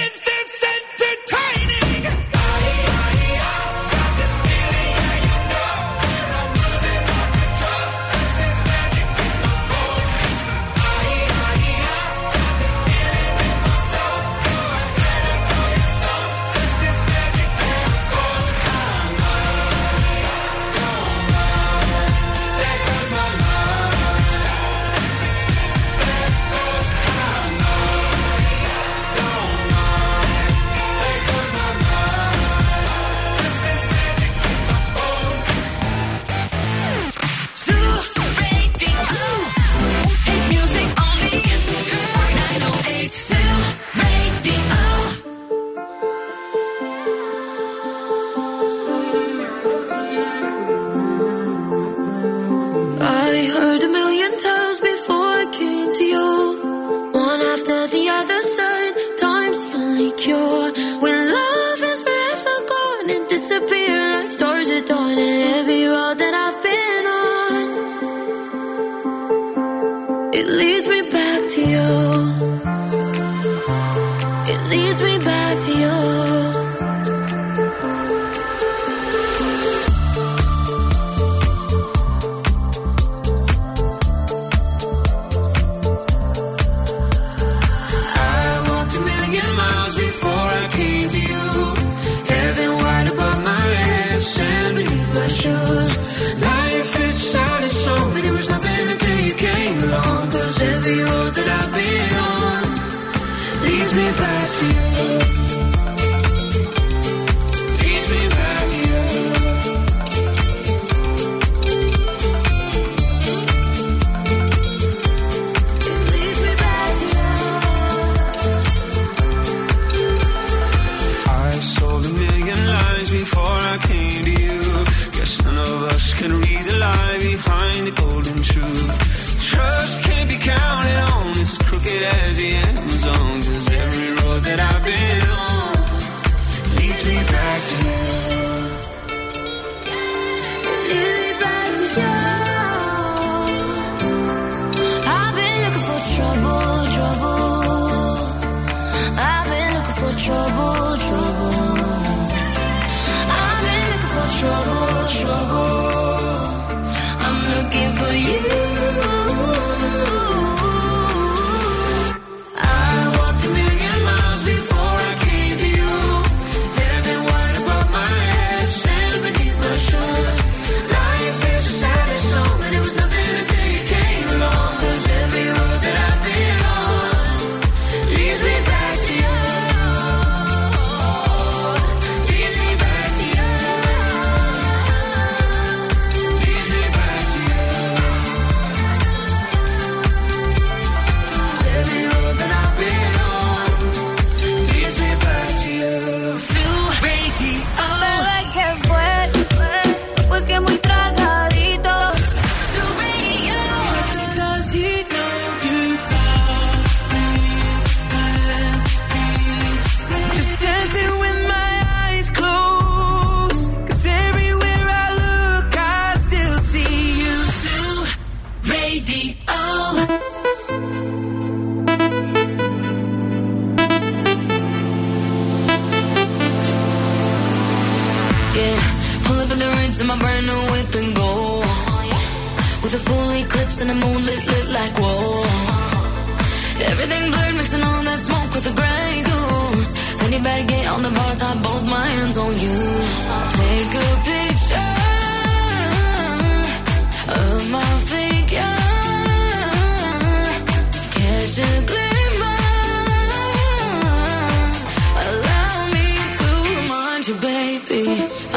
After 57.51 57.85
the 57.87 58.00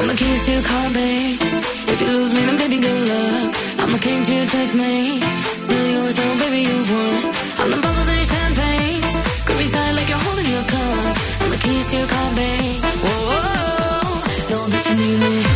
I'm 0.05 0.11
the 0.11 0.17
keys 0.17 0.45
to 0.45 0.53
your 0.53 0.63
car, 0.65 0.91
babe. 0.91 1.41
If 1.89 1.99
you 2.03 2.09
lose 2.09 2.35
me, 2.35 2.45
then 2.45 2.59
baby, 2.59 2.79
good 2.79 3.09
luck. 3.09 3.55
I'm 3.79 3.91
the 3.91 3.99
king 3.99 4.23
to 4.23 4.35
your 4.35 4.47
checkmate. 4.47 5.23
Still 5.65 5.91
yours, 5.97 6.15
though, 6.15 6.39
baby, 6.41 6.61
you've 6.69 6.91
won. 6.93 7.35
I'm 7.61 7.71
the 7.71 7.81
bubbles 7.81 8.09
in 8.11 8.17
your 8.17 8.27
champagne. 8.27 9.01
Grip 9.47 9.59
me 9.61 9.71
tight 9.71 9.93
like 9.93 10.09
you're 10.11 10.25
holding 10.27 10.45
your 10.45 10.65
cup. 10.65 11.17
I'm 11.41 11.51
the 11.53 11.57
keys 11.57 11.91
to 11.91 11.97
your 11.97 12.07
car, 12.07 12.31
babe. 12.37 12.83
Whoa, 13.03 13.17
whoa, 13.31 14.51
know 14.51 14.69
that 14.69 14.85
you 14.91 14.95
need 14.95 15.19
me. 15.21 15.54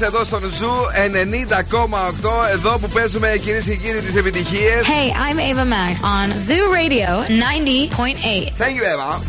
Max 0.00 0.06
εδώ 0.06 0.24
στον 0.24 0.42
Zoo 0.42 0.72
90,8. 2.20 2.50
Εδώ 2.52 2.78
που 2.78 2.88
παίζουμε 2.88 3.36
κυρίες 3.42 3.64
και 3.64 3.74
κύριοι 3.74 4.00
τις 4.00 4.14
επιτυχίες. 4.14 4.82
Hey, 4.82 5.10
I'm 5.10 5.38
Ava 5.38 5.64
Max 5.64 5.94
on 6.02 6.28
Zoo 6.46 6.64
Radio 6.76 7.08
90.8. 7.28 8.62
Thank 8.62 8.74
you, 8.76 8.84
Ava. 8.94 9.20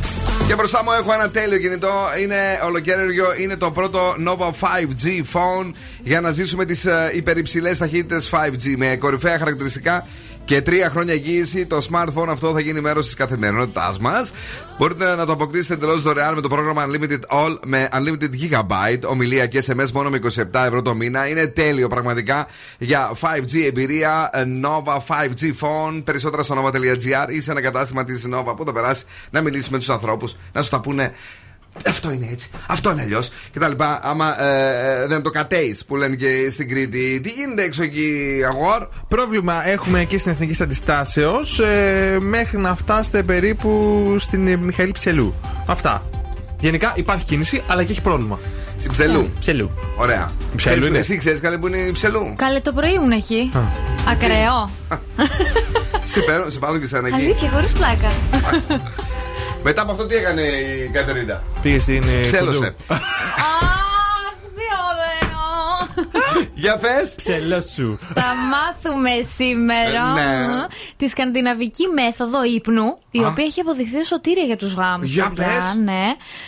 Και 0.48 0.56
μπροστά 0.56 0.84
μου 0.84 0.92
έχω 0.92 1.14
ένα 1.14 1.30
τέλειο 1.30 1.58
κινητό. 1.60 1.94
Είναι 2.22 2.36
ολοκαίνουριο. 2.66 3.26
Είναι 3.40 3.56
το 3.56 3.72
πρώτο 3.72 4.00
Nova 4.28 4.50
5G 4.50 5.24
phone 5.34 5.72
για 6.04 6.22
να 6.22 6.32
ζήσουμε 6.32 6.66
τις 6.66 6.88
υπερυψηλές 7.14 7.78
ταχύτητες 7.78 8.30
5G 8.32 8.74
με 8.78 8.96
κορυφαία 8.96 9.38
χαρακτηριστικά 9.38 10.08
και 10.46 10.62
τρία 10.62 10.90
χρόνια 10.90 11.14
εγγύηση. 11.14 11.66
Το 11.66 11.88
smartphone 11.92 12.28
αυτό 12.30 12.52
θα 12.52 12.60
γίνει 12.60 12.82
μέρος 12.82 13.06
της 13.06 13.14
καθημερινότητάς 13.14 14.00
μας. 14.00 14.32
Μπορείτε 14.80 15.16
να 15.16 15.26
το 15.26 15.32
αποκτήσετε 15.32 15.74
εντελώς 15.74 16.02
δωρεάν 16.02 16.36
με 16.36 16.42
το 16.42 16.48
πρόγραμμα 16.48 16.86
Unlimited 16.88 17.20
All 17.28 17.58
με 17.66 17.88
Unlimited 17.94 18.30
Gigabyte, 18.30 19.02
ομιλία 19.06 19.48
και 19.48 19.64
SMS 19.68 19.92
μόνο 19.92 20.10
με 20.10 20.20
27 20.24 20.44
ευρώ 20.54 20.82
το 20.82 20.94
μήνα. 20.94 21.28
Είναι 21.28 21.48
τέλειο 21.48 21.88
πραγματικά 21.88 22.48
για 22.78 23.12
5G 23.22 23.66
εμπειρία. 23.66 24.30
Nova 24.64 24.96
5G 24.96 25.54
phone. 25.60 26.02
Περισσότερα 26.04 26.44
στο 26.44 26.64
nova.gr 26.64 27.30
ή 27.30 27.42
σε 27.42 27.52
ένα 27.52 27.62
κατάστημα 27.62 28.04
της 28.04 28.28
Nova 28.34 28.56
που 28.56 28.66
θα 28.66 28.74
περάσει 28.74 29.04
να 29.30 29.42
μιλήσει 29.42 29.72
με 29.72 29.78
τους 29.78 29.90
ανθρώπους, 29.90 30.36
να 30.54 30.62
σου 30.62 30.70
τα 30.70 30.80
πούνε 30.80 31.14
αυτό 31.88 32.12
είναι 32.12 32.28
έτσι, 32.32 32.50
αυτό 32.68 32.92
είναι 32.92 33.02
αλλιώς 33.02 33.30
κτλ. 33.54 33.72
Άμα 34.02 34.44
ε, 34.44 35.02
ε, 35.04 35.08
δεν 35.08 35.22
το 35.22 35.30
κατέεις 35.30 35.86
που 35.86 35.96
λένε 35.96 36.16
και 36.16 36.50
στην 36.52 36.70
Κρήτη, 36.70 37.20
τι 37.24 37.30
γίνεται 37.30 37.64
έξω 37.64 37.84
εκεί, 37.84 38.40
αγόρ; 38.48 38.88
Πρόβλημα 39.08 39.68
έχουμε 39.68 40.04
και 40.04 40.18
στην 40.18 40.32
Εθνική 40.32 40.64
Αντιστάσεω 40.64 41.36
ε, 41.64 42.18
μέχρι 42.20 42.58
να 42.58 42.76
φτάσετε 42.76 43.24
περίπου 43.24 44.16
στην 44.20 44.48
ε, 44.48 44.56
Μιχαήλ 44.56 44.92
Ψελού. 44.92 45.34
Αυτά. 45.66 46.04
Γενικά 46.60 46.94
υπάρχει 46.96 47.26
κίνηση, 47.26 47.64
αλλά 47.68 47.84
και 47.84 47.92
έχει 47.92 48.02
πρόβλημα. 48.02 48.40
Στην 48.78 48.92
Ψελού. 48.92 49.30
Ψελού. 49.40 49.72
Ωραία. 49.98 50.32
Ψελού 50.56 50.76
Ξέρεις- 50.76 50.86
είναι. 50.86 50.98
Εσύ 50.98 51.18
ξέρεις 51.18 51.40
καλή 51.40 51.58
που 51.58 51.68
είναι 51.68 51.78
η 51.78 51.92
Ψελού; 51.92 52.34
Καλέ 52.38 52.60
το 52.60 52.72
πρωί 52.74 52.94
ήμουν 52.94 53.12
εκεί. 53.12 53.52
Ακραίο. 54.10 54.70
σε, 56.12 56.20
παίρνω, 56.20 56.50
σε 56.50 56.60
πάω 56.60 56.78
και 56.78 56.88
σαν 56.88 57.06
εκεί. 57.06 57.16
Αλήθεια, 57.16 57.50
χωρίς 57.50 57.72
πλάκα. 57.72 58.12
Μετά 59.68 59.82
από 59.82 59.92
αυτό 59.92 60.06
τι 60.06 60.16
έκανε 60.16 60.42
η 60.42 60.90
Κατερίνα; 60.94 61.44
Πήγε 61.62 61.80
στην. 61.80 62.04
ε, 62.04 62.22
Ψέλωσε. 62.22 62.76
Κοντού. 62.88 63.00
Τι 64.56 64.66
ωραίο. 64.90 66.06
Για 66.54 66.78
πες. 66.78 67.14
Ψελό 67.16 67.62
σου. 67.62 68.00
Θα 68.14 68.24
μάθουμε 68.52 69.10
σήμερα 69.36 70.12
Ναι. 70.14 70.66
τη 70.98 71.08
σκανδιναβική 71.08 71.88
μέθοδο 71.88 72.44
ύπνου, 72.44 72.98
η 73.12 73.20
Α. 73.24 73.28
οποία 73.28 73.46
έχει 73.46 73.60
αποδειχθεί 73.60 74.04
σωτήρια 74.06 74.44
για 74.44 74.56
τους 74.58 74.74
γάμους. 74.74 75.12
Για 75.12 75.32
πες. 75.36 75.46
Ναι. 75.84 76.04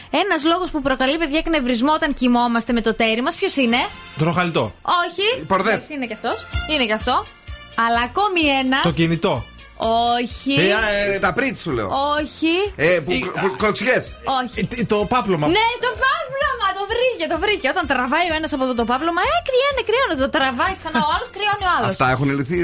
Ένας 0.09 0.43
λόγος 0.45 0.69
που 0.71 0.81
προκαλεί 0.81 1.17
παιδιά 1.17 1.37
εκνευρισμό 1.37 1.91
όταν 1.93 2.13
κοιμόμαστε 2.13 2.73
με 2.73 2.81
το 2.81 2.93
τέρι 2.93 3.21
μας, 3.21 3.35
ποιος 3.35 3.55
είναι; 3.55 3.77
Τροχαλιτό. 4.17 4.73
Όχι. 4.81 5.43
Πορδές. 5.45 5.85
Yes, 5.87 5.93
Είναι 5.93 6.05
κι 6.05 6.13
αυτός. 6.13 6.45
Είναι 6.73 6.85
κι 6.85 6.93
αυτό. 6.93 7.25
Αλλά 7.87 7.99
ακόμη 8.03 8.41
ένας. 8.63 8.81
Το 8.81 8.91
κινητό. 8.91 9.43
Όχι. 10.17 10.53
Ε, 10.61 11.15
ε, 11.15 11.19
Τα 11.25 11.31
πρίτ 11.37 11.57
σου 11.57 11.71
λέω. 11.77 11.89
Όχι. 12.19 12.53
Ε, 12.75 12.99
που, 13.05 13.11
που 13.41 13.47
κλωτσιές. 13.57 14.03
Όχι. 14.41 14.67
ε, 14.81 14.83
Το 14.93 14.97
πάπλωμα. 15.13 15.45
Ναι, 15.47 15.67
το 15.85 15.91
πάπλωμα! 16.03 16.67
Το 16.79 16.83
βρήκε, 16.93 17.23
το 17.33 17.37
βρήκε. 17.43 17.67
Όταν 17.73 17.83
τραβάει 17.91 18.27
ο 18.33 18.35
ένας 18.39 18.51
από 18.55 18.63
εδώ 18.67 18.73
το 18.81 18.85
πάπλωμα, 18.91 19.21
ε, 19.31 19.35
κρυώνει, 19.47 19.81
κρυώνει. 19.89 20.15
Το 20.25 20.29
τραβάει 20.35 20.73
ξανά 20.81 20.99
ο 21.07 21.09
άλλος, 21.15 21.29
κρυώνει 21.35 21.63
ο 21.69 21.71
άλλος. 21.75 21.89
Αυτά 21.93 22.05
έχουν 22.15 22.27
λυθεί. 22.37 22.59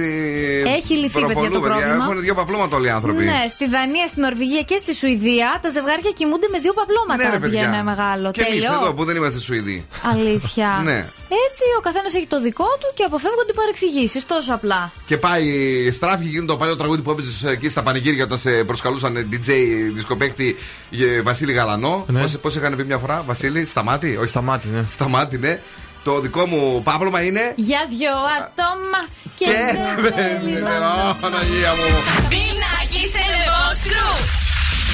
Έχει 0.77 0.93
λυθεί, 1.03 1.13
παιδιά, 1.19 1.27
προπολού, 1.29 1.53
το 1.57 1.61
πρόβλημα. 1.67 1.95
Έχουν 2.01 2.15
δύο 2.25 2.35
παπλώματα 2.41 2.73
όλοι 2.79 2.87
οι 2.91 2.95
άνθρωποι. 2.99 3.23
Ναι, 3.31 3.41
στη 3.55 3.65
Δανία, 3.73 4.05
στην 4.11 4.21
Νορβηγία 4.27 4.63
και 4.69 4.77
στη 4.83 4.91
Σουηδία 4.99 5.47
τα 5.63 5.69
ζευγάρια 5.75 6.11
κοιμούνται 6.19 6.47
με 6.53 6.57
δύο 6.63 6.73
παπλώματα. 6.79 7.21
Ναι, 7.23 7.27
ρε 7.35 7.39
παιδιά. 7.43 7.59
Βγαίνει 7.61 7.83
μεγάλο. 7.91 8.27
Και 8.35 8.41
εμείς 8.47 8.61
Τέλειο. 8.65 8.79
εδώ 8.81 8.89
που 8.97 9.03
δεν 9.09 9.15
είμαστε 9.19 9.39
Σουηδοί. 9.47 9.77
Αλήθεια. 10.13 10.69
Ναι. 10.89 10.99
Έτσι 11.47 11.63
ο 11.79 11.81
καθένας 11.87 12.13
έχει 12.13 12.27
το 12.35 12.39
δικό 12.47 12.69
του 12.79 12.87
και 12.97 13.03
αποφεύγονται 13.09 13.51
οι 13.55 13.57
παρεξηγήσεις. 13.61 14.21
Τόσο 14.25 14.53
απλά. 14.53 14.81
Και 15.09 15.17
πάει 15.17 15.45
στράφη 15.91 16.23
γίνεται 16.23 16.45
το 16.53 16.57
παλιό 16.57 16.75
τραγούδι 16.75 17.01
που 17.05 17.11
έπαιζες 17.11 17.43
εκεί 17.43 17.69
στα 17.69 17.83
πανηγύρια 17.83 18.23
όταν 18.23 18.37
σε 18.37 18.49
προσκαλούσαν 18.63 19.27
DJ 19.31 19.49
δισκοπέκτη 19.93 20.55
ε, 20.91 21.21
Βασίλη 21.21 21.53
Γαλανό. 21.53 22.05
Ναι. 22.07 22.27
Πώς 22.41 22.55
είχαν 22.55 22.75
πει 22.75 22.83
μια 22.83 22.97
φορά, 22.97 23.23
Βασίλη, 23.25 23.65
σταμάτη. 23.65 24.17
Όχι, 24.17 24.27
σταμάτη, 24.27 24.67
ναι. 24.67 24.83
Σταμάτη, 24.87 25.37
ναι. 25.37 25.59
Το 26.03 26.19
δικό 26.19 26.45
μου 26.45 26.81
πάπλωμα 26.83 27.21
είναι. 27.21 27.53
Για 27.55 27.79
δυο 27.97 28.11
άτομα 28.37 28.99
και, 29.35 29.45
Και 29.45 30.01
δεν 30.01 30.13
θέλει 30.17 30.61
να- 30.61 31.09
Ω, 31.09 31.15
Παναγία 31.21 31.71
μου. 31.73 32.01
Πινάκι 32.29 33.07
σε 33.13 33.21
Λεβόσκρου. 33.31 34.09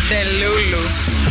Τελούλου. 0.10 1.31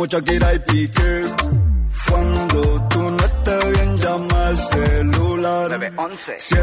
Como 0.00 0.06
Shakira 0.06 0.54
y 0.54 0.58
Piqué. 0.60 1.22
Cuando 2.08 2.88
tú 2.88 3.10
no 3.10 3.18
estés 3.18 3.72
bien 3.72 3.96
llama 3.98 4.46
al 4.46 4.56
celular. 4.56 5.92
Si 6.38 6.54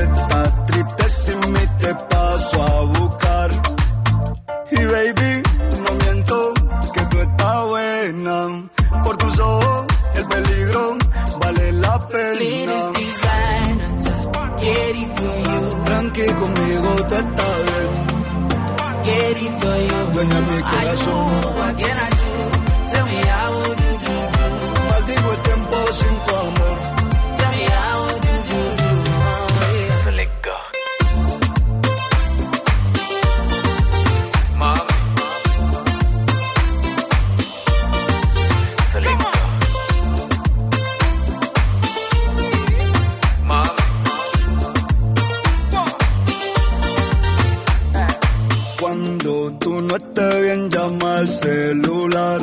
celular. 51.44 52.40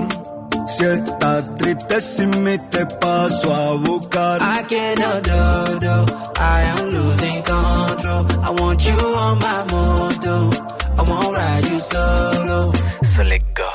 Si 0.67 0.85
estás 0.85 1.55
triste 1.57 2.01
sin 2.01 2.31
mí 2.45 2.57
te 2.73 2.83
paso 3.03 3.47
a 3.55 3.75
buscar. 3.87 4.39
I 4.41 4.63
cannot 4.71 5.19
do, 5.31 5.79
do. 5.85 5.97
I 6.57 6.59
am 6.75 6.85
losing 6.97 7.41
control. 7.53 8.23
I 8.49 8.51
want 8.61 8.81
you 8.89 8.99
on 9.27 9.35
my 9.47 9.61
moto. 9.73 10.37
I 10.99 11.03
won't 11.09 11.31
ride 11.39 11.67
you 11.71 11.81
solo. 11.93 12.59
So 13.13 13.23
let 13.23 13.45
go. 13.61 13.71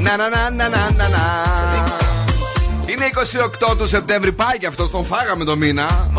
Να, 0.00 0.16
να, 0.16 0.28
να, 0.28 0.50
να, 0.50 0.68
να, 0.68 0.90
να, 0.96 1.08
να. 1.08 1.24
Είναι 2.86 3.04
28 3.72 3.76
του 3.78 3.88
Σεπτέμβρη, 3.88 4.32
πάει 4.32 4.58
και 4.58 4.66
αυτό, 4.66 4.88
τον 4.88 5.04
φάγαμε 5.04 5.44
το 5.44 5.56
μήνα. 5.56 6.10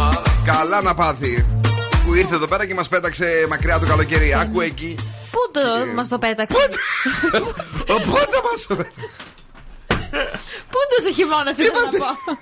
Καλά 0.45 0.81
να 0.81 0.93
πάθει. 0.93 1.58
Που 2.09 2.15
ήρθε 2.15 2.35
εδώ 2.35 2.47
πέρα 2.47 2.65
και 2.65 2.73
μας 2.73 2.87
πέταξε 2.87 3.45
μακριά 3.49 3.79
το 3.79 3.85
καλοκαίρι. 3.85 4.33
Άκου 4.33 4.61
εκεί. 4.61 4.95
Πού 5.31 5.39
το 5.51 5.61
μας 5.95 6.07
το 6.07 6.17
πέταξε; 6.17 6.57
Οπότε 7.97 8.37
μας 8.51 8.65
το 8.67 8.75
πέταξε; 8.75 9.09
Πού 10.71 10.79
το 10.89 11.09
ο 11.09 11.11
χειμώνα, 11.13 11.49
ήθελα 11.49 11.69
να 11.91 11.97
πω; 11.99 12.33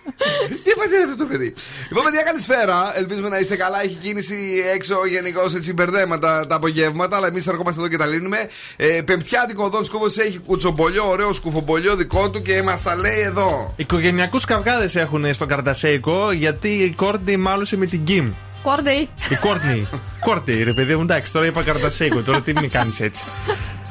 Τι 0.63 0.69
έπαθε 0.71 1.03
αυτό 1.05 1.17
το 1.17 1.25
παιδί; 1.25 1.53
Λοιπόν, 1.89 2.03
παιδιά, 2.03 2.21
καλησπέρα. 2.21 2.91
Ελπίζουμε 2.95 3.29
να 3.29 3.39
είστε 3.39 3.55
καλά. 3.55 3.83
Έχει 3.83 3.93
κίνηση 3.93 4.63
έξω 4.73 5.05
γενικώ 5.05 5.41
έτσι 5.55 5.73
μπερδέματα 5.73 6.47
τα 6.47 6.55
απογεύματα. 6.55 7.17
Αλλά 7.17 7.27
εμείς 7.27 7.47
ερχόμαστε 7.47 7.79
εδώ 7.79 7.89
και 7.89 7.97
τα 7.97 8.05
λύνουμε. 8.05 8.49
Ε, 8.75 9.01
πεμπτιάτικο 9.05 9.63
οδόν 9.63 9.85
σκούφο 9.85 10.05
έχει 10.05 10.39
κουτσομπολιό, 10.45 11.09
ωραίο 11.09 11.33
σκουφομπολιό 11.33 11.95
δικό 11.95 12.29
του 12.29 12.41
και 12.41 12.61
μας 12.63 12.83
τα 12.83 12.95
λέει 12.95 13.19
εδώ. 13.19 13.73
Οικογενειακούς 13.75 14.45
καυγάδες 14.45 14.95
έχουν 14.95 15.33
στον 15.33 15.47
Καρτασέικο 15.47 16.31
γιατί 16.31 16.67
η 16.67 16.93
Κόρντι 16.95 17.37
μάλωσε 17.37 17.77
με 17.77 17.85
την 17.85 18.03
Κιμ. 18.03 18.31
Κόρντι. 18.67 19.09
Η 19.29 19.35
Κόρντι. 19.41 19.87
Κόρντι, 20.19 20.63
ρε 20.63 20.73
παιδί 20.73 20.95
μου, 20.95 21.01
εντάξει, 21.01 21.33
τώρα 21.33 21.45
είπα 21.45 21.63
Καρτασέικο, 21.63 22.21
τώρα 22.21 22.41
τι 22.41 22.53
μην 22.53 22.69
κάνεις 22.69 22.99
έτσι. 22.99 23.23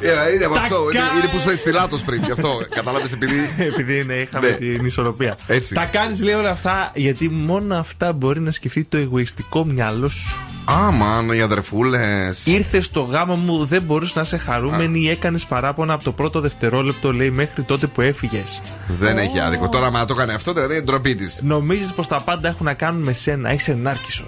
Ε, 0.01 0.35
είναι 0.35 0.45
από 0.45 0.55
Τα 0.55 0.61
αυτό. 0.61 0.77
Είναι, 0.93 1.01
κάνει. 1.01 1.19
είναι 1.21 1.29
που 1.29 1.39
σου 1.39 1.51
έχει 1.51 1.71
λάθος 1.71 2.03
πριν. 2.03 2.25
Γι' 2.25 2.31
αυτό 2.31 2.49
κατάλαβες 2.75 3.13
επειδή. 3.13 3.35
Επειδή 3.59 4.05
ναι, 4.05 4.15
είχαμε 4.15 4.49
Ναι. 4.49 4.55
την 4.55 4.85
ισορροπία. 4.85 5.37
Έτσι. 5.47 5.75
Τα 5.75 5.85
κάνεις 5.85 6.23
λέει 6.23 6.35
όλα 6.35 6.51
αυτά 6.51 6.91
γιατί 6.95 7.29
μόνο 7.31 7.77
αυτά 7.77 8.13
μπορεί 8.13 8.41
να 8.41 8.51
σκεφτεί 8.51 8.85
το 8.85 8.97
εγωιστικό 8.97 9.65
μυαλό 9.65 10.09
σου. 10.09 10.37
Άμαν, 10.65 11.29
οι 11.29 11.41
αδερφούλες. 11.41 12.47
Ήρθες 12.47 12.85
στο 12.85 13.01
γάμο 13.03 13.35
μου, 13.35 13.65
δεν 13.65 13.83
μπορούσε 13.83 14.13
να 14.15 14.21
είσαι 14.23 14.37
χαρούμενη 14.39 15.01
ή 15.01 15.09
έκανες 15.11 15.47
παράπονα 15.47 15.93
από 15.93 16.03
το 16.05 16.13
πρώτο 16.13 16.41
δευτερόλεπτο, 16.41 17.13
λέει, 17.13 17.31
μέχρι 17.31 17.63
τότε 17.63 17.87
που 17.87 18.01
έφυγες. 18.01 18.61
Δεν 19.01 19.19
έχει 19.19 19.39
άδικο. 19.41 19.69
Τώρα, 19.69 19.91
μα 19.91 20.05
το 20.05 20.15
έκανε 20.19 20.33
αυτό, 20.33 20.53
δηλαδή 20.53 20.75
είναι 20.75 20.85
ντροπή 20.85 21.15
της. 21.15 21.39
Νομίζεις 21.43 21.93
πως 21.93 22.09
τα 22.09 22.21
πάντα 22.21 22.49
έχουν 22.49 22.67
να 22.67 22.75
κάνουν 22.75 23.03
με 23.03 23.13
σένα, 23.13 23.53
είσαι 23.53 23.71
ενάρκησο. 23.73 24.25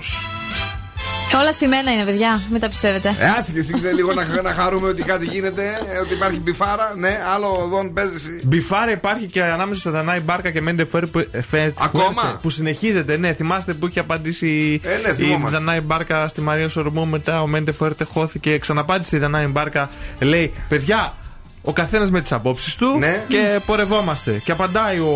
Όλα 1.35 1.53
στη 1.53 1.67
μένα 1.67 1.93
είναι, 1.93 2.05
παιδιά. 2.05 2.41
Μην 2.51 2.61
τα 2.61 2.69
πιστεύετε. 2.69 3.09
Ε, 3.19 3.27
άσε 3.39 3.53
και 3.53 3.59
εσύ 3.59 3.73
και 3.73 3.91
λίγο 3.93 4.13
να, 4.13 4.43
να 4.43 4.51
χαρούμε 4.53 4.89
ότι 4.89 5.03
κάτι 5.03 5.27
γίνεται, 5.27 5.63
ε, 5.95 5.99
ότι 5.99 6.15
υπάρχει 6.15 6.41
μπιφάρα. 6.41 6.93
Ναι, 6.97 7.19
άλλο 7.35 7.63
εδώ 7.67 7.91
παίζει 7.93 8.15
εσύ. 8.15 8.41
Μπιφάρα 8.45 8.91
υπάρχει 8.91 9.27
και 9.27 9.43
ανάμεσα 9.43 9.81
σε 9.81 9.91
Δανάη 9.91 10.21
Μπάρκα 10.21 10.51
και 10.51 10.61
Μέντε 10.61 10.85
Φουέρτε 10.85 11.07
που, 11.07 11.19
ε, 11.31 11.43
Φε- 11.43 11.73
Ακόμα; 11.81 12.05
Φουέρτε, 12.05 12.39
που 12.43 12.51
συνεχίζεται. 12.51 13.17
Ναι, 13.17 13.35
θυμάστε 13.35 13.75
που 13.75 13.87
είχε 13.87 14.01
απαντήσει 14.01 14.81
Ε, 14.85 14.89
ναι, 14.89 15.13
η 15.13 15.15
θυμόμαστε. 15.15 15.57
Δανάη 15.57 15.81
Μπάρκα 15.81 16.29
στη 16.29 16.41
Μαρία 16.41 16.69
Σορμό. 16.69 17.05
Μετά 17.07 17.43
ο 17.43 17.47
Μέντε 17.47 17.73
Φουέρτε 17.73 18.05
χώθηκε. 18.05 18.59
Ξαναπάντησε 18.59 19.17
η 19.17 19.19
Δανάη 19.19 19.47
Μπάρκα. 19.47 19.91
Λέει, 20.21 20.53
παιδιά, 20.69 21.15
ο 21.63 21.73
καθένας 21.73 22.11
με 22.11 22.21
τις 22.21 22.33
απόψεις 22.33 22.75
του 22.75 22.97
Ναι. 22.99 23.25
και 23.29 23.61
πορευόμαστε. 23.67 24.41
Και 24.45 24.53
απαντάει 24.53 24.99
ο 24.99 25.15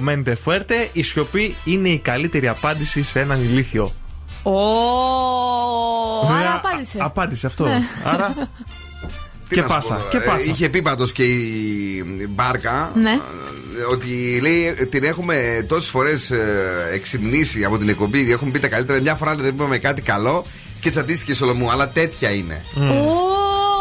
Μέντε 0.00 0.34
Φουέρτε, 0.34 0.88
η 0.92 1.02
σιωπή 1.02 1.54
είναι 1.64 1.88
η 1.88 1.98
καλύτερη 1.98 2.48
απάντηση 2.48 3.02
σε 3.02 3.20
έναν 3.20 3.40
ηλίθιο. 3.40 3.92
Ω, 4.50 6.26
Βέβαια, 6.26 6.40
Άρα 6.40 6.54
απάντησε. 6.64 6.98
α- 7.00 7.04
απάντησε 7.04 7.46
αυτό. 7.46 7.64
Ναι. 7.64 7.82
Άρα. 8.04 8.34
Τι 9.48 9.54
και 9.54 9.60
να 9.60 9.66
σου 9.68 9.74
πάσα. 9.74 9.94
πω, 9.94 10.08
Και 10.10 10.16
ε, 10.16 10.20
πάσα. 10.20 10.44
Είχε 10.50 10.68
πει 10.68 10.82
πάντως 10.82 11.12
και 11.12 11.22
η 11.24 12.26
Μπάρκα 12.28 12.90
Ναι. 12.94 13.10
ε, 13.10 13.18
ότι 13.92 14.38
λέει 14.40 14.74
την 14.90 15.04
έχουμε 15.04 15.64
τόσες 15.68 15.90
φορές 15.90 16.30
εξυμνήσει 16.92 17.64
από 17.64 17.78
την 17.78 17.88
εκπομπή. 17.88 18.32
Έχουμε 18.32 18.50
πει 18.50 18.58
τα 18.58 18.68
καλύτερα. 18.68 19.00
Μια 19.00 19.14
φορά 19.14 19.34
δεν 19.34 19.54
είπαμε 19.54 19.78
κάτι 19.78 20.02
καλό 20.02 20.44
και 20.80 20.90
τσατίστηκε 20.90 21.34
Σολομού. 21.34 21.70
Αλλά 21.70 21.88
τέτοια 21.88 22.30
είναι. 22.30 22.62
Ω, 22.76 22.82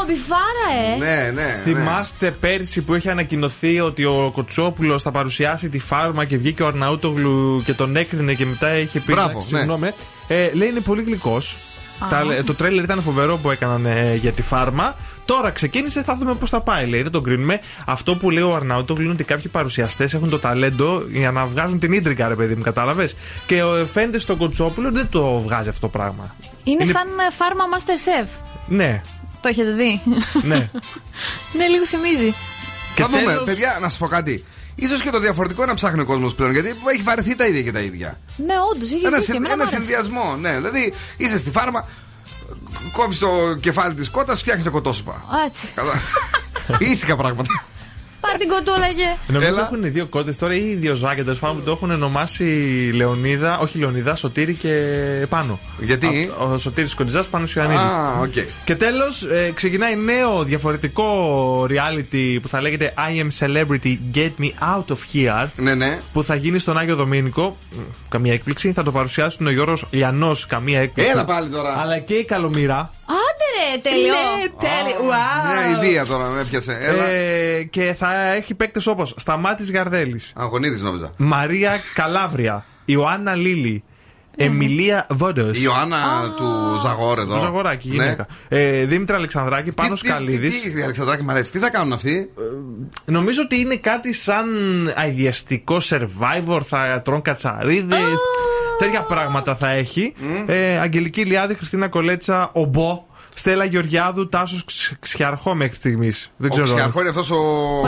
μπιφάρα, 0.08 0.94
ε. 0.94 0.98
Ναι, 0.98 1.32
ναι. 1.32 1.62
Θυμάστε 1.64 2.32
πέρσι 2.32 2.82
που 2.82 2.96
είχε 2.96 3.12
ανακοινωθεί 3.12 3.80
ότι 3.80 4.06
ο 4.06 4.32
Κοτσόπουλος 4.34 5.02
θα 5.04 5.12
παρουσιάσει 5.12 5.70
τη 5.70 5.80
φάρμα 5.80 6.26
και 6.26 6.38
βγήκε 6.38 6.64
ο 6.64 6.68
Αρναούτογλου 6.68 7.62
και 7.66 7.74
τον 7.74 7.96
έκρινε 7.96 8.34
και 8.34 8.46
μετά 8.46 8.78
είχε 8.78 9.00
πει. 9.00 9.12
Μπράβο, 9.12 9.30
«Εντάξει, 9.30 9.54
ναι. 9.54 9.60
Συγγνώμη. 9.60 9.90
Ε, 10.28 10.50
λέει 10.54 10.68
είναι 10.70 10.80
πολύ 10.80 11.04
γλυκός. 11.04 11.56
Το 12.46 12.54
τρέλερ 12.56 12.84
ήταν 12.84 13.02
φοβερό 13.02 13.38
που 13.38 13.52
έκαναν 13.52 13.86
ε, 13.86 14.16
για 14.16 14.32
τη 14.32 14.42
φάρμα. 14.42 14.96
Τώρα 15.26 15.52
ξεκίνησε, 15.52 16.04
θα 16.04 16.16
δούμε 16.16 16.34
πώς 16.34 16.50
θα 16.50 16.62
πάει. 16.62 16.86
Λέει, 16.88 17.02
δεν 17.02 17.12
τον 17.12 17.24
κρίνουμε. 17.24 17.60
Αυτό 17.86 18.16
που 18.16 18.30
λέει 18.30 18.44
ο 18.44 18.56
Αρναούτογλου 18.56 19.04
είναι 19.04 19.12
ότι 19.14 19.24
κάποιοι 19.24 19.48
παρουσιαστές 19.48 20.14
έχουν 20.14 20.30
το 20.30 20.40
ταλέντο 20.40 21.04
για 21.10 21.32
να 21.32 21.46
βγάζουν 21.46 21.80
την 21.80 21.92
ίντρικα, 21.92 22.28
ρε 22.28 22.36
παιδί 22.36 22.56
μου, 22.56 22.62
κατάλαβες. 22.62 23.16
Και 23.46 23.64
ο 23.64 23.86
φαίνεται 23.86 24.20
στον 24.20 24.38
Κοτσόπουλο 24.38 24.92
δεν 24.92 25.08
το 25.10 25.40
βγάζει 25.40 25.70
αυτό 25.70 25.82
το 25.82 25.88
πράγμα. 25.88 26.36
Είναι, 26.64 26.84
Είναι- 26.84 26.92
σαν 26.92 27.08
ε, 27.08 27.32
φάρμα 27.32 27.64
Masterchef. 27.74 28.28
Ναι, 28.68 29.02
Το 29.46 29.52
έχετε 29.52 29.72
δει; 29.72 30.02
ναι. 30.44 30.56
ναι, 31.58 31.68
λίγο 31.68 31.86
θυμίζει. 31.86 32.34
Και 32.96 33.02
θα 33.02 33.08
δούμε, 33.08 33.22
τέλος- 33.22 33.44
παιδιά, 33.44 33.78
να 33.82 33.90
σας 33.90 33.98
πω 33.98 34.08
κάτι. 34.08 34.46
Ίσως 34.76 35.02
και 35.02 35.10
το 35.10 35.20
διαφορετικό 35.20 35.62
είναι 35.62 35.72
να 35.72 35.78
ψάχνει 35.78 36.02
ο 36.02 36.06
κόσμος 36.06 36.36
πλέον. 36.36 36.52
Γιατί 36.52 36.76
έχει 36.94 37.02
βαρεθεί 37.02 37.36
τα 37.36 37.46
ίδια 37.46 37.62
και 37.62 37.72
τα 37.72 37.80
ίδια. 37.80 38.20
Ναι, 38.38 38.54
όντως, 38.72 38.90
είχε 38.90 39.08
Ένα, 39.08 39.18
δίκιο. 39.18 39.24
συν- 39.34 39.36
Εμένα 39.36 39.50
μ' 39.56 39.60
ένα 39.60 39.64
άρεσε. 39.70 39.76
συνδυασμό. 39.82 40.36
Ναι, 40.36 40.56
δηλαδή 40.56 40.94
είσαι 41.18 41.38
στη 41.38 41.52
φάρμα. 41.52 41.88
κόβεις 42.92 43.18
το 43.20 43.56
κεφάλι 43.60 43.94
της 43.96 44.10
κότας, 44.10 44.40
φτιάχνεις 44.40 44.64
το 44.66 44.72
κοτόσουπα. 44.72 45.24
Έτσι. 45.48 45.68
Καλά. 45.76 45.94
Ήσυχα 46.92 47.16
πράγματα. 47.16 47.64
Πάρ 48.38 48.44
την 48.48 48.54
κοτούλαγε. 48.54 49.16
Νομίζω 49.28 49.62
έχουν 49.62 49.92
δύο 49.92 50.06
κότες 50.06 50.38
τώρα 50.38 50.56
ή 50.56 50.76
δύο 50.76 50.94
ζωάκια 50.94 51.24
τέλος 51.24 51.38
πάντων 51.40 51.58
που 51.58 51.64
το 51.64 51.72
έχουν 51.72 51.92
ονομάσει 51.92 52.44
Λεωνίδα, 52.96 53.60
όχι 53.60 53.78
Λεωνίδα, 53.78 54.16
Σωτήρη 54.16 54.54
και 54.54 54.70
Πάνο. 55.30 55.60
Γιατί; 55.80 56.32
Α, 56.42 56.44
Ο 56.44 56.58
Σωτήρης 56.58 56.96
Κοντιζάς, 56.96 57.28
Πάνος 57.28 57.60
Ιωαννίδης. 57.60 57.94
Α, 57.94 58.20
οκ. 58.22 58.34
Και 58.66 58.76
τέλος, 58.76 59.28
ξεκινάει 59.54 59.96
νέο 59.96 60.44
διαφορετικό 60.44 61.08
reality 61.70 62.38
που 62.42 62.48
θα 62.48 62.62
λέγεται 62.62 62.94
I 62.98 63.22
am 63.24 63.46
celebrity, 63.46 63.98
get 64.14 64.32
me 64.40 64.50
out 64.76 64.86
of 64.94 64.98
here. 65.14 65.48
Ναι, 65.56 65.74
ναι. 65.74 66.00
Που 66.14 66.24
θα 66.24 66.36
γίνει 66.36 66.60
στον 66.60 66.78
Άγιο 66.78 66.96
Δομήνικο. 66.96 67.58
Καμία 68.10 68.34
έκπληξη. 68.34 68.72
Θα 68.72 68.84
το 68.84 68.92
παρουσιάσουν 68.92 69.48
ο 69.48 69.52
Γιώργος 69.52 69.86
Λιανός. 69.90 70.46
Καμία 70.46 70.80
έκπληξη. 70.80 71.12
Έλα 71.12 71.26
πάλι 71.26 71.50
τώρα. 71.50 71.78
Αλλά 71.80 72.00
και 72.00 72.14
η 72.14 72.26
Καλομήρα. 72.26 72.90
Άντε 73.06 73.48
ρε, 73.56 73.82
τέλειο. 73.82 74.08
Ναι, 74.08 74.48
τέλειο. 74.68 75.12
Wow. 75.12 75.80
Μια 75.80 75.90
ιδέα 75.90 76.06
τώρα 76.06 76.28
με 76.28 76.42
έπιασε. 76.42 76.78
Έλα. 76.82 77.06
Ε, 77.06 77.64
και 77.64 77.96
θα 77.98 78.08
έχει 78.26 78.54
παίκτες 78.56 78.88
όπως 78.88 79.14
Σταμάτης 79.18 79.72
Γαρδέλης. 79.72 80.34
Αγωνίδης 80.36 80.82
νόμιζα. 80.82 81.14
Μαρία 81.18 81.72
Καλάβρια. 81.94 82.66
Ιωάννα 82.86 83.36
Λίλη. 83.36 83.84
Εμιλία 84.38 85.06
Βόντο. 85.10 85.48
Η 85.50 85.60
Ιωάννα 85.62 85.98
του 86.38 86.78
Ζαγόρ 86.82 87.20
εδώ. 87.20 87.34
Του 87.34 87.40
Ζαγοράκη, 87.40 87.88
Ναι. 87.88 87.94
γυναίκα. 87.94 88.28
Ε, 88.48 88.86
Δήμητρα 88.86 89.16
Αλεξανδράκη, 89.16 89.72
Πάνος 89.72 90.02
Τι, 90.02 90.08
Καλίδης. 90.08 90.62
τι, 90.62 90.70
τι, 90.72 90.82
Αλεξανδράκη, 90.82 91.24
μ' 91.24 91.30
αρέσει. 91.30 91.52
Τι 91.52 91.60
θα 91.60 91.70
κάνουν 91.70 91.94
αυτοί; 91.94 92.30
Νομίζω 93.06 93.42
ότι 93.44 93.60
είναι 93.60 93.76
κάτι 93.76 94.14
σαν 94.14 94.46
αειδιαστικό 94.96 95.78
survivor, 95.90 96.60
θα 96.66 97.02
τρώνε 97.04 97.22
κατσαρίδες. 97.22 98.00
Τέτοια 98.78 99.04
πράγματα 99.04 99.56
θα 99.56 99.70
έχει. 99.70 100.14
Ε, 100.46 100.78
Αγγελική 100.78 101.22
Λιάδη, 101.26 101.56
Χριστίνα 101.56 101.88
Κολέτσα, 101.88 102.50
Ομπό. 102.54 103.06
Στέλλα 103.38 103.66
Γεωργιάδου, 103.66 104.30
Τάσος 104.30 104.66
Ξιαρχό 105.00 105.56
μέχρι 105.56 105.76
στιγμής. 105.76 106.32
Δεν 106.38 106.50
Ο 106.52 106.54
ξέρω. 106.54 106.76
Ξιαρχό 106.76 107.00
είναι 107.00 107.10
αυτός 107.10 107.32
ο 107.32 107.36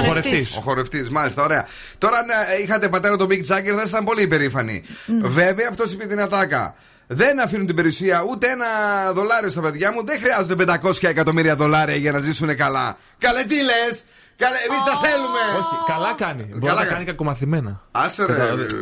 Χορευτής. 0.06 0.58
Ο 0.58 0.62
χορευτής, 0.62 1.10
μάλιστα, 1.10 1.44
ωραία. 1.44 1.68
Τώρα, 1.98 2.18
αν 2.18 2.26
ε, 2.30 2.62
είχατε 2.62 2.90
πατέρα 2.90 3.18
τον 3.18 3.28
Mick 3.30 3.42
Jagger, 3.48 3.48
θα 3.48 3.74
ήσασταν 3.76 4.04
πολύ 4.04 4.22
υπερήφανοι. 4.22 4.84
Βέβαια, 5.22 5.68
αυτός 5.70 5.92
είπε 5.92 6.06
την 6.06 6.20
ατάκα. 6.22 6.76
Δεν 7.08 7.40
αφήνουν 7.40 7.66
την 7.66 7.76
περιουσία 7.76 8.24
ούτε 8.30 8.48
ένα 8.50 8.66
δολάριο 9.14 9.50
στα 9.50 9.62
παιδιά 9.62 9.94
μου. 9.94 10.06
Δεν 10.06 10.20
χρειάζονται 10.20 10.78
500 10.84 11.04
εκατομμύρια 11.08 11.56
δολάρια 11.56 11.96
για 11.96 12.12
να 12.12 12.20
ζήσουν 12.20 12.56
καλά. 12.56 12.98
Καλέ, 13.18 13.44
τι 13.44 13.56
λες! 13.56 14.04
Καλέ, 14.44 14.58
εμείς 14.68 14.82
τα 14.90 14.96
θέλουμε! 15.06 15.42
Όχι, 15.60 15.76
καλά 15.92 16.12
κάνει. 16.24 16.44
Μπορεί 16.44 16.66
να 16.66 16.72
τα 16.72 16.78
κάνει. 16.78 16.92
κάνει 16.92 17.06
κακομαθημένα. 17.06 17.82
Άσε 17.92 18.26
ρε. 18.26 18.34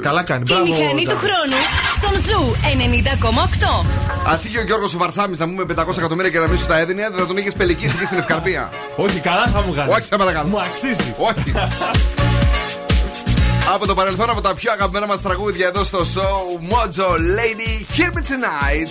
Καλά 0.01 0.23
κάνει. 0.23 0.43
Η 0.47 0.53
Μπράβο, 0.53 0.63
μηχανή 0.71 1.03
του 1.03 1.07
Ντάνι. 1.07 1.19
χρόνου 1.25 1.59
στον 1.97 2.13
Ζου 2.27 2.55
90,8. 2.63 3.85
Α 4.31 4.33
είχε 4.45 4.57
ο 4.59 4.63
Γιώργος 4.63 4.93
ο 4.93 4.97
Βαρσάμι 4.97 5.35
να 5.37 5.45
μου 5.47 5.53
με 5.55 5.65
500 5.75 5.97
εκατομμύρια 5.97 6.31
και 6.31 6.39
να 6.39 6.47
μην 6.47 6.57
σου 6.57 6.65
τα 6.65 6.77
έδινε, 6.77 7.01
δεν 7.09 7.19
θα 7.19 7.25
τον 7.25 7.37
είχες 7.37 7.53
πελικήσει 7.53 7.95
και 7.97 8.05
στην 8.05 8.17
Ευκαρπία. 8.17 8.71
Όχι, 8.95 9.19
καλά 9.19 9.45
θα 9.47 9.61
μου 9.61 9.73
κάνεις. 9.73 9.93
Όχι, 9.93 10.03
σε 10.03 10.15
παρακαλώ. 10.17 10.47
Μου 10.47 10.61
αξίζει. 10.61 11.15
Όχι. 11.17 11.51
από 13.73 13.87
το 13.87 13.93
παρελθόν, 13.93 14.29
από 14.29 14.41
τα 14.41 14.53
πιο 14.53 14.71
αγαπημένα 14.71 15.05
μας 15.05 15.21
τραγούδια 15.21 15.67
εδώ 15.67 15.83
στο 15.83 15.99
show 15.99 16.71
Mojo 16.71 17.09
Lady, 17.37 17.73
Hear 17.97 18.09
Me 18.13 18.21
Tonight. 18.29 18.89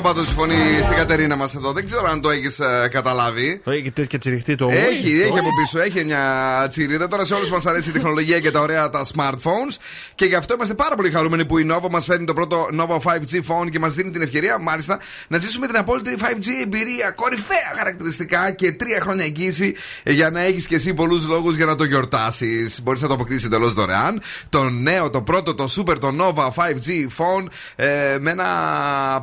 Makes 0.00 0.04
my 0.04 0.12
Μοιάζει 0.12 0.14
λίγο 0.14 0.14
πάντως 0.14 0.30
η 0.30 0.34
φωνή 0.34 0.82
στην 0.82 0.96
Κατερίνα 0.96 1.36
μας 1.36 1.54
εδώ. 1.54 1.72
Δεν 1.72 1.84
ξέρω 1.84 2.10
αν 2.10 2.20
το 2.20 2.30
έχεις 2.30 2.60
καταλάβει. 2.90 3.62
Έχει 3.64 3.92
και 4.06 4.18
τσιριχτεί 4.18 4.54
το 4.54 4.68
Έχει, 4.70 5.20
έχει 5.20 5.38
από 5.38 5.48
πίσω, 5.62 5.80
έχει 5.80 6.04
μια 6.04 6.66
τσιρίδα. 6.68 7.08
Τώρα 7.08 7.24
σε 7.24 7.34
όλους 7.34 7.50
μας 7.50 7.66
αρέσει 7.66 7.88
η 7.88 7.92
τεχνολογία 7.92 8.40
και 8.40 8.50
τα 8.50 8.60
ωραία 8.60 8.90
τα 8.90 9.06
smartphones. 9.14 9.76
Και 10.14 10.24
γι' 10.24 10.34
αυτό 10.34 10.54
είμαστε 10.54 10.74
πάρα 10.74 10.94
πολύ 10.94 11.10
χαρούμενοι 11.10 11.44
που 11.44 11.58
η 11.58 11.66
Nova 11.70 11.88
μας 11.90 12.04
φέρνει 12.04 12.24
το 12.24 12.32
πρώτο 12.32 12.68
Nova 12.80 12.96
5G 12.96 13.34
phone 13.34 13.70
και 13.70 13.78
μας 13.78 13.94
δίνει 13.94 14.10
την 14.10 14.22
ευκαιρία, 14.22 14.58
μάλιστα, 14.58 14.98
να 15.28 15.38
ζήσουμε 15.38 15.66
την 15.66 15.76
απόλυτη 15.76 16.14
5G 16.18 16.46
εμπειρία. 16.62 17.10
Κορυφαία 17.10 17.72
χαρακτηριστικά 17.76 18.50
και 18.50 18.72
τρία 18.72 19.00
χρόνια 19.00 19.24
εγγύηση 19.24 19.74
για 20.04 20.30
να 20.30 20.40
έχεις 20.40 20.66
και 20.66 20.74
εσύ 20.74 20.94
πολλούς 20.94 21.26
λόγους 21.26 21.56
για 21.56 21.66
να 21.66 21.76
το 21.76 21.84
γιορτάσεις. 21.84 22.82
Μπορείς 22.82 23.00
να 23.00 23.08
το 23.08 23.14
αποκτήσεις 23.14 23.44
εντελώς 23.44 23.72
δωρεάν. 23.72 24.22
Το 24.48 24.62
νέο, 24.68 25.10
το 25.10 25.22
πρώτο, 25.22 25.54
το 25.54 25.68
super, 25.76 25.96
το 26.00 26.10
Nova 26.18 26.44
5G 26.44 27.06
phone 27.18 27.46
ε, 27.76 28.16
με 28.20 28.30
ένα 28.30 28.46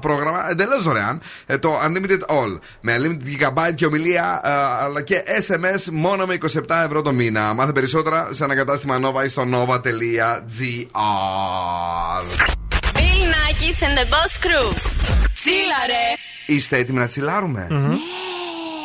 πρόγραμμα 0.02 0.58
εντελώς 0.62 0.84
δωρεάν. 0.84 1.22
Ε, 1.46 1.58
το 1.58 1.70
Unlimited 1.86 2.36
All. 2.36 2.60
Με 2.82 2.98
Unlimited 2.98 3.28
Gigabyte 3.28 3.76
και 3.76 3.86
ομιλία 3.86 4.42
ε, 4.44 4.50
αλλά 4.84 5.02
και 5.02 5.24
SMS 5.40 5.90
μόνο 5.92 6.26
με 6.26 6.38
27 6.42 6.62
ευρώ 6.86 7.02
το 7.02 7.12
μήνα. 7.12 7.54
Μάθε 7.54 7.72
περισσότερα 7.72 8.30
σε 8.32 8.44
ένα 8.44 8.56
κατάστημα 8.56 9.00
Nova 9.04 9.26
ή 9.26 9.28
στο 9.28 9.44
nova.gr. 9.54 9.80
Bill 12.98 13.22
Nackis 13.34 13.80
and 13.86 13.96
the 13.98 14.06
Boss 14.14 14.34
Crew. 14.46 14.74
Τσίλα 15.34 15.82
ρε. 15.88 16.54
Είστε 16.56 16.78
έτοιμοι 16.78 17.00
να 17.00 17.06
τσιλάρουμε; 17.08 17.68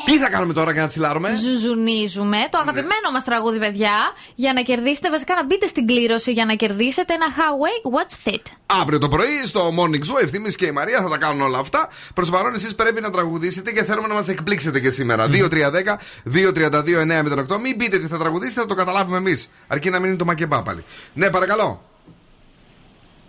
Τι 0.05 0.19
θα 0.19 0.31
κάνουμε 0.31 0.53
τώρα 0.53 0.73
για 0.73 0.83
να 0.83 0.89
τσιλάρουμε; 0.89 1.35
Ζουζουνίζουμε 1.35 2.37
το 2.51 2.59
αγαπημένο 2.59 3.11
μας 3.13 3.25
τραγούδι, 3.25 3.59
παιδιά, 3.59 3.93
για 4.35 4.53
να 4.53 4.63
κερδίσετε. 4.63 5.11
Βασικά 5.11 5.35
να 5.35 5.45
μπείτε 5.45 5.67
στην 5.67 5.87
κλήρωση 5.87 6.33
για 6.33 6.45
να 6.45 6.55
κερδίσετε 6.55 7.15
ένα 7.15 7.27
Huawei 7.27 7.83
Watch 7.95 8.15
Fit. 8.29 8.43
Αύριο 8.67 8.99
το 8.99 9.09
πρωί 9.09 9.45
στο 9.45 9.71
Morning 9.79 10.01
Zoo, 10.01 10.23
ευθύνη 10.23 10.53
και 10.53 10.67
η 10.67 10.71
Μαρία 10.71 11.03
θα 11.03 11.09
τα 11.09 11.19
κάνουν 11.19 11.41
όλα 11.41 11.59
αυτά. 11.59 11.89
Προς 12.15 12.31
παρόν, 12.31 12.55
εσείς 12.55 12.75
πρέπει 12.75 13.01
να 13.01 13.11
τραγουδήσετε 13.11 13.73
και 13.73 13.85
θέλουμε 13.85 14.09
να 14.09 14.15
μας 14.15 14.29
εκπλήξετε 14.29 14.81
και 14.81 14.91
σήμερα. 14.91 15.29
2-3-10-2-32-908. 15.29 17.59
Μην 17.61 17.77
πείτε 17.77 17.99
τι 17.99 18.07
θα 18.07 18.19
τραγουδήσετε, 18.19 18.61
θα 18.61 18.67
το 18.67 18.75
καταλάβουμε 18.75 19.17
εμείς. 19.17 19.51
Αρκεί 19.67 19.91
να 19.91 19.99
μην 19.99 20.09
είναι 20.09 20.19
το 20.19 20.25
μακεμπά 20.25 20.63
πάλι. 20.63 20.85
Ναι, 21.15 21.31
παρακαλώ. 21.31 21.83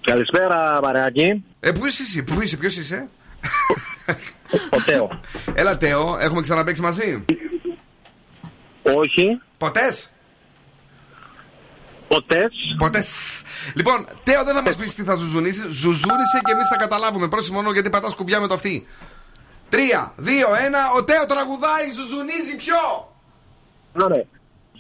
Καλησπέρα, 0.02 0.80
Μαρεάκη. 0.84 1.44
Ε, 1.60 1.72
πού 1.72 1.86
είσαι 1.86 2.02
εσύ, 2.02 2.24
πού 2.24 2.42
είσαι, 2.42 2.58
ποιος 2.58 2.78
είσαι; 2.78 3.08
Ο 4.70 4.82
Τέο. 4.86 5.20
Έλα, 5.54 5.78
Τέο, 5.78 6.18
έχουμε 6.20 6.42
ξαναπέξει 6.42 6.82
μαζί; 6.82 7.26
Όχι. 8.84 9.42
Ποτές; 9.58 10.10
Ποτές. 12.08 12.52
Ποτές. 12.78 13.42
Λοιπόν, 13.74 14.06
Τέο, 14.24 14.44
δεν 14.44 14.56
θα 14.56 14.62
μας 14.62 14.76
πεις 14.76 14.96
τι 14.96 15.04
θα 15.04 15.16
ζουζουνίσεις. 15.16 15.64
Ζουζούνισε 15.64 16.40
και 16.44 16.52
εμείς 16.52 16.68
θα 16.68 16.78
καταλάβουμε. 16.78 17.28
Πρόσεχε 17.28 17.54
μόνο 17.54 17.72
γιατί 17.72 17.90
πατάς 17.90 18.16
κουμπιά 18.16 18.40
με 18.40 18.48
το 18.48 18.54
αυτή. 18.54 18.88
Τρία, 19.70 20.14
δύο, 20.16 20.48
ένα. 20.66 20.80
Ο 20.98 21.04
Τέο 21.04 21.26
τραγουδάει, 21.26 21.92
ζουζουνίζει 21.92 22.56
ποιο. 22.56 23.14
Ωραία. 23.94 24.24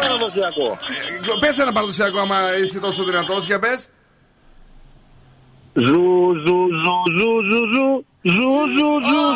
παραδοσιακό. 0.00 0.78
Πες 1.40 1.48
ένα 1.62 1.72
παραδοσιακό, 1.72 2.18
άμα 2.20 2.36
είσαι 2.62 2.78
τόσο 2.78 3.04
δυνατός, 3.04 3.36
για 3.38 3.58
πες. 3.58 3.72
Ζου 5.74 6.34
ζου 6.44 6.58
ζου 6.82 6.96
ζου 7.18 7.30
ζου 7.50 7.64
ζου 8.22 8.48
ζου 8.74 8.90
ζου 9.08 9.30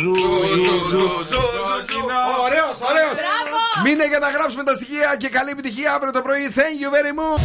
ζου 0.00 0.14
ζου 0.90 1.06
ζου 1.30 1.32
Ωραίο, 2.44 2.68
ωραίο. 2.90 3.10
Μείνε 3.84 4.06
για 4.06 4.18
να 4.18 4.30
γράψουμε 4.30 4.62
τα 4.62 4.74
στοιχεία 4.74 5.16
και 5.18 5.28
καλή 5.28 5.50
επιτυχία 5.50 5.92
αύριο 5.94 6.12
το 6.12 6.22
πρωί. 6.22 6.52
Thank 6.54 6.78
you 6.82 6.90
very 6.96 7.12
much. 7.20 7.40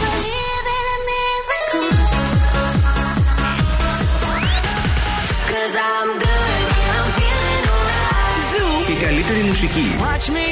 Cause 5.50 5.76
I'm 5.76 6.10
good, 6.22 6.41
καλύτερη 9.05 9.41
μουσική. 9.49 9.87
Watch 10.07 10.27
me 10.35 10.47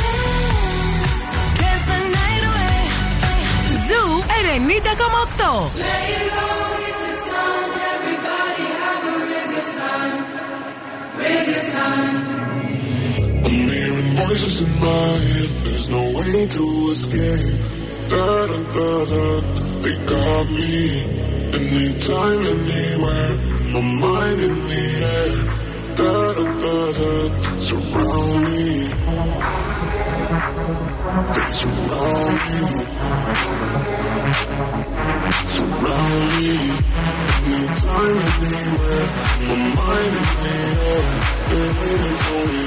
dance, 0.00 1.24
dance 1.60 1.84
the 1.90 1.98
night 2.18 2.44
away. 2.50 2.80
Ζου 3.86 4.02
90,8. 4.42 5.60
Lay 5.82 6.10
low, 6.36 6.66
hit 6.82 6.96
the 7.04 7.12
sun, 7.26 7.68
everybody 7.94 8.66
have 8.82 9.02
a 9.12 9.14
real 9.28 9.46
good 9.52 9.68
time, 9.80 10.18
real 11.20 11.44
good 11.50 11.66
time. 11.78 12.16
I'm 13.46 13.58
hearing 13.74 14.10
voices 14.22 14.56
in 14.64 14.72
my 14.86 15.08
head. 15.30 15.50
There's 15.64 15.88
no 15.96 16.02
way 16.18 16.36
to 16.56 16.64
escape. 16.94 17.58
Da 18.12 18.28
da 18.50 18.58
da 18.76 18.90
da. 19.10 19.24
They 19.82 19.96
got 20.12 20.46
me. 20.60 20.78
Anytime, 21.58 22.42
anywhere. 22.54 23.32
My 23.72 23.82
mind 24.02 24.40
in 24.48 24.56
the 24.70 24.84
air. 25.16 25.34
better, 25.97 27.59
surround 27.59 28.43
me. 28.45 28.87
They 31.33 31.49
surround 31.57 32.37
me. 32.45 32.59
Surround 35.55 36.25
me. 36.37 36.53
Anytime, 37.47 38.17
anywhere. 38.45 39.07
There. 40.43 41.03
They're 41.49 41.73
waiting 41.79 42.17
for 42.25 42.43
me. 42.51 42.63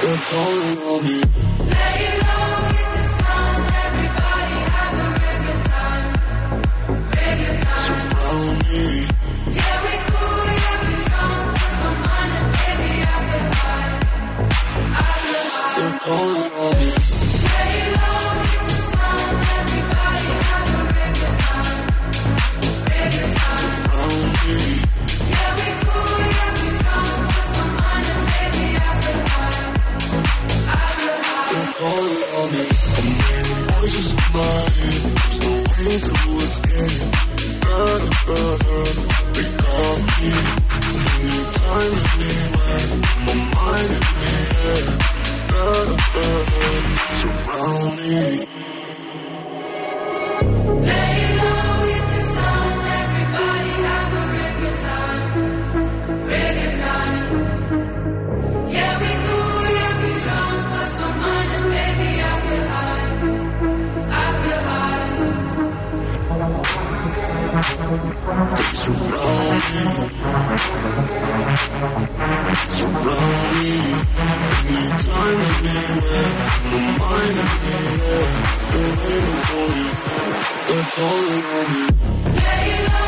They're 0.00 0.22
calling 0.30 0.78
on 0.88 1.00
me. 1.04 1.18
Lay 1.72 2.02
low. 2.20 2.63
you. 40.24 40.63
They're 80.66 80.82
calling 80.82 81.44
on 81.44 81.66
me. 81.72 81.86
Layla. 82.40 83.03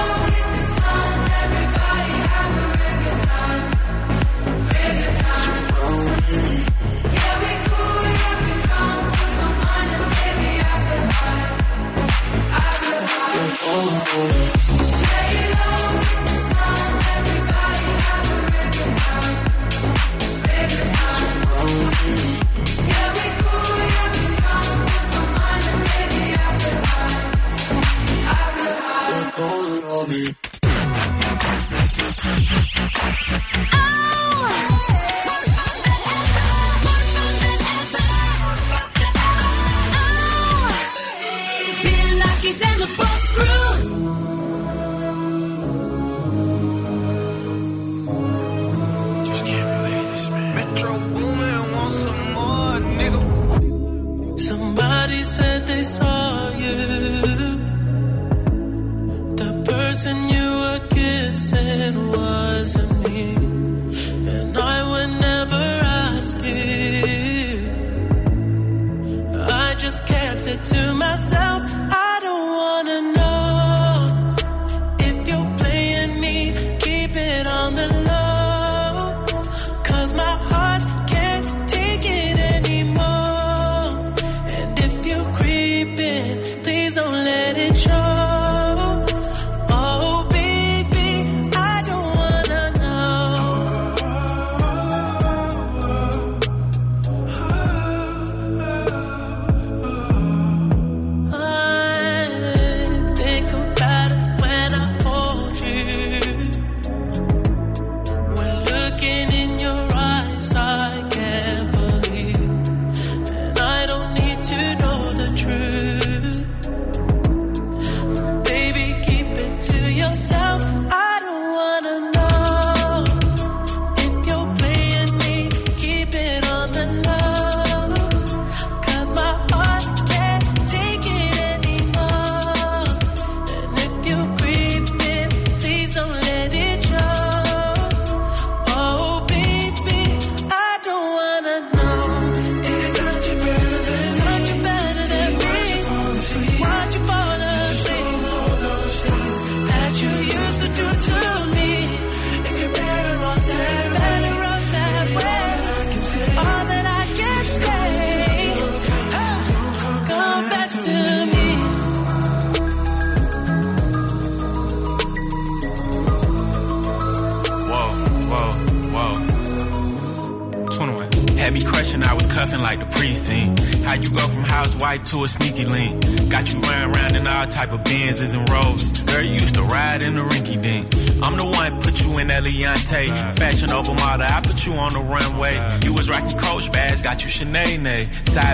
kissing, 59.97 60.29
you 60.29 60.49
were 60.61 60.81
kissing, 60.91 62.11
wasn't 62.13 62.99
me. 63.01 63.06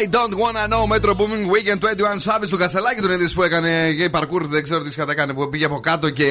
I 0.00 0.06
don't 0.06 0.34
wanna 0.42 0.64
know 0.72 0.86
Metro 0.86 1.12
Booming 1.14 1.44
Weekend 1.54 1.80
21 1.80 2.20
Savage 2.26 2.48
του 2.50 2.56
Κασελάκη 2.56 3.00
τον 3.00 3.10
είδες 3.10 3.32
που 3.32 3.42
έκανε 3.42 3.90
gay 3.98 4.18
parkour. 4.18 4.42
Δεν 4.42 4.62
ξέρω 4.62 4.82
τι 4.82 4.94
κατά 4.94 5.14
κάνει. 5.14 5.34
Που 5.34 5.48
πήγε 5.48 5.64
από 5.64 5.80
κάτω 5.80 6.10
και 6.10 6.26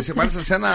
σε 0.00 0.12
μάλιστα 0.16 0.42
σε 0.42 0.54
ένα 0.54 0.70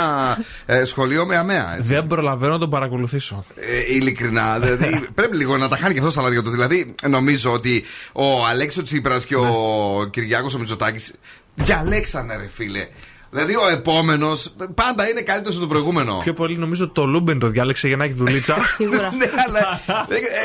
ε, 0.65 0.85
σχολείο 0.85 1.25
με 1.25 1.35
αμαία. 1.37 1.75
έτσι. 1.77 1.93
Δεν 1.93 2.07
προλαβαίνω 2.07 2.53
να 2.53 2.59
τον 2.59 2.69
παρακολουθήσω. 2.69 3.43
Ε, 3.55 3.93
ειλικρινά. 3.93 4.59
Δηλαδή, 4.59 5.07
πρέπει 5.13 5.37
λίγο 5.37 5.57
να 5.57 5.67
τα 5.67 5.77
χάνει 5.77 5.93
και 5.93 5.99
αυτός 5.99 6.13
στα 6.13 6.21
λάδια 6.21 6.41
του. 6.41 6.49
Δηλαδή, 6.49 6.95
νομίζω 7.09 7.51
ότι 7.51 7.83
ο 8.13 8.45
Αλέξο 8.45 8.83
Τσίπρας 8.83 9.25
και 9.25 9.35
ο 9.35 10.07
Κυριάκος 10.11 10.55
ο 10.55 10.59
Μητσοτάκης 10.59 11.13
διαλέξανε, 11.55 12.35
ρε 12.35 12.47
φίλε. 12.47 12.87
Δηλαδή, 13.33 13.55
ο 13.55 13.67
επόμενος 13.71 14.53
πάντα 14.75 15.09
είναι 15.09 15.21
καλύτερος 15.21 15.51
από 15.55 15.59
τον 15.59 15.69
προηγούμενο. 15.69 16.19
Πιο 16.23 16.33
πολύ 16.33 16.57
νομίζω 16.57 16.91
το 16.91 17.05
Λούμπεν 17.05 17.39
το 17.39 17.47
διάλεξε 17.47 17.87
για 17.87 17.97
να 17.97 18.03
έχει 18.03 18.13
δουλίτσα. 18.13 18.57
Σίγουρα. 18.77 19.11
ναι, 19.17 19.29
αλλά 19.47 19.81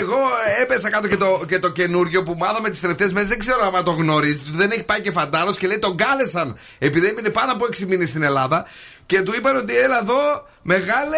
εγώ 0.01 0.17
έπεσα 0.63 0.91
κάτω 0.91 1.09
και 1.09 1.17
το, 1.17 1.41
και 1.49 1.59
το 1.59 1.69
καινούριο 1.69 2.23
που 2.23 2.35
μάθαμε 2.39 2.71
τις 2.71 2.81
τελευταίες 2.81 3.13
μέρες. 3.13 3.29
Δεν 3.29 3.39
ξέρω 3.39 3.73
αν 3.77 3.85
το 3.85 3.91
γνωρίζει. 3.91 4.39
Του 4.39 4.51
δεν 4.55 4.71
έχει 4.71 4.83
πάει 4.85 5.01
και 5.01 5.13
φαντάρος 5.13 5.57
και 5.57 5.67
λέει 5.67 5.79
τον 5.79 5.97
κάλεσαν. 5.97 6.57
Επειδή 6.79 7.07
έμεινε 7.07 7.31
πάνω 7.31 7.53
από 7.53 7.65
6 7.67 7.79
μήνες 7.87 8.09
στην 8.09 8.23
Ελλάδα. 8.23 8.65
Και 9.07 9.23
του 9.23 9.35
είπαν 9.37 9.57
ότι 9.57 9.77
έλα 9.77 9.99
εδώ, 10.03 10.47
μεγάλε, 10.63 11.17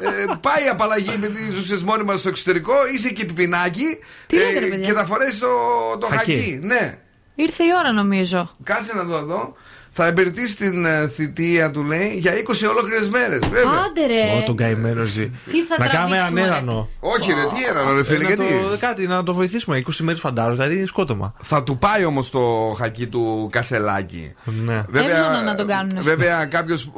ε, 0.00 0.24
πάει 0.40 0.64
η 0.64 0.68
απαλλαγή 0.68 1.16
με 1.20 1.26
τις 1.28 1.58
ουσίες 1.58 1.82
μόνιμα 1.82 2.16
στο 2.16 2.28
εξωτερικό, 2.28 2.74
είσαι 2.94 3.08
και 3.10 3.24
πιπινάκι. 3.24 3.98
Τι 4.26 4.36
λέτε, 4.36 4.58
ρε 4.58 4.66
παιδιά; 4.66 4.86
και 4.86 4.92
θα 4.92 5.04
φορέσεις 5.04 5.38
το, 5.38 5.46
το 6.00 6.06
Χακί. 6.06 6.34
χακί. 6.34 6.60
Ναι. 6.62 6.98
Ήρθε 7.34 7.64
η 7.64 7.68
ώρα 7.78 7.92
νομίζω. 7.92 8.50
Κάτσε 8.62 8.92
να 8.94 9.02
δω 9.02 9.16
εδώ. 9.16 9.54
Θα 10.02 10.08
εμπερτήσει 10.08 10.56
την 10.56 10.84
ε, 10.84 11.08
θητεία 11.08 11.70
του, 11.70 11.82
λέει, 11.82 12.16
για 12.18 12.32
20 12.32 12.68
ολόκληρες 12.70 13.08
μέρες. 13.08 13.38
Βέβαια. 13.38 13.70
Άντε 13.86 14.06
ρε. 14.06 14.38
Ω, 14.38 14.42
τον 14.46 14.56
καημένο 14.56 15.02
ζει. 15.02 15.30
Τι 15.50 15.64
θα 15.64 15.76
Να 15.78 15.86
κάνουμε 15.88 16.16
έναν 16.16 16.34
τραβήξουμε, 16.34 16.40
ρε. 16.40 16.46
έρανο. 16.46 16.88
Όχι, 17.00 17.32
ρε, 17.32 17.42
τι 17.42 17.64
έρανο, 17.68 17.92
ρε 17.92 18.04
φίλε, 18.04 18.18
Ε, 18.18 18.22
να 18.22 18.26
γιατί. 18.34 18.46
το- 18.70 18.76
Κάτι, 18.80 19.06
να 19.06 19.22
το 19.22 19.34
βοηθήσουμε. 19.34 19.76
20 19.86 20.00
μέρες 20.04 20.20
φαντάρο, 20.20 20.52
δηλαδή 20.52 20.76
είναι 20.76 20.86
σκότωμα. 20.86 21.34
Θα 21.42 21.62
του 21.62 21.78
πάει 21.78 22.04
όμως 22.04 22.30
το 22.30 22.74
χακί 22.78 23.06
του 23.06 23.48
Κασελάκη. 23.52 24.34
Ναι. 24.64 24.84
Εύζωνα 24.94 25.42
να 25.44 25.54
τον 25.54 25.66
κάνουν. 25.66 26.02
Βέβαια, 26.02 26.46
κάποιος 26.46 26.90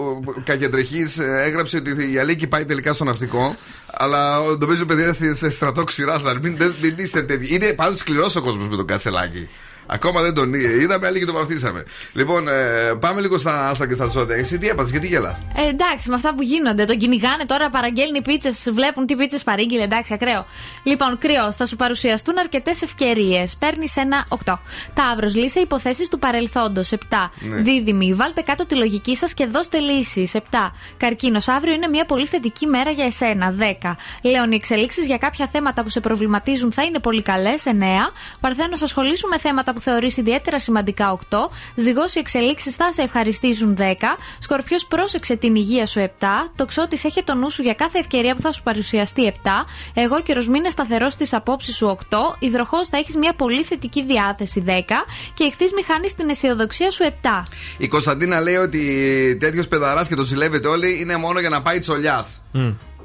κακεντρεχής 0.45 1.19
έγραψε 1.19 1.77
ότι 1.77 2.13
η 2.13 2.19
Αλίκη 2.19 2.47
πάει 2.47 2.65
τελικά 2.65 2.93
στο 2.93 3.05
ναυτικό. 3.05 3.55
Αλλά 3.95 4.41
ο- 4.41 4.57
νομίζω 4.61 4.87
παιδί 4.87 5.03
είναι 5.03 5.13
σε- 5.13 5.35
σε 5.35 5.51
στρατό 5.51 5.85
ξηρά. 5.85 6.17
Μην, 6.43 6.57
δεν- 6.57 6.75
μην 6.83 6.95
είστε 6.99 7.23
τέτοιοι. 7.23 7.55
Είναι 7.55 7.73
πάντως 7.73 7.99
σκληρός 7.99 8.37
ο 8.37 8.43
κόσμος 8.43 8.69
με 8.69 8.77
τον 8.77 8.87
Κασελάκη. 8.87 9.49
Ακόμα 9.87 10.21
δεν 10.23 10.35
τον 10.35 10.55
είδε. 10.55 10.83
Είδαμε 10.83 11.07
άλλοι 11.07 11.19
και 11.19 11.25
τον 11.25 11.35
βαφτίσαμε. 11.35 11.85
Λοιπόν, 12.13 12.49
ε, 12.49 12.53
πάμε 13.01 13.21
λίγο 13.21 13.37
στα 13.39 13.69
άστα 13.69 13.87
και 13.87 13.95
στα 13.95 14.05
ζώδια. 14.05 14.37
Εσύ 14.37 14.59
τι 14.59 14.69
έπαθες, 14.69 14.91
γιατί 14.91 15.07
γελάς; 15.07 15.39
Ε, 15.57 15.69
εντάξει, 15.69 16.09
με 16.09 16.15
αυτά 16.15 16.35
που 16.35 16.43
γίνονται. 16.43 16.85
Τον 16.85 16.97
κυνηγάνε 16.97 17.45
τώρα, 17.47 17.71
παραγγέλνει 17.71 18.23
πίτσες, 18.23 18.69
βλέπουν 18.73 19.07
τι 19.07 19.17
πίτσες 19.17 19.43
παρήγγειλε. 19.43 19.83
Εντάξει, 19.83 20.15
ακραίο. 20.15 20.47
Λοιπόν, 20.83 21.19
κρυός, 21.19 21.57
θα 21.57 21.67
σου 21.67 21.77
παρουσιαστούν 21.77 22.39
αρκετές 22.39 22.83
ευκαιρίες. 22.83 23.57
Παίρνεις 23.59 23.97
ένα 23.97 24.25
8. 24.29 24.61
Ταύρος, 24.95 25.35
λύσε 25.35 25.61
υποθέσεις 25.61 26.09
του 26.09 26.19
παρελθόντος. 26.19 26.93
7. 26.93 27.31
Ναι. 27.41 27.57
Δίδυμη, 27.57 28.15
βάλτε 28.15 28.41
κάτω 28.41 28.67
τη 28.67 28.75
λογική 28.75 29.17
σας 29.17 29.35
και 29.35 29.47
δώστε 29.47 29.79
λύσεις. 29.79 30.35
7. 30.35 30.73
Καρκίνος, 30.97 31.49
αύριο 31.49 31.73
είναι 31.75 31.89
μια 31.89 32.05
πολύ 32.05 32.27
θετική 32.27 32.67
μέρα 32.67 32.91
για 32.91 33.05
εσένα. 33.05 33.55
10. 33.59 33.97
Λέων, 34.23 34.53
οι 34.53 34.55
εξελίξεις 34.55 35.07
για 35.07 35.17
κάποια 35.17 35.49
θέματα 35.53 35.83
που 35.83 35.89
σε 35.89 36.01
προβληματίζουν 36.01 36.73
θα 36.73 36.83
είναι 36.83 36.99
πολύ 36.99 37.23
καλές. 37.23 37.65
9. 37.67 38.13
Παρθένος, 38.41 38.83
ασχολήσου 38.83 39.29
με 39.29 39.39
θέματα 39.39 39.72
που 39.73 39.81
θεωρείς 39.81 40.17
ιδιαίτερα 40.17 40.61
σημαντικά. 40.61 41.13
8. 41.13 41.51
Ζυγός, 41.75 42.15
οι 42.15 42.19
εξελίξεις 42.19 42.75
θα 42.75 42.93
σε 42.93 43.03
ευχαριστήσουν. 43.03 43.77
10. 43.77 44.17
Σκορπιός, 44.39 44.87
πρόσεξε 44.87 45.37
την 45.37 45.55
υγεία 45.55 45.87
σου. 45.87 46.01
7. 46.01 46.09
Τοξότη, 46.57 47.01
έχει 47.03 47.23
το 47.23 47.35
νου 47.35 47.51
σου 47.51 47.63
για 47.63 47.75
κάθε 47.75 47.99
ευκαιρία 47.99 48.35
που 48.35 48.41
θα 48.41 48.53
σου 48.53 48.63
παρουσιαστεί. 48.63 49.27
7. 49.27 49.67
Εγώ 49.95 50.23
καιρο, 50.23 50.43
μείνε 50.49 50.71
σταθερός 50.71 51.13
στις 51.13 51.33
απόψεις 51.33 51.77
σου. 51.77 51.87
8. 51.87 52.37
Υδροχό, 52.39 52.87
θα 52.87 52.97
έχεις 52.97 53.17
μια 53.17 53.33
πολύ 53.33 53.63
θετική 53.63 54.05
διάθεση. 54.05 54.61
10. 54.67 55.05
Και 55.35 55.45
εχθεί 55.45 55.65
μη 55.75 55.83
χάνει 55.83 56.11
την 56.17 56.29
αισιοδοξία 56.29 56.91
σου. 56.91 57.05
7. 57.05 57.45
Η 57.79 57.89
Κωνσταντίνα 57.89 58.41
λέει 58.41 58.57
ότι 58.57 59.37
τέτοιος 59.41 59.69
παιδαράς 59.69 60.09
και 60.09 60.15
το 60.15 60.23
ζηλεύετε 60.23 60.69
όλοι 60.69 61.01
είναι 61.01 61.17
μόνο 61.17 61.41
για 61.41 61.49
να 61.49 61.63
πάει 61.63 61.79
τσολιάς. 61.79 62.43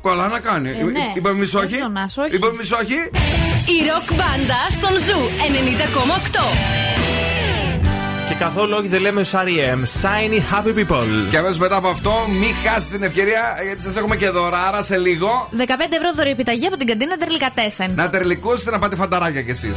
Καλά 0.07 0.27
να 0.27 0.39
κάνει. 0.39 0.69
Ε, 0.69 0.83
ναι. 0.83 1.11
Είπαμε 1.15 1.37
μισό 1.39 1.59
όχι. 1.59 1.73
Εύζωνας, 1.73 2.17
όχι. 2.17 2.35
Είπαμε 2.35 2.53
μισό 2.57 2.75
όχι. 2.81 2.93
Η 3.75 3.77
ροκ 3.89 4.07
μπάντα 4.17 4.61
στον 4.69 4.91
Zoo 5.05 5.19
90,8. 6.31 8.27
Και 8.27 8.33
καθόλου 8.33 8.75
όχι 8.79 8.87
δεν 8.87 9.01
λέμε 9.01 9.25
R.E.M. 9.31 10.01
Shiny 10.01 10.39
Happy 10.51 10.73
People. 10.77 11.05
Και 11.29 11.37
αμέσως 11.37 11.57
μετά 11.57 11.75
από 11.75 11.87
αυτό, 11.87 12.11
μην 12.29 12.55
χάσετε 12.65 12.95
την 12.95 13.03
ευκαιρία 13.03 13.41
γιατί 13.65 13.81
σας 13.81 13.95
έχουμε 13.95 14.15
και 14.15 14.29
δωράρα 14.29 14.83
σε 14.83 14.97
λίγο. 14.97 15.49
15 15.57 15.61
ευρώ 15.89 16.13
δωρεοπιταγή 16.15 16.65
από 16.65 16.77
την 16.77 16.87
καντίνα 16.87 17.17
Τερλικατέσεν. 17.17 17.93
Να 17.95 18.09
τερλικώσετε 18.09 18.71
να 18.71 18.79
πάτε 18.79 18.95
φανταράκια 18.95 19.41
κι 19.41 19.51
εσείς. 19.51 19.75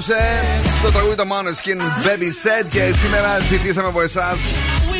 Απόψε 0.00 0.80
το 0.82 0.90
τραγούδι 0.90 1.16
το 1.16 1.22
Maneskin 1.22 1.78
Baby 2.06 2.30
Set 2.42 2.66
και 2.68 2.92
σήμερα 2.94 3.38
ζητήσαμε 3.38 3.88
από 3.88 4.02
εσάς 4.02 4.38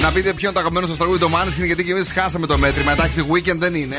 να 0.00 0.12
πείτε 0.12 0.32
ποιο 0.32 0.44
είναι 0.44 0.52
το 0.52 0.58
αγαπημένο 0.58 0.86
σας 0.86 0.96
τραγούδι 0.96 1.18
το 1.18 1.30
Maneskin 1.34 1.64
γιατί 1.64 1.84
και 1.84 1.92
εμείς 1.92 2.12
χάσαμε 2.12 2.46
το 2.46 2.58
μέτρημα. 2.58 2.92
Εντάξει, 2.92 3.26
weekend 3.30 3.58
δεν 3.58 3.74
είναι. 3.74 3.96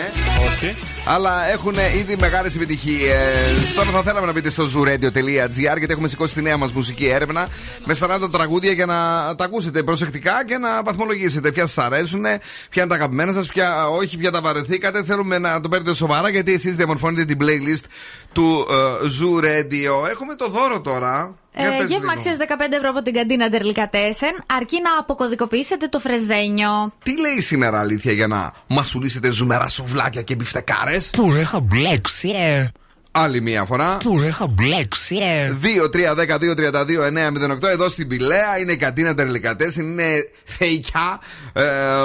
Όχι. 0.47 0.77
Αλλά 1.05 1.51
έχουν 1.51 1.75
ήδη 1.97 2.15
μεγάλες 2.19 2.55
επιτυχίες. 2.55 3.73
Τώρα 3.75 3.89
θα 3.89 4.01
θέλαμε 4.01 4.25
να 4.25 4.31
μπείτε 4.31 4.49
στο 4.49 4.63
zooradio.gr 4.63 5.55
γιατί 5.57 5.87
έχουμε 5.89 6.07
σηκώσει 6.07 6.33
τη 6.33 6.41
νέα 6.41 6.57
μας 6.57 6.71
μουσική 6.73 7.05
έρευνα 7.05 7.47
με 7.85 7.95
40 7.99 8.31
τραγούδια 8.31 8.71
για 8.71 8.85
να 8.85 8.95
τα 9.35 9.43
ακούσετε 9.43 9.83
προσεκτικά 9.83 10.45
και 10.45 10.57
να 10.57 10.83
βαθμολογήσετε 10.83 11.51
ποια 11.51 11.67
σας 11.67 11.85
αρέσουν, 11.85 12.21
ποια 12.69 12.83
είναι 12.83 12.87
τα 12.87 12.95
αγαπημένα 12.95 13.33
σας, 13.33 13.47
ποια 13.47 13.87
όχι, 13.87 14.17
ποια 14.17 14.31
τα 14.31 14.41
βαρεθήκατε. 14.41 15.03
Θέλουμε 15.03 15.37
να 15.37 15.59
το 15.59 15.69
παίρνετε 15.69 15.93
σοβαρά 15.93 16.29
γιατί 16.29 16.53
εσείς 16.53 16.75
διαμορφώνετε 16.75 17.25
την 17.25 17.37
playlist 17.41 17.85
του 18.31 18.67
ε, 18.69 18.75
Zoo 19.19 19.43
Radio. 19.43 20.09
Έχουμε 20.09 20.35
το 20.35 20.49
δώρο 20.49 20.81
τώρα. 20.81 21.35
Για 21.55 21.67
Ε, 21.67 21.77
πες 21.77 21.89
γεύμα 21.89 21.97
λίγο. 21.99 22.11
αξίας 22.11 22.37
15 22.37 22.75
ευρώ 22.75 22.89
από 22.89 23.01
την 23.01 23.13
καντίνα 23.13 23.49
Τερλικατέσεν, 23.49 24.43
αρκεί 24.45 24.81
να 24.81 24.89
αποκωδικοποιήσετε 24.99 25.87
το 25.87 25.99
φρεζένιο. 25.99 26.93
Τι 27.03 27.19
λέει 27.19 27.41
σήμερα 27.41 27.79
αλήθεια 27.79 28.11
για 28.11 28.27
να 28.27 28.53
μα 28.67 28.85
πουλήσετε 28.91 29.29
ζουμερά 29.31 29.69
σουβλάκια 29.69 30.21
και 30.21 30.35
μπιφτεκάρες; 30.35 31.09
Που 31.09 31.33
έχω 31.39 31.59
μπλέξει, 31.59 32.29
ε. 32.29 32.67
Άλλη 33.13 33.41
μία 33.41 33.65
φορά. 33.65 33.97
Που 34.03 34.19
έχω 34.27 34.47
μπλέξει, 34.47 35.15
ε. 35.15 35.55
2-3-10-2-32-9-08 35.61 37.67
εδώ 37.67 37.89
στην 37.89 38.07
Πηλαία 38.07 38.59
είναι 38.59 38.71
η 38.71 38.77
κατίνα 38.77 39.13
Τερλικατέσεν. 39.13 39.85
Είναι 39.85 40.29
θεϊκιά 40.43 41.19
ε, 41.53 41.61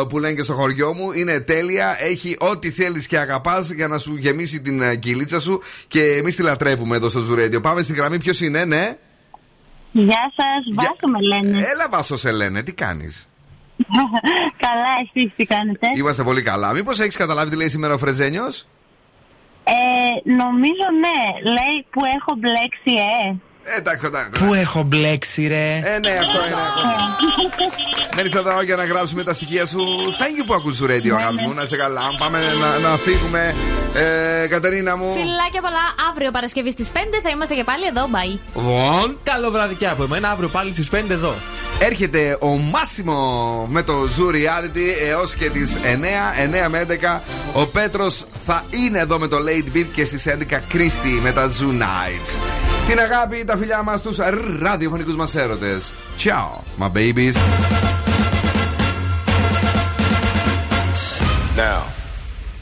που 0.08 0.18
λένε 0.18 0.34
και 0.34 0.42
στο 0.42 0.54
χωριό 0.54 0.94
μου. 0.94 1.12
Είναι 1.12 1.40
τέλεια. 1.40 1.96
Έχει 2.00 2.36
ό,τι 2.38 2.70
θέλεις 2.70 3.06
και 3.06 3.18
αγαπάς 3.18 3.70
για 3.70 3.88
να 3.88 3.98
σου 3.98 4.16
γεμίσει 4.16 4.60
την 4.60 4.82
ε, 4.82 4.96
κυλίτσα 4.96 5.40
σου 5.40 5.62
και 5.88 6.02
εμείς 6.02 6.36
τη 6.36 6.42
λατρεύουμε 6.42 6.96
εδώ 6.96 7.08
στο 7.08 7.20
Ζουρέντιο. 7.20 7.60
Πάμε 7.60 7.82
στη 7.82 7.92
γραμμή. 7.92 8.18
Ποιος 8.18 8.40
είναι, 8.40 8.64
ναι; 8.64 8.96
Γεια 9.98 10.32
σας, 10.36 10.74
Βάσο 10.74 11.08
με 11.12 11.20
λένε. 11.20 11.58
Έλα, 11.58 11.88
Βάσο, 11.90 12.16
σε 12.16 12.30
λένε. 12.32 12.62
Τι 12.62 12.72
κάνεις; 12.72 13.28
Καλά, 14.66 14.92
εσείς 15.02 15.32
τι 15.36 15.44
κάνετε; 15.44 15.86
Είμαστε 15.96 16.22
πολύ 16.22 16.42
καλά. 16.42 16.72
Μήπως 16.72 17.00
έχεις 17.00 17.16
καταλάβει 17.16 17.50
τι 17.50 17.56
λέει 17.56 17.68
σήμερα 17.68 17.94
ο 17.94 17.98
Φρεζένιος; 17.98 18.66
Ε, 19.64 20.30
νομίζω 20.30 20.86
ναι, 21.00 21.50
λέει 21.50 21.86
που 21.90 22.00
έχω 22.04 22.34
μπλέξει, 22.38 22.92
ε. 23.28 23.34
Εντάξει, 23.78 24.06
εντάξει. 24.06 24.44
Πού 24.44 24.54
έχω 24.54 24.82
μπλέξει, 24.82 25.46
ρε; 25.46 25.80
Ε, 25.84 25.98
ναι, 25.98 26.10
αυτό 26.10 26.38
είναι. 26.46 26.60
Μένεις 28.16 28.34
εδώ 28.34 28.62
για 28.62 28.76
να 28.76 28.84
γράψουμε 28.84 29.22
τα 29.22 29.32
στοιχεία 29.34 29.66
σου. 29.66 29.78
Thank 30.18 30.40
you 30.40 30.44
που 30.46 30.54
ακούς 30.54 30.76
το 30.76 30.84
radio, 30.88 31.10
αγάπη 31.10 31.40
μου. 31.40 31.52
Να 31.54 31.62
είσαι 31.62 31.76
καλά. 31.76 32.00
Πάμε 32.18 32.38
να, 32.60 32.88
να 32.88 32.96
φύγουμε. 32.96 33.54
Ε, 34.42 34.46
Κατερίνα 34.46 34.96
μου. 34.96 35.12
Φιλάκια 35.12 35.60
πολλά. 35.60 35.84
Αύριο 36.10 36.30
Παρασκευή 36.30 36.70
στις 36.70 36.88
5 36.92 36.98
θα 37.22 37.28
είμαστε 37.30 37.54
και 37.54 37.64
πάλι 37.64 37.84
εδώ. 37.86 38.08
Bye. 38.12 38.38
Λοιπόν, 38.56 39.18
καλό 39.22 39.50
βράδυ 39.50 39.74
και 39.74 39.88
από 39.88 40.02
εμένα. 40.04 40.30
Αύριο 40.30 40.48
πάλι 40.48 40.72
στις 40.72 40.88
5 40.90 41.10
εδώ. 41.10 41.34
Έρχεται 41.78 42.36
ο 42.40 42.48
Μάσιμο 42.48 43.66
με 43.70 43.82
το 43.82 43.94
Zoo 44.02 44.34
Reality 44.34 45.08
έως 45.08 45.34
και 45.34 45.50
τις 45.50 45.76
9, 45.82 46.66
9 46.66 46.68
με 46.68 46.78
11. 46.78 47.20
Ο 47.52 47.66
Πέτρος 47.66 48.24
θα 48.46 48.64
είναι 48.70 48.98
εδώ 48.98 49.18
με 49.18 49.28
το 49.28 49.36
Late 49.36 49.76
Beat 49.76 49.86
και 49.94 50.04
στις 50.04 50.26
11 50.26 50.60
Κρίστη 50.68 51.08
με 51.22 51.32
τα 51.32 51.48
Zoo 51.48 51.82
Nights. 51.82 52.38
Την 52.88 52.98
αγάπη, 52.98 53.44
τα 53.44 53.56
φιλιά 53.56 53.82
μας 53.82 54.00
στου 54.00 54.14
ραδιοφωνικούς 54.60 55.16
μας 55.16 55.34
έρωτες. 55.34 55.92
Ciao, 56.18 56.62
my 56.78 56.88
babies. 56.88 57.36
Now, 61.56 61.95